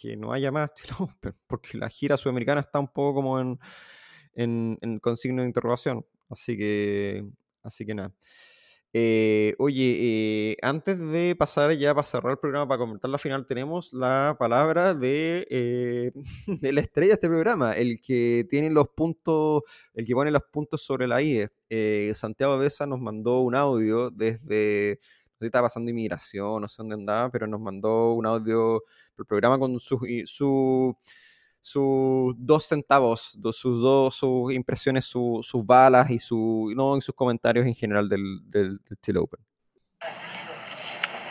que, 0.00 0.16
no 0.16 0.32
haya 0.32 0.52
más 0.52 0.70
porque 1.48 1.76
la 1.76 1.88
gira 1.88 2.16
sudamericana 2.16 2.60
está 2.60 2.78
un 2.78 2.86
poco 2.86 3.14
como 3.14 3.40
en, 3.40 3.58
en, 4.34 4.78
en 4.82 5.00
con 5.00 5.16
de 5.16 5.44
interrogación, 5.44 6.06
así 6.28 6.56
que, 6.56 7.26
así 7.64 7.84
que 7.84 7.94
nada. 7.94 8.12
Eh, 8.92 9.54
oye, 9.58 10.52
eh, 10.52 10.56
antes 10.62 10.98
de 10.98 11.36
pasar 11.36 11.72
ya 11.74 11.94
para 11.94 12.04
cerrar 12.04 12.32
el 12.32 12.38
programa, 12.38 12.66
para 12.66 12.78
comentar 12.78 13.08
la 13.08 13.18
final, 13.18 13.46
tenemos 13.46 13.92
la 13.92 14.34
palabra 14.38 14.94
de, 14.94 15.46
eh, 15.48 16.12
de 16.60 16.72
la 16.72 16.80
estrella 16.80 17.10
de 17.10 17.14
este 17.14 17.28
programa, 17.28 17.72
el 17.72 18.00
que 18.00 18.46
tiene 18.50 18.68
los 18.70 18.88
puntos, 18.88 19.62
el 19.94 20.06
que 20.06 20.14
pone 20.14 20.32
los 20.32 20.42
puntos 20.50 20.82
sobre 20.82 21.06
la 21.06 21.22
IE. 21.22 21.50
Santiago 22.14 22.58
Besa 22.58 22.84
nos 22.86 23.00
mandó 23.00 23.40
un 23.42 23.54
audio 23.54 24.10
desde, 24.10 24.98
no 25.00 25.38
sé 25.38 25.38
si 25.40 25.46
estaba 25.46 25.66
pasando 25.66 25.90
inmigración, 25.90 26.60
no 26.60 26.68
sé 26.68 26.76
dónde 26.78 26.96
andaba, 26.96 27.30
pero 27.30 27.46
nos 27.46 27.60
mandó 27.60 28.14
un 28.14 28.26
audio 28.26 28.82
el 29.16 29.24
programa 29.26 29.56
con 29.58 29.78
su, 29.78 30.00
su 30.26 30.96
sus 31.60 32.34
dos 32.36 32.66
centavos, 32.66 33.36
sus 33.52 33.82
dos 33.82 34.14
sus 34.14 34.52
impresiones, 34.52 35.04
sus 35.04 35.66
balas 35.66 36.10
y, 36.10 36.18
su, 36.18 36.72
no, 36.74 37.00
sus 37.00 37.14
comentarios 37.14 37.66
en 37.66 37.74
general 37.74 38.08
del, 38.08 38.40
del, 38.50 38.80
Chile 39.02 39.18
Open. 39.18 39.40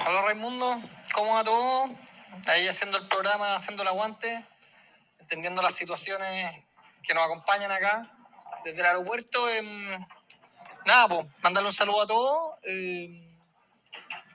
Hola 0.07 0.21
Raimundo, 0.21 0.81
¿cómo 1.13 1.33
va 1.33 1.43
todo? 1.43 1.89
Ahí 2.47 2.67
haciendo 2.67 2.97
el 2.97 3.07
programa, 3.07 3.55
haciendo 3.55 3.83
el 3.83 3.89
aguante, 3.89 4.45
entendiendo 5.19 5.61
las 5.61 5.75
situaciones 5.75 6.63
que 7.03 7.13
nos 7.13 7.23
acompañan 7.23 7.71
acá 7.71 8.01
desde 8.63 8.79
el 8.79 8.85
aeropuerto. 8.85 9.39
nada, 10.85 11.07
pues, 11.07 11.27
mandarle 11.41 11.69
un 11.69 11.73
saludo 11.73 12.01
a 12.01 12.07
todos. 12.07 12.53
Eh, 12.63 13.29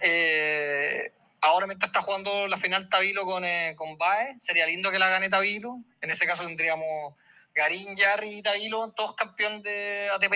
eh, 0.01 1.13
ahora 1.45 1.67
mientras 1.67 1.91
está 1.91 2.01
jugando 2.01 2.49
la 2.49 2.57
final 2.57 2.89
Tabilo 2.89 3.25
con, 3.27 3.45
eh, 3.45 3.75
con 3.77 3.99
Bae, 3.99 4.35
sería 4.39 4.67
lindo 4.67 4.91
que 4.91 4.99
la 4.99 5.09
gane 5.09 5.29
Tabilo. 5.29 5.79
En 6.01 6.11
ese 6.11 6.27
caso 6.27 6.43
tendríamos 6.43 7.15
Garín, 7.55 7.95
Yarri 7.95 8.39
y 8.39 8.43
Tabilo, 8.43 8.93
todos 8.93 9.15
campeón 9.15 9.63
de 9.63 10.09
ATP 10.15 10.35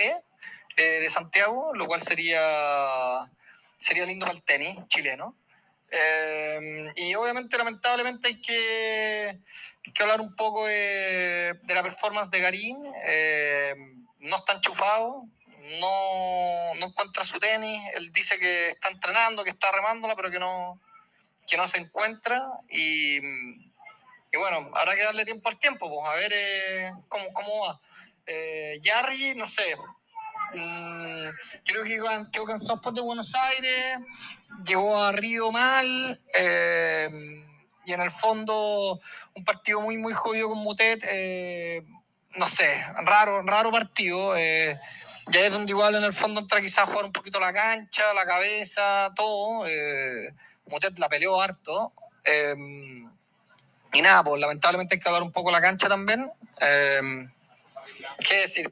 eh, 0.77 0.81
de 1.01 1.09
Santiago, 1.09 1.73
lo 1.73 1.87
cual 1.87 1.99
sería, 1.99 3.27
sería 3.79 4.05
lindo 4.05 4.25
para 4.25 4.37
el 4.37 4.43
tenis 4.43 4.77
chileno. 4.87 5.35
Eh, 5.91 6.93
y 6.95 7.15
obviamente, 7.15 7.57
lamentablemente, 7.57 8.27
hay 8.27 8.41
que, 8.41 9.39
que 9.93 10.03
hablar 10.03 10.21
un 10.21 10.35
poco 10.35 10.67
de, 10.67 11.59
de 11.63 11.73
la 11.73 11.81
performance 11.81 12.29
de 12.29 12.39
Garín. 12.39 12.83
no 14.19 14.35
está 14.35 14.53
enchufado, 14.53 15.25
no, 15.81 16.75
no 16.75 16.85
encuentra 16.85 17.23
su 17.23 17.39
tenis. 17.39 17.81
Él 17.95 18.11
dice 18.11 18.37
que 18.37 18.69
está 18.69 18.89
entrenando, 18.89 19.43
que 19.43 19.49
está 19.49 19.71
remándola, 19.71 20.15
pero 20.15 20.29
que 20.29 20.39
no, 20.39 20.79
que 21.49 21.57
no 21.57 21.67
se 21.67 21.79
encuentra 21.79 22.43
y, 22.69 23.17
y, 23.17 24.37
bueno, 24.37 24.69
habrá 24.75 24.95
que 24.95 25.03
darle 25.03 25.25
tiempo 25.25 25.49
al 25.49 25.59
tiempo, 25.59 25.89
pues 25.89 26.07
a 26.07 26.15
ver 26.15 26.31
eh, 26.33 26.91
cómo, 27.07 27.33
cómo 27.33 27.67
va. 27.67 27.81
Eh, 28.27 28.79
Jarry, 28.83 29.33
no 29.33 29.47
sé, 29.47 29.75
mm, 30.53 31.29
creo 31.65 31.83
que 31.83 31.99
quedó 32.31 32.45
cansado 32.45 32.91
de 32.91 33.01
Buenos 33.01 33.33
Aires, 33.33 33.97
llegó 34.63 35.01
a 35.01 35.11
Río 35.11 35.51
mal 35.51 36.21
eh, 36.35 37.09
y 37.85 37.91
en 37.91 38.01
el 38.01 38.11
fondo 38.11 38.99
un 39.33 39.43
partido 39.43 39.81
muy, 39.81 39.97
muy 39.97 40.13
jodido 40.13 40.49
con 40.49 40.59
Mutet, 40.59 40.99
eh, 41.05 41.83
no 42.35 42.47
sé, 42.47 42.85
raro, 43.03 43.41
raro 43.41 43.71
partido. 43.71 44.35
ya 44.35 45.41
es 45.41 45.51
donde 45.51 45.71
igual 45.71 45.95
en 45.95 46.03
el 46.03 46.13
fondo 46.13 46.41
entra 46.41 46.61
quizás 46.61 46.79
a 46.79 46.85
jugar 46.85 47.05
un 47.05 47.11
poquito 47.11 47.39
la 47.39 47.51
cancha, 47.51 48.13
la 48.13 48.25
cabeza, 48.25 49.11
todo. 49.15 49.65
Eh, 50.69 50.71
Mutet 50.71 50.99
la 50.99 51.09
peleó 51.09 51.41
harto. 51.41 51.93
Em, 52.23 53.09
y 53.93 54.01
nada, 54.01 54.23
pues 54.23 54.39
lamentablemente 54.39 54.95
hay 54.95 55.01
que 55.01 55.09
hablar 55.09 55.23
un 55.23 55.31
poco 55.31 55.51
la 55.51 55.61
cancha 55.61 55.87
también. 55.87 56.31
Eh, 56.61 57.27
¿Qué 58.19 58.41
decir? 58.41 58.71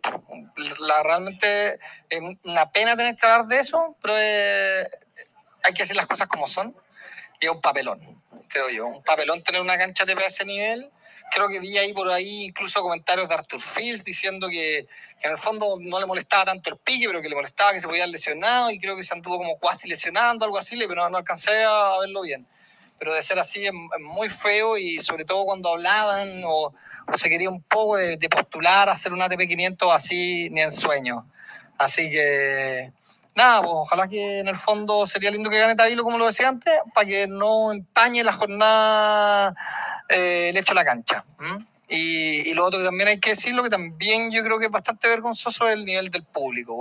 La, 0.79 1.03
realmente 1.03 1.79
es 2.09 2.19
una 2.43 2.71
pena 2.71 2.95
tener 2.95 3.15
que 3.15 3.25
hablar 3.25 3.47
de 3.47 3.59
eso, 3.59 3.95
pero 4.01 4.13
eh, 4.17 4.87
hay 5.63 5.73
que 5.73 5.83
decir 5.83 5.95
las 5.95 6.07
cosas 6.07 6.27
como 6.27 6.47
son. 6.47 6.75
Y 7.39 7.45
es 7.45 7.51
un 7.51 7.61
papelón, 7.61 8.21
creo 8.47 8.69
yo. 8.69 8.87
Un 8.87 9.03
papelón 9.03 9.43
tener 9.43 9.61
una 9.61 9.77
cancha 9.77 10.05
de 10.05 10.13
ese 10.25 10.45
nivel. 10.45 10.89
Creo 11.31 11.49
que 11.49 11.59
vi 11.59 11.77
ahí 11.77 11.93
por 11.93 12.09
ahí 12.09 12.45
incluso 12.45 12.81
comentarios 12.81 13.27
de 13.27 13.35
Arthur 13.35 13.61
Fields 13.61 14.03
diciendo 14.03 14.47
que, 14.47 14.87
que, 15.19 15.27
en 15.27 15.31
el 15.33 15.37
fondo 15.37 15.77
no 15.79 15.99
le 15.99 16.05
molestaba 16.05 16.45
tanto 16.45 16.69
el 16.69 16.77
pique, 16.77 17.07
pero 17.07 17.21
que 17.21 17.29
le 17.29 17.35
molestaba 17.35 17.73
que 17.73 17.79
se 17.79 17.87
podía 17.87 18.07
lesionado 18.07 18.71
y 18.71 18.79
creo 18.79 18.95
que 18.95 19.03
se 19.03 19.13
anduvo 19.13 19.37
como 19.37 19.57
cuasi 19.57 19.87
lesionando, 19.87 20.45
algo 20.45 20.57
así, 20.57 20.77
pero 20.87 21.09
no, 21.09 21.17
alcancé 21.17 21.63
a 21.63 21.99
verlo 21.99 22.21
bien. 22.21 22.47
Pero 22.99 23.13
de 23.13 23.21
ser 23.21 23.39
así 23.39 23.65
es, 23.65 23.73
muy 23.99 24.29
feo 24.29 24.77
y 24.77 24.99
sobre 24.99 25.25
todo 25.25 25.45
cuando 25.45 25.69
hablaban 25.69 26.41
o, 26.45 26.73
se 27.15 27.29
quería 27.29 27.49
un 27.49 27.61
poco 27.61 27.97
de, 27.97 28.17
postular 28.29 28.89
a 28.89 28.93
hacer 28.93 29.13
un 29.13 29.21
ATP 29.21 29.47
500 29.47 29.91
así 29.91 30.49
ni 30.49 30.61
en 30.61 30.71
sueño. 30.71 31.25
Así 31.77 32.09
que 32.09 32.91
nada, 33.37 33.61
pues, 33.61 33.71
ojalá 33.73 34.07
que 34.07 34.39
en 34.39 34.47
el 34.47 34.57
fondo 34.57 35.05
sería 35.05 35.31
lindo 35.31 35.49
que 35.49 35.59
gane 35.59 35.75
Tabilo, 35.75 36.03
como 36.03 36.17
lo 36.17 36.25
decía 36.25 36.49
antes, 36.49 36.73
para 36.93 37.07
que 37.07 37.27
no 37.27 37.71
empañe 37.71 38.23
la 38.23 38.33
jornada 38.33 39.55
eh, 40.09 40.49
el 40.49 40.57
hecho 40.57 40.73
de 40.73 40.75
la 40.75 40.83
cancha. 40.83 41.23
Y, 41.87 42.49
y, 42.49 42.53
lo 42.53 42.65
otro 42.65 42.79
que 42.79 42.85
también 42.85 43.07
hay 43.07 43.19
que 43.19 43.29
decirlo, 43.29 43.63
que 43.63 43.69
también 43.69 44.31
yo 44.31 44.43
creo 44.43 44.59
que 44.59 44.65
es 44.65 44.71
bastante 44.71 45.07
vergonzoso 45.07 45.69
el 45.69 45.85
nivel 45.85 46.09
del 46.09 46.23
público. 46.23 46.75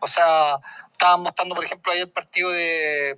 O 0.00 0.06
sea, 0.06 0.58
estaban 0.92 1.22
mostrando, 1.22 1.54
por 1.54 1.64
ejemplo, 1.64 1.92
ahí 1.92 2.00
el 2.00 2.10
partido 2.10 2.50
de, 2.50 3.16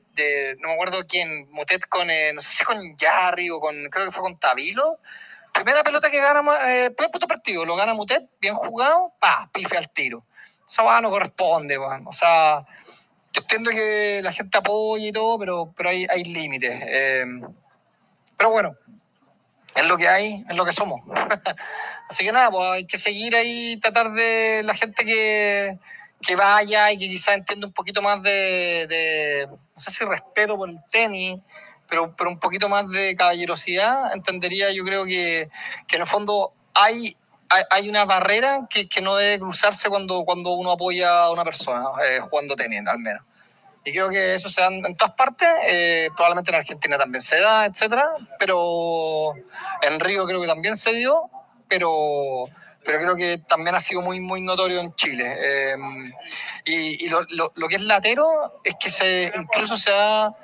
no 0.60 0.68
me 0.68 0.74
acuerdo 0.74 1.04
quién, 1.08 1.50
Motet 1.50 1.86
con, 1.88 2.10
eh, 2.10 2.32
no 2.32 2.40
sé 2.40 2.58
si 2.58 2.64
con 2.64 2.96
Jarry 2.96 3.50
o 3.50 3.58
con, 3.58 3.74
creo 3.90 4.04
que 4.04 4.12
fue 4.12 4.22
con 4.22 4.38
Tabilo. 4.38 5.00
Primera 5.52 5.82
pelota 5.82 6.10
que 6.10 6.20
gana, 6.20 6.42
eh, 6.70 6.90
primer 6.90 7.10
puto 7.10 7.26
partido, 7.26 7.64
lo 7.64 7.74
gana 7.74 7.94
Mutet, 7.94 8.28
bien 8.40 8.54
jugado, 8.54 9.14
pa, 9.18 9.50
pife 9.52 9.76
al 9.76 9.90
tiro. 9.90 10.24
Eso 10.66 10.84
va, 10.84 11.00
no 11.00 11.10
corresponde, 11.10 11.78
o 11.78 12.12
sea, 12.12 12.66
yo 13.32 13.42
entiendo 13.42 13.70
que 13.70 14.20
la 14.22 14.32
gente 14.32 14.58
apoya 14.58 15.06
y 15.06 15.12
todo, 15.12 15.38
pero, 15.38 15.72
pero 15.76 15.90
hay, 15.90 16.06
hay 16.10 16.24
límites. 16.24 16.80
Eh, 16.82 17.24
pero 18.36 18.50
bueno, 18.50 18.76
es 19.74 19.86
lo 19.86 19.96
que 19.96 20.08
hay, 20.08 20.44
es 20.48 20.56
lo 20.56 20.64
que 20.64 20.72
somos. 20.72 21.02
Así 22.08 22.24
que 22.24 22.32
nada, 22.32 22.50
pues 22.50 22.64
hay 22.70 22.86
que 22.86 22.98
seguir 22.98 23.36
ahí, 23.36 23.78
tratar 23.78 24.12
de 24.12 24.62
la 24.64 24.74
gente 24.74 25.04
que, 25.04 25.78
que 26.22 26.36
vaya 26.36 26.90
y 26.92 26.98
que 26.98 27.08
quizás 27.08 27.36
entienda 27.36 27.66
un 27.66 27.72
poquito 27.72 28.00
más 28.00 28.22
de, 28.22 28.86
de, 28.88 29.48
no 29.48 29.80
sé 29.80 29.90
si 29.90 30.04
respeto 30.04 30.56
por 30.56 30.70
el 30.70 30.78
tenis, 30.90 31.40
pero, 31.88 32.14
pero 32.16 32.30
un 32.30 32.38
poquito 32.38 32.68
más 32.68 32.88
de 32.88 33.14
caballerosidad, 33.16 34.14
entendería 34.14 34.72
yo 34.72 34.84
creo 34.84 35.04
que, 35.04 35.50
que 35.86 35.96
en 35.96 36.02
el 36.02 36.08
fondo 36.08 36.52
hay, 36.74 37.16
hay, 37.48 37.88
una 37.88 38.04
barrera 38.04 38.66
que, 38.68 38.88
que, 38.88 39.00
no 39.00 39.16
debe 39.16 39.38
cruzarse 39.38 39.88
cuando, 39.88 40.24
cuando 40.24 40.52
uno 40.52 40.72
apoya 40.72 41.24
a 41.24 41.30
una 41.30 41.44
persona 41.44 41.84
eh, 42.04 42.20
jugando 42.20 42.56
tenis, 42.56 42.82
al 42.86 42.98
menos. 42.98 43.22
Y 43.84 43.92
creo 43.92 44.08
que 44.10 44.34
eso 44.34 44.48
se 44.48 44.60
da 44.60 44.66
en 44.68 44.96
todas 44.96 45.14
partes, 45.14 45.48
eh, 45.64 46.08
probablemente 46.16 46.50
en 46.50 46.56
Argentina 46.56 46.98
también 46.98 47.22
se 47.22 47.38
da, 47.38 47.66
etcétera, 47.66 48.04
pero 48.38 49.32
en 49.82 50.00
Río 50.00 50.26
creo 50.26 50.40
que 50.40 50.48
también 50.48 50.76
se 50.76 50.92
dio, 50.92 51.30
pero, 51.68 52.46
pero 52.84 52.98
creo 52.98 53.14
que 53.14 53.38
también 53.38 53.76
ha 53.76 53.80
sido 53.80 54.02
muy, 54.02 54.18
muy 54.18 54.40
notorio 54.40 54.80
en 54.80 54.92
Chile. 54.96 55.36
Eh, 55.38 55.76
y, 56.64 57.04
y 57.04 57.08
lo, 57.08 57.22
lo, 57.30 57.52
lo, 57.54 57.68
que 57.68 57.76
es 57.76 57.82
latero 57.82 58.60
es 58.64 58.74
que 58.74 58.90
se, 58.90 59.32
incluso 59.36 59.76
se 59.76 59.92
ha 59.92 60.34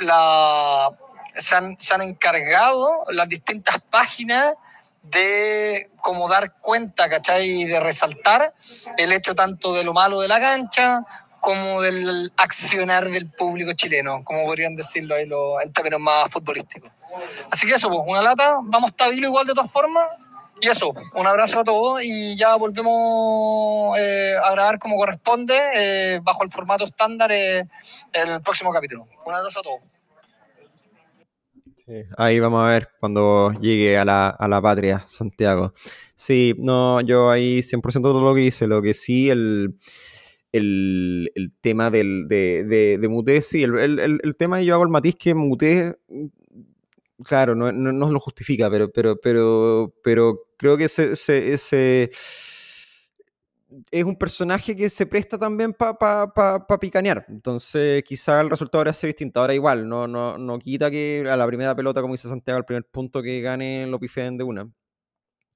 la, 0.00 0.90
se 1.36 1.56
han, 1.56 1.80
se 1.80 1.94
han 1.94 2.02
encargado 2.02 3.04
las 3.08 3.28
distintas 3.28 3.78
páginas 3.90 4.54
de 5.02 5.90
como 6.00 6.28
dar 6.28 6.52
cuenta, 6.60 7.08
¿cachai? 7.08 7.64
De 7.64 7.80
resaltar 7.80 8.54
el 8.96 9.12
hecho 9.12 9.34
tanto 9.34 9.72
de 9.74 9.84
lo 9.84 9.92
malo 9.92 10.20
de 10.20 10.28
la 10.28 10.40
cancha 10.40 11.04
como 11.40 11.82
del 11.82 12.32
accionar 12.36 13.08
del 13.08 13.30
público 13.30 13.72
chileno, 13.72 14.24
como 14.24 14.44
podrían 14.44 14.74
decirlo 14.74 15.14
ahí 15.14 15.26
lo, 15.26 15.60
en 15.60 15.72
términos 15.72 16.00
más 16.00 16.30
futbolísticos. 16.30 16.90
Así 17.50 17.66
que 17.66 17.74
eso, 17.74 17.88
pues, 17.88 18.00
una 18.06 18.22
lata, 18.22 18.58
vamos 18.62 18.94
tabilo 18.96 19.28
igual 19.28 19.46
de 19.46 19.54
todas 19.54 19.70
formas. 19.70 20.08
Y 20.60 20.68
eso, 20.68 20.92
un 21.14 21.26
abrazo 21.26 21.60
a 21.60 21.64
todos 21.64 22.02
y 22.02 22.36
ya 22.36 22.56
volvemos 22.56 23.96
eh, 23.96 24.34
a 24.42 24.50
grabar 24.50 24.80
como 24.80 24.96
corresponde, 24.96 25.56
eh, 25.72 26.20
bajo 26.20 26.42
el 26.42 26.50
formato 26.50 26.82
estándar, 26.82 27.30
eh, 27.30 27.64
el 28.12 28.42
próximo 28.42 28.72
capítulo. 28.72 29.06
Un 29.24 29.34
abrazo 29.34 29.60
a 29.60 29.62
todos. 29.62 29.80
Ahí 32.16 32.40
vamos 32.40 32.62
a 32.62 32.68
ver 32.68 32.88
cuando 33.00 33.52
llegue 33.60 33.98
a 33.98 34.04
la, 34.04 34.28
a 34.28 34.48
la 34.48 34.60
patria, 34.60 35.04
Santiago. 35.06 35.72
Sí, 36.14 36.54
no, 36.58 37.00
yo 37.00 37.30
ahí 37.30 37.62
100% 37.62 38.02
todo 38.02 38.20
lo 38.20 38.34
que 38.34 38.42
dice, 38.42 38.66
lo 38.66 38.82
que 38.82 38.94
sí, 38.94 39.30
el, 39.30 39.78
el, 40.52 41.30
el 41.34 41.52
tema 41.60 41.90
del, 41.90 42.26
de, 42.28 42.64
de, 42.64 42.98
de 42.98 43.08
Muté, 43.08 43.40
sí, 43.40 43.62
el, 43.62 43.78
el, 43.78 44.20
el, 44.22 44.36
tema, 44.36 44.60
yo 44.62 44.74
hago 44.74 44.84
el 44.84 44.90
matiz 44.90 45.16
que 45.16 45.34
Muté 45.34 45.96
claro, 47.24 47.54
no, 47.54 47.72
no, 47.72 47.92
no, 47.92 48.10
lo 48.10 48.20
justifica, 48.20 48.70
pero, 48.70 48.90
pero, 48.90 49.16
pero, 49.20 49.94
pero 50.02 50.46
creo 50.56 50.76
que 50.76 50.84
ese, 50.84 51.12
ese, 51.12 51.52
ese 51.52 52.10
es 53.90 54.04
un 54.04 54.16
personaje 54.16 54.74
que 54.74 54.88
se 54.88 55.06
presta 55.06 55.38
también 55.38 55.72
para 55.72 55.94
pa, 55.94 56.32
pa, 56.32 56.66
pa, 56.66 56.80
picanear. 56.80 57.26
Entonces, 57.28 58.02
quizá 58.04 58.40
el 58.40 58.50
resultado 58.50 58.80
ahora 58.80 58.92
sea 58.92 59.08
distinto. 59.08 59.40
Ahora 59.40 59.54
igual, 59.54 59.88
no, 59.88 60.06
no, 60.06 60.38
no 60.38 60.58
quita 60.58 60.90
que 60.90 61.26
a 61.30 61.36
la 61.36 61.46
primera 61.46 61.74
pelota, 61.74 62.00
como 62.00 62.14
dice 62.14 62.28
Santiago, 62.28 62.58
al 62.58 62.64
primer 62.64 62.84
punto 62.86 63.22
que 63.22 63.40
gane 63.40 63.86
lo 63.86 63.98
pifeen 63.98 64.38
de 64.38 64.44
una. 64.44 64.70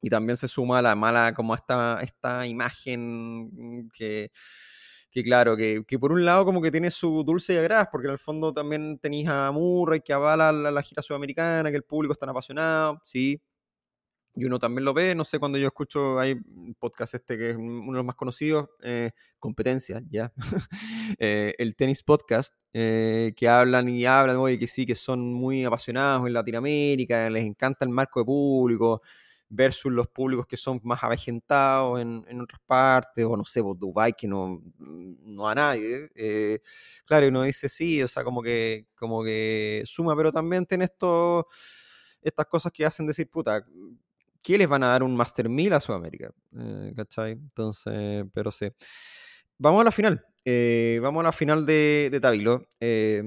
Y 0.00 0.10
también 0.10 0.36
se 0.36 0.48
suma 0.48 0.82
la 0.82 0.94
mala, 0.94 1.32
como 1.34 1.54
esta, 1.54 2.00
esta 2.02 2.46
imagen 2.46 3.90
que 3.94 4.30
que 5.12 5.22
claro, 5.22 5.56
que, 5.56 5.84
que, 5.86 5.98
por 5.98 6.10
un 6.10 6.24
lado 6.24 6.44
como 6.46 6.62
que 6.62 6.70
tiene 6.70 6.90
su 6.90 7.22
dulce 7.22 7.52
y 7.52 7.58
agraz, 7.58 7.88
porque 7.92 8.06
en 8.06 8.14
el 8.14 8.18
fondo 8.18 8.50
también 8.50 8.98
tenéis 8.98 9.28
a 9.28 9.52
Murray 9.52 10.00
que 10.00 10.14
avala 10.14 10.50
la, 10.50 10.70
la, 10.70 10.82
gira 10.82 11.02
sudamericana, 11.02 11.70
que 11.70 11.76
el 11.76 11.82
público 11.82 12.14
está 12.14 12.28
apasionado, 12.30 13.02
sí, 13.04 13.40
y 14.34 14.44
uno 14.46 14.58
también 14.58 14.84
lo 14.84 14.94
ve, 14.94 15.14
no 15.14 15.24
sé, 15.24 15.38
cuando 15.38 15.58
yo 15.58 15.66
escucho, 15.66 16.18
hay 16.18 16.32
un 16.32 16.74
podcast 16.78 17.14
este 17.14 17.36
que 17.36 17.50
es 17.50 17.56
uno 17.56 17.92
de 17.92 17.96
los 17.98 18.04
más 18.04 18.16
conocidos, 18.16 18.70
eh, 18.82 19.10
Competencia, 19.38 20.02
ya, 20.08 20.32
eh, 21.18 21.54
el 21.58 21.76
tenis 21.76 22.02
podcast, 22.02 22.54
eh, 22.72 23.34
que 23.36 23.48
hablan 23.48 23.88
y 23.88 24.06
hablan, 24.06 24.36
oye, 24.38 24.58
que 24.58 24.66
sí, 24.66 24.86
que 24.86 24.94
son 24.94 25.34
muy 25.34 25.64
apasionados 25.64 26.26
en 26.26 26.32
Latinoamérica, 26.32 27.28
les 27.28 27.44
encanta 27.44 27.84
el 27.84 27.90
marco 27.90 28.20
de 28.20 28.24
público, 28.24 29.02
versus 29.50 29.92
los 29.92 30.08
públicos 30.08 30.46
que 30.46 30.56
son 30.56 30.80
más 30.82 31.02
avejentados 31.04 32.00
en, 32.00 32.24
en 32.26 32.40
otras 32.40 32.60
partes, 32.66 33.26
o 33.26 33.36
no 33.36 33.44
sé, 33.44 33.62
pues 33.62 33.78
Dubai 33.78 34.14
que 34.14 34.26
no, 34.26 34.62
no 34.78 35.46
a 35.46 35.54
nadie. 35.54 36.08
Claro, 37.04 37.28
uno 37.28 37.42
dice 37.42 37.68
sí, 37.68 38.02
o 38.02 38.08
sea, 38.08 38.24
como 38.24 38.42
que, 38.42 38.86
como 38.94 39.22
que 39.22 39.82
suma, 39.84 40.16
pero 40.16 40.32
también 40.32 40.64
tiene 40.64 40.84
esto, 40.86 41.46
estas 42.22 42.46
cosas 42.46 42.72
que 42.72 42.86
hacen 42.86 43.06
decir, 43.06 43.28
puta, 43.28 43.62
¿qué 44.42 44.58
les 44.58 44.68
van 44.68 44.82
a 44.82 44.88
dar 44.88 45.02
un 45.02 45.16
Master 45.16 45.48
1000 45.48 45.72
a 45.72 45.80
Sudamérica? 45.80 46.32
Eh, 46.58 46.92
¿Cachai? 46.96 47.32
Entonces, 47.32 48.24
pero 48.32 48.50
sí. 48.50 48.68
Vamos 49.58 49.80
a 49.82 49.84
la 49.84 49.92
final. 49.92 50.24
Eh, 50.44 50.98
vamos 51.02 51.20
a 51.20 51.24
la 51.24 51.32
final 51.32 51.64
de, 51.66 52.18
Tabilo. 52.20 52.66
Eh, 52.80 53.22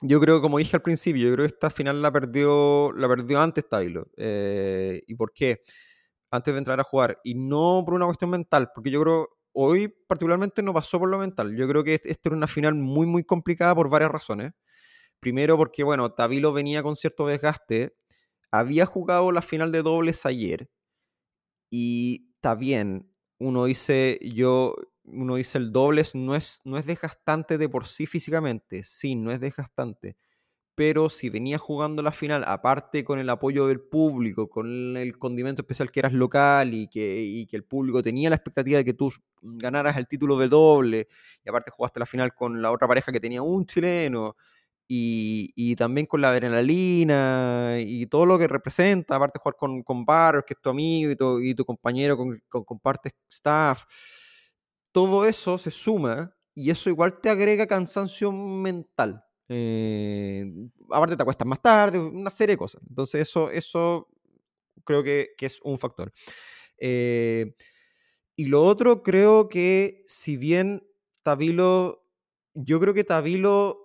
yo 0.00 0.20
creo, 0.20 0.40
como 0.40 0.58
dije 0.58 0.76
al 0.76 0.82
principio, 0.82 1.28
yo 1.28 1.34
creo 1.34 1.46
que 1.46 1.54
esta 1.54 1.70
final 1.70 2.00
la 2.02 2.12
perdió, 2.12 2.92
la 2.92 3.08
perdió 3.08 3.40
antes 3.40 3.68
Tabilo. 3.68 4.06
Eh, 4.16 5.02
¿Y 5.06 5.14
por 5.14 5.32
qué? 5.32 5.62
Antes 6.30 6.54
de 6.54 6.58
entrar 6.58 6.80
a 6.80 6.84
jugar. 6.84 7.20
Y 7.24 7.34
no 7.34 7.82
por 7.84 7.94
una 7.94 8.06
cuestión 8.06 8.30
mental, 8.30 8.70
porque 8.74 8.90
yo 8.90 9.02
creo, 9.02 9.28
hoy 9.52 9.88
particularmente 10.08 10.62
no 10.62 10.74
pasó 10.74 10.98
por 10.98 11.08
lo 11.08 11.18
mental. 11.18 11.56
Yo 11.56 11.68
creo 11.68 11.84
que 11.84 11.94
esta 11.94 12.28
era 12.28 12.36
una 12.36 12.48
final 12.48 12.74
muy, 12.74 13.06
muy 13.06 13.24
complicada 13.24 13.74
por 13.74 13.88
varias 13.88 14.10
razones. 14.10 14.52
Primero 15.20 15.56
porque, 15.56 15.84
bueno, 15.84 16.12
Tabilo 16.12 16.52
venía 16.52 16.82
con 16.82 16.96
cierto 16.96 17.26
desgaste. 17.26 17.94
Había 18.56 18.86
jugado 18.86 19.32
la 19.32 19.42
final 19.42 19.72
de 19.72 19.82
dobles 19.82 20.24
ayer. 20.26 20.68
Y 21.70 22.28
está 22.36 22.54
bien. 22.54 23.10
Uno 23.38 23.64
dice, 23.64 24.20
yo, 24.22 24.76
uno 25.04 25.34
dice 25.36 25.58
el 25.58 25.72
dobles 25.72 26.14
no 26.14 26.36
es, 26.36 26.60
no 26.64 26.78
es 26.78 26.86
desgastante 26.86 27.58
de 27.58 27.68
por 27.68 27.86
sí 27.86 28.06
físicamente, 28.06 28.84
sí, 28.84 29.16
no 29.16 29.32
es 29.32 29.40
desgastante, 29.40 30.16
pero 30.76 31.10
si 31.10 31.30
venía 31.30 31.58
jugando 31.58 32.02
la 32.02 32.12
final, 32.12 32.44
aparte 32.46 33.04
con 33.04 33.18
el 33.20 33.30
apoyo 33.30 33.66
del 33.68 33.80
público, 33.80 34.48
con 34.50 34.96
el 34.96 35.18
condimento 35.18 35.62
especial 35.62 35.90
que 35.90 36.00
eras 36.00 36.12
local 36.14 36.74
y 36.74 36.88
que, 36.88 37.22
y 37.22 37.46
que 37.46 37.56
el 37.56 37.64
público 37.64 38.02
tenía 38.02 38.30
la 38.30 38.36
expectativa 38.36 38.78
de 38.78 38.84
que 38.84 38.94
tú 38.94 39.12
ganaras 39.42 39.96
el 39.96 40.08
título 40.08 40.38
de 40.38 40.48
doble, 40.48 41.08
y 41.44 41.48
aparte 41.50 41.70
jugaste 41.72 42.00
la 42.00 42.06
final 42.06 42.34
con 42.34 42.62
la 42.62 42.72
otra 42.72 42.88
pareja 42.88 43.12
que 43.12 43.20
tenía 43.20 43.42
un 43.42 43.66
chileno, 43.66 44.36
y, 44.86 45.76
también 45.76 46.06
con 46.06 46.20
la 46.20 46.30
adrenalina 46.30 47.76
y 47.80 48.06
todo 48.06 48.26
lo 48.26 48.38
que 48.38 48.48
representa, 48.48 49.16
aparte 49.16 49.38
jugar 49.38 49.56
con, 49.56 49.82
con 49.82 50.04
Barros, 50.04 50.44
que 50.46 50.54
es 50.54 50.60
tu 50.60 50.70
amigo 50.70 51.40
y 51.40 51.54
tu, 51.54 51.64
compañero, 51.64 52.16
con, 52.16 52.42
con, 52.48 52.64
comparte 52.64 53.10
staff 53.30 53.84
todo 54.94 55.26
eso 55.26 55.58
se 55.58 55.72
suma 55.72 56.32
y 56.54 56.70
eso 56.70 56.88
igual 56.88 57.20
te 57.20 57.28
agrega 57.28 57.66
cansancio 57.66 58.30
mental. 58.30 59.24
Eh, 59.48 60.46
aparte 60.88 61.16
te 61.16 61.22
acuestas 61.22 61.48
más 61.48 61.60
tarde, 61.60 61.98
una 61.98 62.30
serie 62.30 62.52
de 62.52 62.58
cosas. 62.58 62.80
Entonces 62.88 63.22
eso, 63.22 63.50
eso 63.50 64.08
creo 64.84 65.02
que, 65.02 65.30
que 65.36 65.46
es 65.46 65.60
un 65.64 65.80
factor. 65.80 66.12
Eh, 66.78 67.56
y 68.36 68.46
lo 68.46 68.64
otro 68.64 69.02
creo 69.02 69.48
que 69.48 70.04
si 70.06 70.36
bien 70.36 70.86
Tabilo, 71.24 72.06
yo 72.54 72.78
creo 72.78 72.94
que 72.94 73.02
Tabilo 73.02 73.83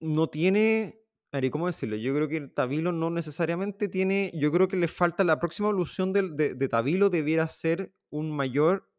no 0.00 0.28
tiene, 0.28 1.02
¿cómo 1.50 1.66
decirlo? 1.66 1.96
Yo 1.96 2.14
creo 2.14 2.28
que 2.28 2.40
Tabilo 2.48 2.92
no 2.92 3.10
necesariamente 3.10 3.88
tiene, 3.88 4.32
yo 4.34 4.50
creo 4.50 4.68
que 4.68 4.76
le 4.76 4.88
falta 4.88 5.24
la 5.24 5.38
próxima 5.38 5.68
evolución 5.68 6.12
de, 6.12 6.30
de, 6.30 6.54
de 6.54 6.68
Tabilo 6.68 7.10
debiera 7.10 7.48
ser 7.48 7.94
un 8.10 8.30
mayor 8.34 8.90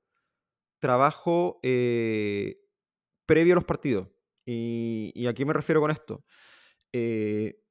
trabajo 0.79 1.59
eh, 1.63 2.57
previo 3.25 3.53
a 3.53 3.55
los 3.55 3.65
partidos. 3.65 4.09
Y, 4.45 5.11
y, 5.15 5.27
a 5.27 5.33
qué 5.33 5.45
me 5.45 5.53
refiero 5.53 5.79
con 5.79 5.91
esto? 5.91 6.25
Eh, 6.91 7.61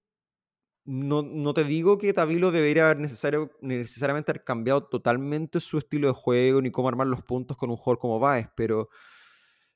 no, 0.85 1.22
no, 1.22 1.53
te 1.53 1.64
digo 1.64 1.99
que 1.99 2.14
Tabilo 2.14 2.51
debería 2.51 2.87
haber 2.87 2.99
necesario, 2.99 3.51
necesariamente 3.61 4.31
haber 4.31 4.45
cambiado 4.45 4.85
totalmente 4.85 5.61
su 5.61 5.76
estilo 5.78 6.09
de 6.09 6.14
juego 6.14 6.62
ni 6.62 6.70
cómo 6.70 6.89
armar 6.89 7.07
los 7.07 7.22
puntos 7.22 7.57
con 7.57 7.70
un 7.70 7.76
jugador 7.76 7.99
como 7.99 8.18
Baez, 8.18 8.49
pero, 8.57 8.89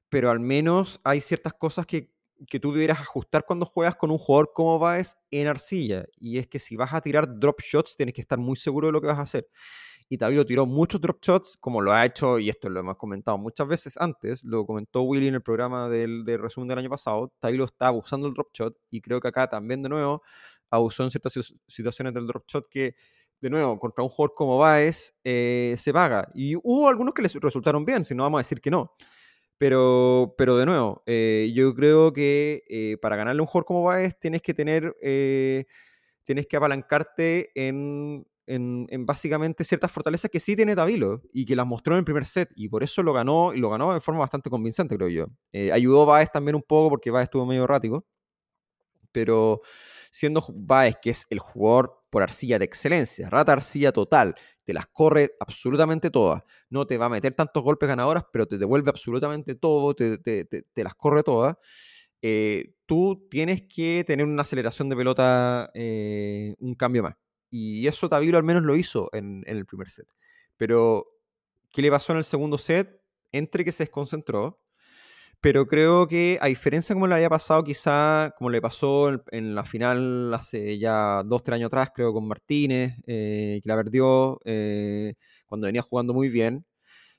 pero 0.08 0.30
al 0.30 0.40
menos 0.40 1.00
hay 1.04 1.20
ciertas 1.20 1.54
cosas 1.54 1.84
que, 1.84 2.13
que 2.48 2.60
tú 2.60 2.72
deberías 2.72 3.00
ajustar 3.00 3.44
cuando 3.44 3.66
juegas 3.66 3.96
con 3.96 4.10
un 4.10 4.18
jugador 4.18 4.52
como 4.54 4.78
Baez 4.78 5.16
en 5.30 5.46
arcilla. 5.46 6.04
Y 6.16 6.38
es 6.38 6.46
que 6.46 6.58
si 6.58 6.76
vas 6.76 6.92
a 6.94 7.00
tirar 7.00 7.38
drop 7.38 7.60
shots, 7.60 7.96
tienes 7.96 8.14
que 8.14 8.20
estar 8.20 8.38
muy 8.38 8.56
seguro 8.56 8.88
de 8.88 8.92
lo 8.92 9.00
que 9.00 9.06
vas 9.06 9.18
a 9.18 9.22
hacer 9.22 9.48
y 10.08 10.18
Tabilo 10.18 10.44
tiró 10.44 10.66
muchos 10.66 11.00
drop 11.00 11.18
shots, 11.22 11.56
como 11.58 11.80
lo 11.80 11.92
ha 11.92 12.04
hecho, 12.04 12.38
y 12.38 12.48
esto 12.48 12.68
lo 12.68 12.80
hemos 12.80 12.96
comentado 12.96 13.38
muchas 13.38 13.66
veces 13.66 13.96
antes, 13.98 14.44
lo 14.44 14.66
comentó 14.66 15.02
Willy 15.02 15.28
en 15.28 15.34
el 15.34 15.42
programa 15.42 15.88
del, 15.88 16.24
resumen 16.38 16.68
del 16.68 16.78
año 16.78 16.90
pasado, 16.90 17.32
Tabilo 17.40 17.64
está 17.64 17.88
abusando 17.88 18.26
del 18.26 18.34
drop 18.34 18.48
shot, 18.52 18.76
y 18.90 19.00
creo 19.00 19.20
que 19.20 19.28
acá 19.28 19.48
también 19.48 19.82
de 19.82 19.88
nuevo 19.88 20.22
abusó 20.70 21.04
en 21.04 21.10
ciertas 21.10 21.34
situaciones 21.66 22.12
del 22.12 22.26
drop 22.26 22.44
shot 22.46 22.66
que, 22.68 22.94
de 23.40 23.50
nuevo, 23.50 23.78
contra 23.78 24.02
un 24.02 24.10
jugador 24.10 24.34
como 24.34 24.58
Baez, 24.58 25.14
eh, 25.22 25.74
se 25.78 25.92
paga. 25.92 26.28
Y 26.34 26.56
hubo 26.56 26.88
algunos 26.88 27.12
que 27.12 27.22
les 27.22 27.34
resultaron 27.34 27.84
bien, 27.84 28.04
si 28.04 28.14
no 28.14 28.22
vamos 28.22 28.38
a 28.38 28.40
decir 28.40 28.60
que 28.60 28.70
no. 28.70 28.92
Pero, 29.64 30.34
pero 30.36 30.58
de 30.58 30.66
nuevo, 30.66 31.02
eh, 31.06 31.50
yo 31.54 31.74
creo 31.74 32.12
que 32.12 32.64
eh, 32.68 32.98
para 33.00 33.16
ganarle 33.16 33.40
un 33.40 33.46
jugador 33.46 33.64
como 33.64 33.82
Baez 33.82 34.14
tienes 34.20 34.42
que 34.42 34.52
tener 34.52 34.94
eh, 35.00 35.64
tienes 36.22 36.46
que 36.46 36.58
apalancarte 36.58 37.50
en, 37.54 38.26
en, 38.46 38.86
en, 38.90 39.06
básicamente 39.06 39.64
ciertas 39.64 39.90
fortalezas 39.90 40.30
que 40.30 40.38
sí 40.38 40.54
tiene 40.54 40.76
Tavilo 40.76 41.22
y 41.32 41.46
que 41.46 41.56
las 41.56 41.66
mostró 41.66 41.94
en 41.94 42.00
el 42.00 42.04
primer 42.04 42.26
set 42.26 42.50
y 42.54 42.68
por 42.68 42.82
eso 42.82 43.02
lo 43.02 43.14
ganó 43.14 43.54
y 43.54 43.58
lo 43.58 43.70
ganó 43.70 43.94
de 43.94 44.02
forma 44.02 44.20
bastante 44.20 44.50
convincente, 44.50 44.98
creo 44.98 45.08
yo. 45.08 45.28
Ayudó 45.72 46.04
Baez 46.04 46.30
también 46.30 46.56
un 46.56 46.62
poco 46.62 46.90
porque 46.90 47.10
Baez 47.10 47.24
estuvo 47.24 47.46
medio 47.46 47.64
errático, 47.64 48.04
pero 49.12 49.62
siendo 50.10 50.44
Baez, 50.52 50.96
que 51.00 51.08
es 51.08 51.26
el 51.30 51.38
jugador 51.38 52.04
por 52.10 52.22
arcilla 52.22 52.58
de 52.58 52.66
excelencia, 52.66 53.30
rata 53.30 53.54
arcilla 53.54 53.92
total, 53.92 54.34
te 54.64 54.72
las 54.72 54.86
corre 54.88 55.32
absolutamente 55.40 56.10
todas, 56.10 56.42
no 56.70 56.86
te 56.86 56.98
va 56.98 57.06
a 57.06 57.10
meter 57.10 57.34
tantos 57.34 57.62
golpes 57.62 57.88
ganadoras, 57.88 58.24
pero 58.32 58.46
te 58.46 58.58
devuelve 58.58 58.90
absolutamente 58.90 59.54
todo, 59.54 59.94
te, 59.94 60.18
te, 60.18 60.44
te, 60.44 60.84
las 60.84 60.94
corre 60.94 61.22
todas. 61.22 61.56
Eh, 62.22 62.74
tú 62.86 63.28
tienes 63.30 63.62
que 63.62 64.04
tener 64.04 64.26
una 64.26 64.42
aceleración 64.42 64.88
de 64.88 64.96
pelota, 64.96 65.70
eh, 65.74 66.54
un 66.58 66.74
cambio 66.74 67.02
más. 67.02 67.16
Y 67.50 67.86
eso 67.86 68.08
Tavilo 68.08 68.38
al 68.38 68.44
menos 68.44 68.62
lo 68.62 68.74
hizo 68.74 69.10
en, 69.12 69.44
en, 69.46 69.56
el 69.58 69.66
primer 69.66 69.90
set. 69.90 70.06
Pero, 70.56 71.06
¿qué 71.70 71.82
le 71.82 71.90
pasó 71.90 72.12
en 72.12 72.18
el 72.18 72.24
segundo 72.24 72.58
set? 72.58 73.00
Entre 73.32 73.64
que 73.64 73.72
se 73.72 73.84
desconcentró, 73.84 74.63
pero 75.44 75.66
creo 75.66 76.08
que 76.08 76.38
a 76.40 76.46
diferencia 76.46 76.94
como 76.94 77.06
le 77.06 77.16
había 77.16 77.28
pasado 77.28 77.62
quizá, 77.64 78.32
como 78.38 78.48
le 78.48 78.62
pasó 78.62 79.10
en, 79.10 79.22
en 79.30 79.54
la 79.54 79.62
final 79.62 80.32
hace 80.32 80.78
ya 80.78 81.22
dos, 81.22 81.44
tres 81.44 81.56
años 81.56 81.66
atrás, 81.66 81.90
creo, 81.94 82.14
con 82.14 82.26
Martínez, 82.26 82.94
eh, 83.06 83.60
que 83.62 83.68
la 83.68 83.76
perdió 83.76 84.40
eh, 84.46 85.12
cuando 85.44 85.66
venía 85.66 85.82
jugando 85.82 86.14
muy 86.14 86.30
bien, 86.30 86.64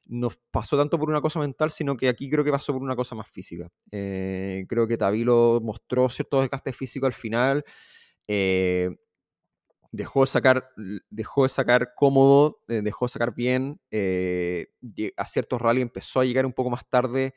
no 0.05 0.29
pasó 0.49 0.75
tanto 0.75 0.97
por 0.97 1.07
una 1.07 1.21
cosa 1.21 1.39
mental, 1.39 1.69
sino 1.69 1.95
que 1.95 2.09
aquí 2.09 2.27
creo 2.27 2.43
que 2.43 2.49
pasó 2.49 2.73
por 2.73 2.81
una 2.81 2.95
cosa 2.95 3.13
más 3.13 3.29
física. 3.29 3.69
Eh, 3.91 4.65
creo 4.67 4.87
que 4.87 4.97
Tavilo 4.97 5.59
mostró 5.61 6.09
cierto 6.09 6.41
desgaste 6.41 6.73
físico 6.73 7.05
al 7.05 7.13
final. 7.13 7.63
Eh, 8.27 8.89
dejó 9.91 10.21
de 10.21 10.27
sacar, 10.27 10.69
dejó 11.11 11.43
de 11.43 11.49
sacar 11.49 11.93
cómodo, 11.95 12.59
eh, 12.69 12.81
dejó 12.83 13.05
de 13.05 13.09
sacar 13.09 13.35
bien, 13.35 13.79
eh, 13.91 14.69
a 15.15 15.27
ciertos 15.27 15.61
rally 15.61 15.81
empezó 15.81 16.21
a 16.21 16.25
llegar 16.25 16.47
un 16.47 16.53
poco 16.53 16.71
más 16.71 16.89
tarde, 16.89 17.35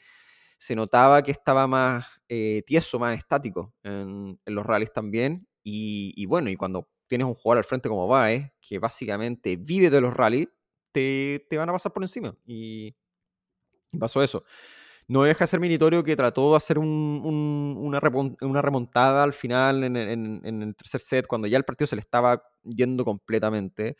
se 0.59 0.74
notaba 0.74 1.22
que 1.22 1.30
estaba 1.30 1.66
más 1.66 2.06
eh, 2.28 2.62
tieso, 2.66 2.98
más 2.98 3.16
estático 3.16 3.72
en, 3.82 4.38
los 4.46 4.66
rallies 4.66 4.92
también, 4.92 5.46
y, 5.64 6.24
bueno, 6.26 6.48
y 6.48 6.56
cuando 6.56 6.88
tienes 7.06 7.26
un 7.26 7.34
jugador 7.34 7.59
al 7.59 7.64
frente 7.64 7.88
como 7.90 8.09
Baez, 8.09 8.50
que 8.61 8.78
básicamente 8.78 9.56
vive 9.56 9.90
de 9.90 10.00
los 10.00 10.14
rallies, 10.14 10.48
te, 10.92 11.46
te 11.50 11.59
van 11.59 11.68
a 11.68 11.72
pasar 11.72 11.92
por 11.92 12.02
encima, 12.02 12.34
y, 12.46 12.94
pasó 13.98 14.22
eso 14.22 14.44
no 15.09 15.22
deja 15.22 15.44
de 15.44 15.48
ser 15.48 15.61
meritorio 15.61 16.04
que 16.04 16.16
trató 16.16 16.50
de 16.50 16.59
hacer 16.59 16.78
un, 16.78 17.22
un, 17.24 17.76
una, 17.78 18.62
remontada 18.62 19.22
al 19.22 19.32
final 19.32 19.82
en, 19.84 19.96
en, 19.96 20.40
en, 20.44 20.62
el 20.62 20.76
tercer 20.76 21.00
set, 21.00 21.26
cuando 21.26 21.48
ya 21.48 21.56
el 21.56 21.64
partido 21.64 21.86
se 21.86 21.96
le 21.96 22.00
estaba 22.00 22.42
yendo 22.62 23.04
completamente. 23.04 23.96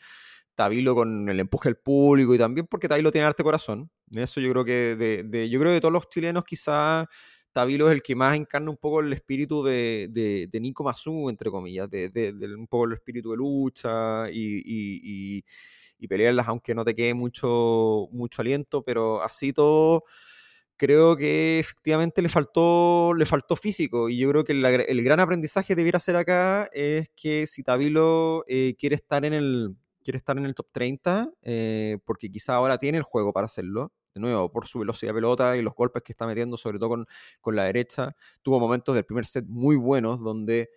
Tabilo 0.53 0.93
con 0.93 1.29
el 1.29 1.39
empuje 1.39 1.69
del 1.69 1.77
público 1.77 2.35
y 2.35 2.37
también 2.37 2.67
porque 2.67 2.89
Tabilo 2.89 3.11
tiene 3.11 3.27
arte 3.27 3.43
corazón. 3.43 3.89
Eso 4.11 4.39
yo 4.41 4.51
creo 4.51 4.65
que 4.65 4.95
de, 4.95 5.49
yo 5.49 5.59
creo 5.59 5.71
que 5.71 5.75
de 5.75 5.81
todos 5.81 5.93
los 5.93 6.09
chilenos 6.09 6.43
quizá 6.43 7.07
Tabilo 7.51 7.87
es 7.89 7.93
el 7.95 8.01
que 8.01 8.15
más 8.15 8.35
encarna 8.35 8.69
un 8.69 8.77
poco 8.77 9.01
el 9.01 9.11
espíritu 9.13 9.63
de, 9.63 10.07
de, 10.51 10.59
Nico 10.59 10.83
Mazú, 10.83 11.29
entre 11.29 11.49
comillas, 11.49 11.89
un 11.91 12.67
poco 12.67 12.85
el 12.85 12.93
espíritu 12.93 13.31
de 13.31 13.37
lucha 13.37 14.29
y, 14.31 15.43
pelearlas 16.07 16.47
aunque 16.47 16.73
no 16.73 16.85
te 16.85 16.95
quede 16.95 17.13
mucho, 17.13 18.07
mucho 18.11 18.41
aliento, 18.41 18.83
pero 18.83 19.21
así 19.21 19.53
todo 19.53 20.03
creo 20.79 21.17
que 21.17 21.59
efectivamente 21.59 22.21
le 22.21 22.29
faltó, 22.29 23.13
le 23.13 23.25
faltó 23.25 23.57
físico 23.57 24.07
y 24.09 24.17
yo 24.17 24.29
creo 24.29 24.45
que 24.45 24.53
el 24.53 25.03
gran 25.03 25.19
aprendizaje 25.19 25.75
debiera 25.75 25.99
ser 25.99 26.15
acá 26.15 26.69
es 26.71 27.09
que 27.17 27.45
si 27.47 27.63
Tabilo 27.63 28.45
eh, 28.47 28.75
quiere 28.79 28.95
estar 28.95 29.25
en 29.25 29.33
el 29.33 29.75
quiere 30.01 30.17
estar 30.17 30.37
en 30.37 30.45
el 30.45 30.55
top 30.55 30.67
30 30.71 31.29
eh, 31.41 31.97
porque 32.05 32.31
quizá 32.31 32.55
ahora 32.55 32.77
tiene 32.77 32.97
el 32.97 33.03
juego 33.03 33.33
para 33.33 33.45
hacerlo 33.45 33.91
de 34.13 34.21
nuevo 34.21 34.51
por 34.51 34.67
su 34.67 34.79
velocidad 34.79 35.11
de 35.11 35.15
pelota 35.15 35.57
y 35.57 35.61
los 35.61 35.73
golpes 35.73 36.03
que 36.03 36.13
está 36.13 36.25
metiendo 36.27 36.57
sobre 36.57 36.79
todo 36.79 36.89
con, 36.89 37.07
con 37.41 37.55
la 37.55 37.65
derecha 37.65 38.15
tuvo 38.41 38.59
momentos 38.59 38.95
del 38.95 39.05
primer 39.05 39.25
set 39.25 39.45
muy 39.47 39.75
buenos 39.75 40.19
donde 40.19 40.69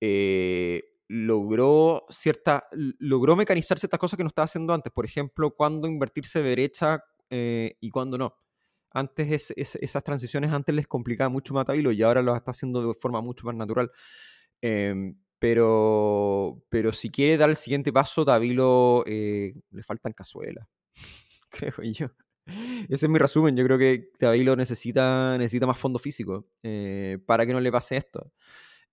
eh, 0.00 0.82
logró 1.08 2.06
cierta 2.08 2.62
logró 2.72 3.36
mecanizar 3.36 3.78
ciertas 3.78 4.00
cosas 4.00 4.16
que 4.16 4.24
no 4.24 4.28
estaba 4.28 4.44
haciendo 4.44 4.72
antes 4.72 4.92
por 4.92 5.04
ejemplo 5.04 5.50
cuando 5.50 5.86
invertirse 5.86 6.42
de 6.42 6.48
derecha 6.48 7.04
y 7.30 7.90
cuando 7.90 8.16
no 8.16 8.36
antes 8.94 9.30
es, 9.30 9.54
es, 9.56 9.74
esas 9.76 10.04
transiciones 10.04 10.52
antes 10.52 10.74
les 10.74 10.86
complicaba 10.86 11.28
mucho 11.28 11.52
más 11.52 11.68
a 11.68 11.74
y 11.76 12.02
ahora 12.02 12.22
lo 12.22 12.34
está 12.34 12.52
haciendo 12.52 12.86
de 12.86 12.94
forma 12.94 13.20
mucho 13.20 13.44
más 13.44 13.56
natural. 13.56 13.90
Eh, 14.62 15.14
pero, 15.38 16.62
pero 16.70 16.92
si 16.92 17.10
quiere 17.10 17.36
dar 17.36 17.50
el 17.50 17.56
siguiente 17.56 17.92
paso, 17.92 18.24
Tabilo 18.24 19.04
eh, 19.06 19.52
le 19.72 19.82
faltan 19.82 20.12
cazuelas, 20.12 20.66
creo 21.50 21.74
yo. 21.82 22.08
Ese 22.46 23.06
es 23.06 23.08
mi 23.08 23.18
resumen. 23.18 23.56
Yo 23.56 23.64
creo 23.64 23.78
que 23.78 24.10
Tabilo 24.18 24.56
necesita, 24.56 25.36
necesita 25.38 25.66
más 25.66 25.78
fondo 25.78 25.98
físico 25.98 26.46
eh, 26.62 27.18
para 27.26 27.46
que 27.46 27.52
no 27.52 27.60
le 27.60 27.72
pase 27.72 27.96
esto. 27.96 28.32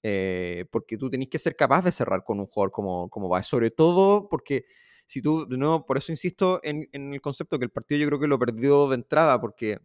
Eh, 0.04 0.66
porque 0.72 0.97
tú 0.97 1.10
tenés 1.10 1.30
que 1.30 1.38
ser 1.38 1.56
capaz 1.56 1.84
de 1.84 1.91
cerrar 1.91 2.24
con 2.24 2.39
un 2.39 2.47
jugador 2.47 2.72
como, 2.72 3.10
como 3.10 3.30
va. 3.30 3.43
Sobre 3.43 3.72
todo 3.72 4.30
porque 4.30 4.66
si 5.08 5.22
tú, 5.22 5.47
de 5.47 5.58
nuevo, 5.58 5.86
por 5.86 5.97
eso 5.97 6.12
insisto 6.12 6.62
en, 6.64 6.88
el 6.93 7.22
concepto 7.22 7.60
que 7.60 7.66
el 7.66 7.72
partido 7.72 7.99
yo 7.99 8.08
creo 8.08 8.20
que 8.20 8.28
lo 8.28 8.39
perdió 8.39 8.88
de 8.88 8.95
entrada, 8.95 9.39
porque 9.41 9.80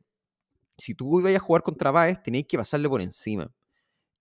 si 0.78 0.94
tú 0.94 1.20
ibas 1.20 1.34
a 1.34 1.40
jugar 1.40 1.62
contra 1.62 1.90
Baez, 1.90 2.22
tenías 2.22 2.44
que 2.48 2.56
pasarle 2.58 2.88
por 2.88 3.00
encima. 3.02 3.52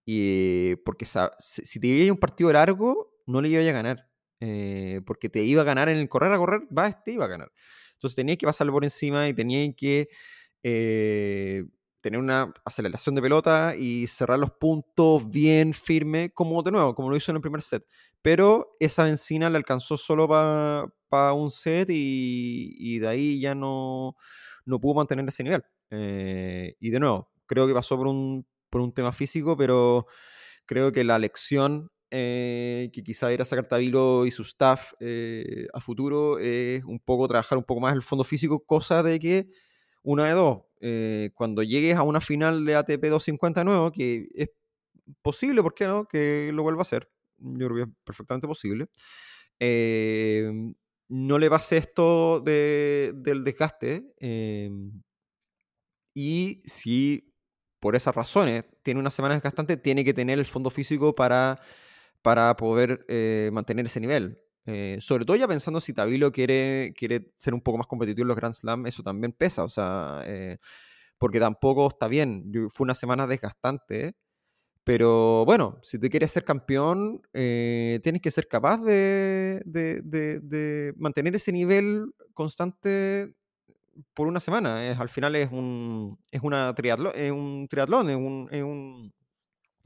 Y 0.05 0.75
porque 0.77 1.05
si 1.05 1.79
te 1.79 1.87
iba 1.87 2.11
un 2.13 2.19
partido 2.19 2.51
largo, 2.51 3.13
no 3.25 3.41
le 3.41 3.49
iba 3.49 3.61
a 3.61 3.73
ganar. 3.73 4.09
Eh, 4.39 5.01
porque 5.05 5.29
te 5.29 5.43
iba 5.43 5.61
a 5.61 5.65
ganar 5.65 5.89
en 5.89 5.97
el 5.97 6.09
correr 6.09 6.31
a 6.33 6.37
correr, 6.37 6.61
Baez 6.69 6.95
te 7.03 7.11
iba 7.11 7.25
a 7.25 7.27
ganar. 7.27 7.51
Entonces 7.95 8.15
tenías 8.15 8.37
que 8.37 8.45
pasarle 8.45 8.71
por 8.71 8.83
encima 8.83 9.27
y 9.27 9.33
tenías 9.33 9.73
que 9.75 10.07
eh, 10.63 11.65
tener 12.01 12.19
una 12.19 12.53
aceleración 12.63 13.15
de 13.15 13.21
pelota 13.21 13.75
y 13.75 14.07
cerrar 14.07 14.37
los 14.37 14.51
puntos 14.51 15.29
bien 15.29 15.73
firme, 15.73 16.31
como 16.31 16.61
de 16.61 16.71
nuevo, 16.71 16.93
como 16.93 17.09
lo 17.09 17.17
hizo 17.17 17.31
en 17.31 17.37
el 17.37 17.41
primer 17.41 17.61
set. 17.63 17.83
Pero 18.21 18.75
esa 18.79 19.05
benzina 19.05 19.49
le 19.49 19.57
alcanzó 19.57 19.97
solo 19.97 20.27
para 20.27 20.85
pa 21.09 21.33
un 21.33 21.49
set 21.49 21.89
y, 21.89 22.75
y, 22.77 22.99
de 22.99 23.07
ahí 23.07 23.39
ya 23.39 23.55
no, 23.55 24.15
no 24.65 24.79
pudo 24.79 24.95
mantener 24.95 25.27
ese 25.27 25.43
nivel. 25.43 25.63
Eh, 25.89 26.75
y 26.79 26.89
de 26.89 26.99
nuevo, 26.99 27.31
creo 27.45 27.67
que 27.67 27.73
pasó 27.73 27.97
por 27.97 28.07
un, 28.07 28.45
por 28.69 28.81
un 28.81 28.93
tema 28.93 29.11
físico, 29.11 29.55
pero 29.57 30.07
creo 30.65 30.91
que 30.91 31.03
la 31.03 31.19
lección 31.19 31.91
eh, 32.11 32.89
que 32.93 33.03
quizá 33.03 33.31
ir 33.33 33.41
a 33.41 33.45
sacar 33.45 33.67
Tabilo 33.67 34.25
y 34.25 34.31
su 34.31 34.43
staff 34.43 34.93
eh, 34.99 35.67
a 35.73 35.81
futuro 35.81 36.39
es 36.39 36.83
un 36.85 36.99
poco 36.99 37.27
trabajar 37.27 37.57
un 37.57 37.63
poco 37.63 37.81
más 37.81 37.93
el 37.93 38.01
fondo 38.01 38.23
físico, 38.23 38.63
cosa 38.65 39.03
de 39.03 39.19
que 39.19 39.47
una 40.05 40.27
de 40.27 40.33
dos, 40.33 40.59
eh, 40.81 41.31
cuando 41.33 41.63
llegues 41.63 41.97
a 41.97 42.03
una 42.03 42.21
final 42.21 42.63
de 42.63 42.75
ATP 42.75 43.05
250 43.05 43.63
nuevo, 43.63 43.91
que 43.91 44.27
es 44.35 44.49
posible, 45.23 45.63
¿por 45.63 45.73
qué 45.73 45.87
no? 45.87 46.07
Que 46.07 46.51
lo 46.53 46.61
vuelva 46.61 46.81
a 46.81 46.83
hacer. 46.83 47.09
Yo 47.39 47.67
creo 47.67 47.75
que 47.85 47.91
es 47.91 47.97
perfectamente 48.03 48.47
posible. 48.47 48.87
Eh, 49.59 50.51
no 51.09 51.39
le 51.39 51.49
pase 51.49 51.77
esto 51.77 52.39
de, 52.39 53.13
del 53.15 53.43
desgaste. 53.43 54.13
Eh, 54.19 54.69
y 56.13 56.61
si 56.65 57.33
por 57.79 57.95
esas 57.95 58.15
razones 58.15 58.65
tiene 58.83 58.99
una 58.99 59.11
semana 59.11 59.33
desgastante, 59.33 59.77
tiene 59.77 60.05
que 60.05 60.13
tener 60.13 60.37
el 60.39 60.45
fondo 60.45 60.69
físico 60.69 61.15
para, 61.15 61.59
para 62.25 62.57
poder 62.57 63.05
eh, 63.07 63.51
mantener 63.53 63.85
ese 63.85 63.99
nivel. 63.99 64.41
Eh, 64.65 64.97
sobre 64.99 65.25
todo 65.25 65.37
ya 65.37 65.47
pensando 65.47 65.79
si 65.79 65.93
Tabilo 65.93 66.31
quiere, 66.31 66.91
quiere 66.97 67.31
ser 67.37 67.53
un 67.53 67.61
poco 67.61 67.77
más 67.77 67.85
competitivo 67.85 68.23
en 68.23 68.29
los 68.29 68.37
Grand 68.37 68.55
Slam, 68.55 68.87
eso 68.87 69.03
también 69.03 69.31
pesa, 69.31 69.63
o 69.63 69.69
sea, 69.69 70.23
eh, 70.25 70.57
porque 71.19 71.39
tampoco 71.39 71.87
está 71.87 72.07
bien. 72.07 72.51
Fue 72.69 72.83
una 72.83 72.95
semana 72.95 73.27
desgastante, 73.27 74.15
pero 74.83 75.45
bueno, 75.45 75.77
si 75.83 75.99
tú 75.99 76.09
quieres 76.09 76.31
ser 76.31 76.43
campeón, 76.43 77.21
tienes 77.31 78.21
que 78.23 78.31
ser 78.31 78.47
capaz 78.47 78.79
de, 78.81 79.61
de, 79.63 80.01
de, 80.01 80.93
mantener 80.97 81.35
ese 81.35 81.51
nivel 81.51 82.07
constante 82.33 83.35
por 84.15 84.25
una 84.27 84.39
semana. 84.39 84.99
Al 84.99 85.09
final 85.09 85.35
es 85.35 85.51
un, 85.51 86.17
es 86.31 86.41
una 86.41 86.73
triatlo, 86.73 87.13
es 87.13 87.31
un 87.31 87.67
triatlón. 87.69 88.09
Es 88.09 88.63
un 88.63 89.13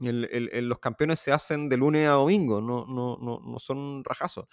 el, 0.08 0.68
los 0.68 0.78
campeones 0.78 1.20
se 1.20 1.32
hacen 1.32 1.68
de 1.68 1.76
lunes 1.76 2.08
a 2.08 2.12
domingo, 2.12 2.60
no, 2.60 2.86
no, 2.86 3.18
no, 3.20 3.40
no 3.40 3.58
son 3.58 4.02
rajazos. 4.04 4.46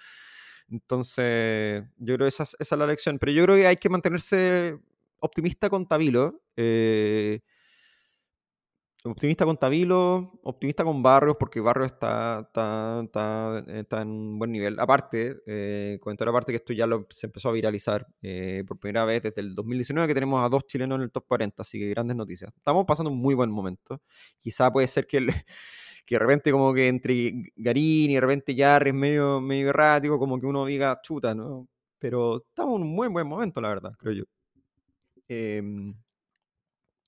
Entonces, 0.70 1.84
yo 1.98 2.16
creo 2.16 2.26
que 2.26 2.28
esa, 2.28 2.44
esa, 2.44 2.76
es 2.76 2.80
la 2.80 2.88
lección. 2.88 3.20
Pero 3.20 3.32
yo 3.32 3.44
creo 3.46 3.56
que 3.56 3.68
hay 3.68 3.78
que 3.78 3.90
mantenerse 3.90 4.78
optimista 5.20 5.70
con 5.70 5.88
Tabilo. 5.88 6.42
Eh, 6.56 7.42
optimista 9.12 9.46
con 9.46 9.58
Tabilo, 9.58 10.40
optimista 10.44 10.84
con 10.84 11.02
Barrios, 11.04 11.36
porque 11.40 11.60
Barrios 11.60 11.92
está, 11.92 12.42
está, 12.48 13.02
está, 13.04 13.64
está 13.68 14.02
en 14.02 14.10
un 14.10 14.40
buen 14.40 14.52
nivel. 14.52 14.80
Aparte, 14.80 15.38
eh, 15.46 15.98
comentar 16.02 16.28
aparte 16.30 16.52
que 16.52 16.58
esto 16.58 16.74
ya 16.74 16.88
lo, 16.88 17.08
se 17.10 17.28
empezó 17.28 17.50
a 17.50 17.52
viralizar 17.52 18.08
eh, 18.22 18.64
por 18.68 18.80
primera 18.80 19.06
vez 19.06 19.24
desde 19.24 19.42
el 19.42 19.56
2019 19.56 20.08
que 20.08 20.14
tenemos 20.14 20.44
a 20.44 20.50
dos 20.50 20.66
chilenos 20.68 20.98
en 20.98 21.04
el 21.04 21.12
top 21.12 21.26
40, 21.28 21.62
así 21.62 21.80
que 21.80 21.90
grandes 21.90 22.18
noticias. 22.18 22.52
Estamos 22.56 22.86
pasando 22.86 23.12
un 23.12 23.18
muy 23.18 23.36
buen 23.36 23.52
momento. 23.52 24.02
Quizá 24.40 24.72
puede 24.72 24.88
ser 24.88 25.08
que, 25.08 25.18
el, 25.18 25.28
que 26.06 26.16
de 26.16 26.20
repente 26.20 26.52
como 26.52 26.74
que 26.74 26.88
entre 26.88 27.52
Garín 27.56 28.12
y 28.12 28.16
de 28.16 28.22
repente 28.22 28.56
Jarry 28.56 28.90
es 28.90 28.96
medio, 28.96 29.42
medio 29.42 29.70
errático, 29.70 30.20
como 30.20 30.40
que 30.40 30.46
uno 30.46 30.66
diga 30.66 31.00
chuta, 31.02 31.36
¿no? 31.36 31.68
Pero 32.00 32.44
estamos 32.48 32.76
en 32.78 32.84
un 32.84 32.96
muy 32.96 33.08
buen 33.08 33.28
momento, 33.28 33.62
la 33.62 33.70
verdad, 33.70 33.94
creo 33.98 34.14
yo. 34.14 34.24
Em, 35.28 35.94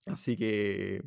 así 0.06 0.36
que... 0.38 1.02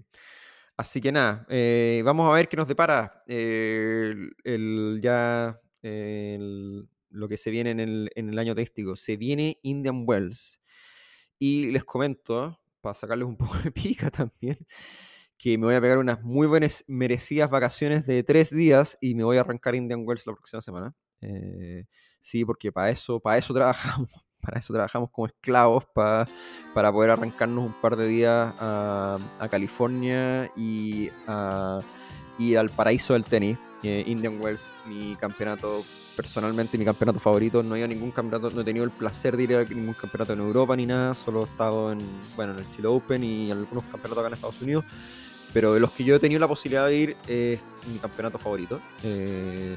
Así 0.83 1.01
que 1.01 1.12
nada, 1.12 1.47
eh, 1.49 2.03
vamos 2.05 2.28
a 2.28 2.35
ver 2.35 2.49
qué 2.49 2.57
nos 2.57 2.66
depara 2.66 3.22
el, 3.28 4.35
el 4.43 4.99
ya 5.01 5.61
el, 5.80 6.89
lo 7.09 7.28
que 7.28 7.37
se 7.37 7.53
viene 7.53 7.70
en 7.70 8.28
el, 8.30 8.39
año 8.41 8.53
téstico. 8.57 8.97
Se 8.97 9.16
viene 9.16 9.61
Indian 9.62 10.03
Wells. 10.05 10.61
Y 11.39 11.70
les 11.70 11.85
comento, 11.85 12.59
para 12.80 12.95
sacarles 12.95 13.28
un 13.28 13.37
poco 13.39 13.59
de 13.59 13.70
pica 13.70 14.11
también, 14.11 14.59
que 15.39 15.57
me 15.57 15.66
voy 15.66 15.76
a 15.76 15.80
pegar 15.80 15.99
unas 15.99 16.20
muy 16.24 16.49
buenas, 16.49 16.85
merecidas 16.89 17.49
vacaciones 17.49 18.05
de 18.05 18.24
tres 18.24 18.51
días 18.51 18.99
y 19.01 19.14
me 19.14 19.22
voy 19.22 19.37
a 19.37 19.43
arrancar 19.43 19.76
Indian 19.76 20.03
Wells 20.05 20.26
la 20.26 20.33
próxima 20.35 20.62
semana. 20.62 20.97
Eh, 21.20 21.87
sí, 22.20 22.45
porque 22.45 22.72
para 22.72 22.91
eso, 22.91 23.20
para 23.20 23.39
eso 23.39 23.55
trabajamos, 23.55 24.11
para 24.43 24.59
eso 24.59 24.72
trabajamos 24.72 25.11
como 25.11 25.28
esclavos, 25.28 25.86
para, 25.95 26.28
para 26.74 26.93
poder 26.93 27.11
arrancarnos 27.11 27.64
un 27.64 27.72
par 27.80 27.97
de 27.97 28.09
días 28.09 28.53
a, 28.59 29.18
California 29.51 30.51
y 30.57 31.11
ir 32.38 32.59
al 32.59 32.70
paraíso 32.70 33.14
del 33.14 33.24
tenis. 33.24 33.57
Eh, 33.84 34.05
Indian 34.07 34.40
Wells, 34.40 34.68
mi 34.86 35.16
campeonato, 35.16 35.84
personalmente 36.16 36.78
mi 36.78 36.84
campeonato 36.84 37.18
favorito. 37.18 37.62
No 37.62 37.74
he 37.74 37.78
ido 37.78 37.86
a 37.86 37.88
ningún 37.88 38.12
campeonato, 38.12 38.55
no 38.55 38.61
he 38.61 38.64
tenido 38.64 38.84
el 38.84 38.93
placer 38.93 39.36
de 39.36 39.43
ir 39.43 39.57
a 39.57 39.64
ningún 39.64 39.95
campeonato 39.95 40.32
en 40.34 40.40
Europa 40.40 40.76
ni 40.76 40.86
nada. 40.86 41.14
Solo 41.14 41.43
he 41.43 41.47
estado 41.47 41.93
en, 41.93 41.99
bueno, 42.36 42.53
en 42.53 42.61
el 42.61 42.70
Chile 42.70 42.88
Open 42.88 43.24
y 43.24 43.51
algunos 43.51 43.84
campeonatos 43.84 44.18
acá 44.18 44.28
en 44.28 44.34
Estados 44.34 44.62
Unidos. 44.62 44.84
Pero 45.53 45.74
de 45.74 45.80
los 45.80 45.90
que 45.90 46.05
yo 46.05 46.14
he 46.14 46.18
tenido 46.18 46.40
la 46.40 46.49
posibilidad 46.49 46.86
de 46.86 46.97
ir 46.97 47.16
es 47.26 47.61
mi 47.93 47.99
campeonato 47.99 48.38
favorito. 48.38 48.80
Eh, 49.03 49.76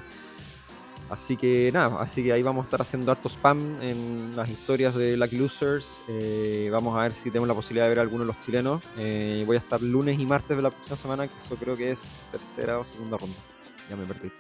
así 1.10 1.38
que 1.38 1.72
nada, 1.74 2.01
así 2.01 2.24
que 2.24 2.32
ahí 2.32 2.41
vamos 2.43 2.64
a 2.64 2.66
estar 2.66 2.82
haciendo 2.82 3.12
harto 3.12 3.30
spam 3.30 3.82
en 3.82 4.36
las 4.36 4.49
historias 4.49 4.95
de 4.95 5.18
Lucky 5.18 5.38
Losers. 5.38 6.01
Eh, 6.08 6.70
vamos 6.72 6.97
a 6.97 7.01
ver 7.01 7.12
si 7.12 7.30
tenemos 7.30 7.47
la 7.47 7.56
posibilidad 7.56 7.86
de 7.86 7.89
ver 7.89 7.99
a 7.99 8.01
algunos 8.01 8.28
de 8.28 8.34
los 8.34 8.43
chilenos. 8.43 8.84
Eh, 8.97 9.43
voy 9.45 9.56
a 9.56 9.60
estar 9.60 9.82
lunes 9.82 10.20
y 10.20 10.26
martes 10.26 10.56
de 10.56 10.64
la 10.64 10.72
próxima 10.72 10.97
semana, 10.97 11.28
que 11.28 11.38
eso 11.38 11.56
creo 11.56 11.76
que 11.76 11.91
es 11.91 12.28
tercera 12.32 12.80
o 12.80 12.86
segunda 12.86 13.18
ronda. 13.18 13.38
Ya 13.89 13.95
me 13.95 14.06
perdí. 14.06 14.32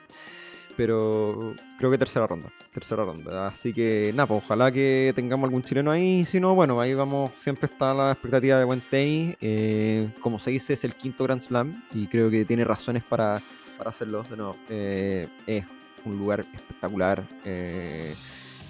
Pero 0.77 1.53
creo 1.77 1.89
que 1.89 1.97
tercera 1.97 2.27
ronda. 2.27 2.49
Tercera 2.73 3.03
ronda. 3.03 3.47
Así 3.47 3.71
que 3.71 4.11
nada, 4.13 4.27
pues 4.27 4.43
ojalá 4.43 4.71
que 4.71 5.13
tengamos 5.15 5.47
algún 5.47 5.63
chileno 5.63 5.91
ahí. 5.91 6.25
Si 6.25 6.39
no, 6.39 6.53
bueno, 6.53 6.81
ahí 6.81 6.93
vamos. 6.93 7.31
Siempre 7.35 7.67
está 7.67 7.93
la 7.93 8.11
expectativa 8.11 8.57
de 8.57 8.65
buen 8.65 8.81
tenis. 8.81 9.37
Eh, 9.39 10.09
como 10.19 10.37
se 10.37 10.51
dice, 10.51 10.73
es 10.73 10.83
el 10.83 10.95
quinto 10.95 11.23
Grand 11.23 11.41
Slam. 11.41 11.81
Y 11.93 12.07
creo 12.07 12.29
que 12.29 12.43
tiene 12.43 12.65
razones 12.65 13.03
para, 13.03 13.41
para 13.77 13.91
hacerlo. 13.91 14.25
De 14.67 15.29
un 16.05 16.17
lugar 16.17 16.45
espectacular. 16.53 17.23
Eh, 17.43 18.15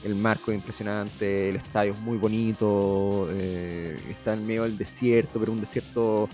el 0.04 0.16
marco 0.16 0.52
es 0.52 0.56
impresionante. 0.58 1.50
El 1.50 1.56
estadio 1.58 1.94
es 1.94 2.00
muy 2.00 2.18
bonito. 2.18 3.28
eh, 3.32 4.00
está 4.10 4.34
en 4.34 4.46
medio 4.46 4.64
del 4.64 4.78
desierto, 4.78 5.40
pero 5.40 5.52
un 5.52 5.62
desierto 5.62 6.30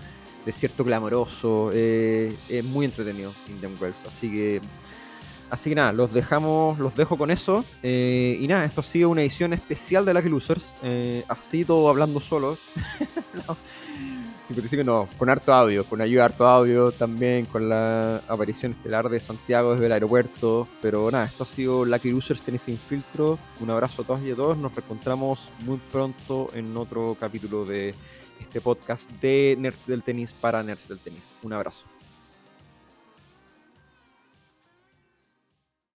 desierto 0.45 0.83
clamoroso. 0.83 1.69
eh, 1.73 2.35
es 2.49 2.63
muy 2.63 2.85
entretenido 2.85 3.33
Indian 3.49 3.75
Wells. 3.79 4.05
Así 4.05 4.31
que 4.31 4.61
Así 5.49 5.69
que 5.69 5.75
nada, 5.75 5.91
los 5.91 6.13
dejamos, 6.13 6.79
los 6.79 6.95
dejo 6.95 7.17
con 7.17 7.29
eso. 7.29 7.65
y 7.83 8.45
nada, 8.47 8.63
esto 8.63 8.79
ha 8.79 8.83
sido 8.85 9.09
una 9.09 9.21
edición 9.21 9.51
especial 9.51 10.05
de 10.05 10.13
Lucky 10.13 10.29
Losers. 10.29 10.71
así 11.27 11.65
todo 11.65 11.89
hablando 11.89 12.21
solo. 12.21 12.57
55 14.53 14.83
no, 14.83 15.07
con 15.17 15.29
harto 15.29 15.53
audio, 15.53 15.85
con 15.85 16.01
ayuda 16.01 16.21
de 16.21 16.25
harto 16.25 16.45
audio 16.45 16.91
también, 16.91 17.45
con 17.45 17.69
la 17.69 18.17
aparición 18.27 18.73
estelar 18.73 19.09
de 19.09 19.19
Santiago 19.19 19.73
desde 19.73 19.85
el 19.85 19.91
aeropuerto. 19.91 20.67
Pero 20.81 21.09
nada, 21.09 21.25
esto 21.25 21.43
ha 21.43 21.47
sido 21.47 21.85
Lucky 21.85 22.11
Losers 22.11 22.41
Tenis 22.41 22.63
Sin 22.63 22.77
Filtro. 22.77 23.39
Un 23.59 23.69
abrazo 23.69 24.01
a 24.01 24.05
todas 24.05 24.23
y 24.23 24.31
a 24.31 24.35
todos. 24.35 24.57
Nos 24.57 24.75
reencontramos 24.75 25.49
muy 25.59 25.77
pronto 25.91 26.49
en 26.53 26.75
otro 26.75 27.15
capítulo 27.19 27.65
de 27.65 27.95
este 28.39 28.61
podcast 28.61 29.09
de 29.21 29.55
Nerds 29.59 29.87
del 29.87 30.03
Tenis 30.03 30.33
para 30.33 30.61
Nerds 30.63 30.87
del 30.87 30.99
Tenis. 30.99 31.33
Un 31.43 31.53
abrazo. 31.53 31.85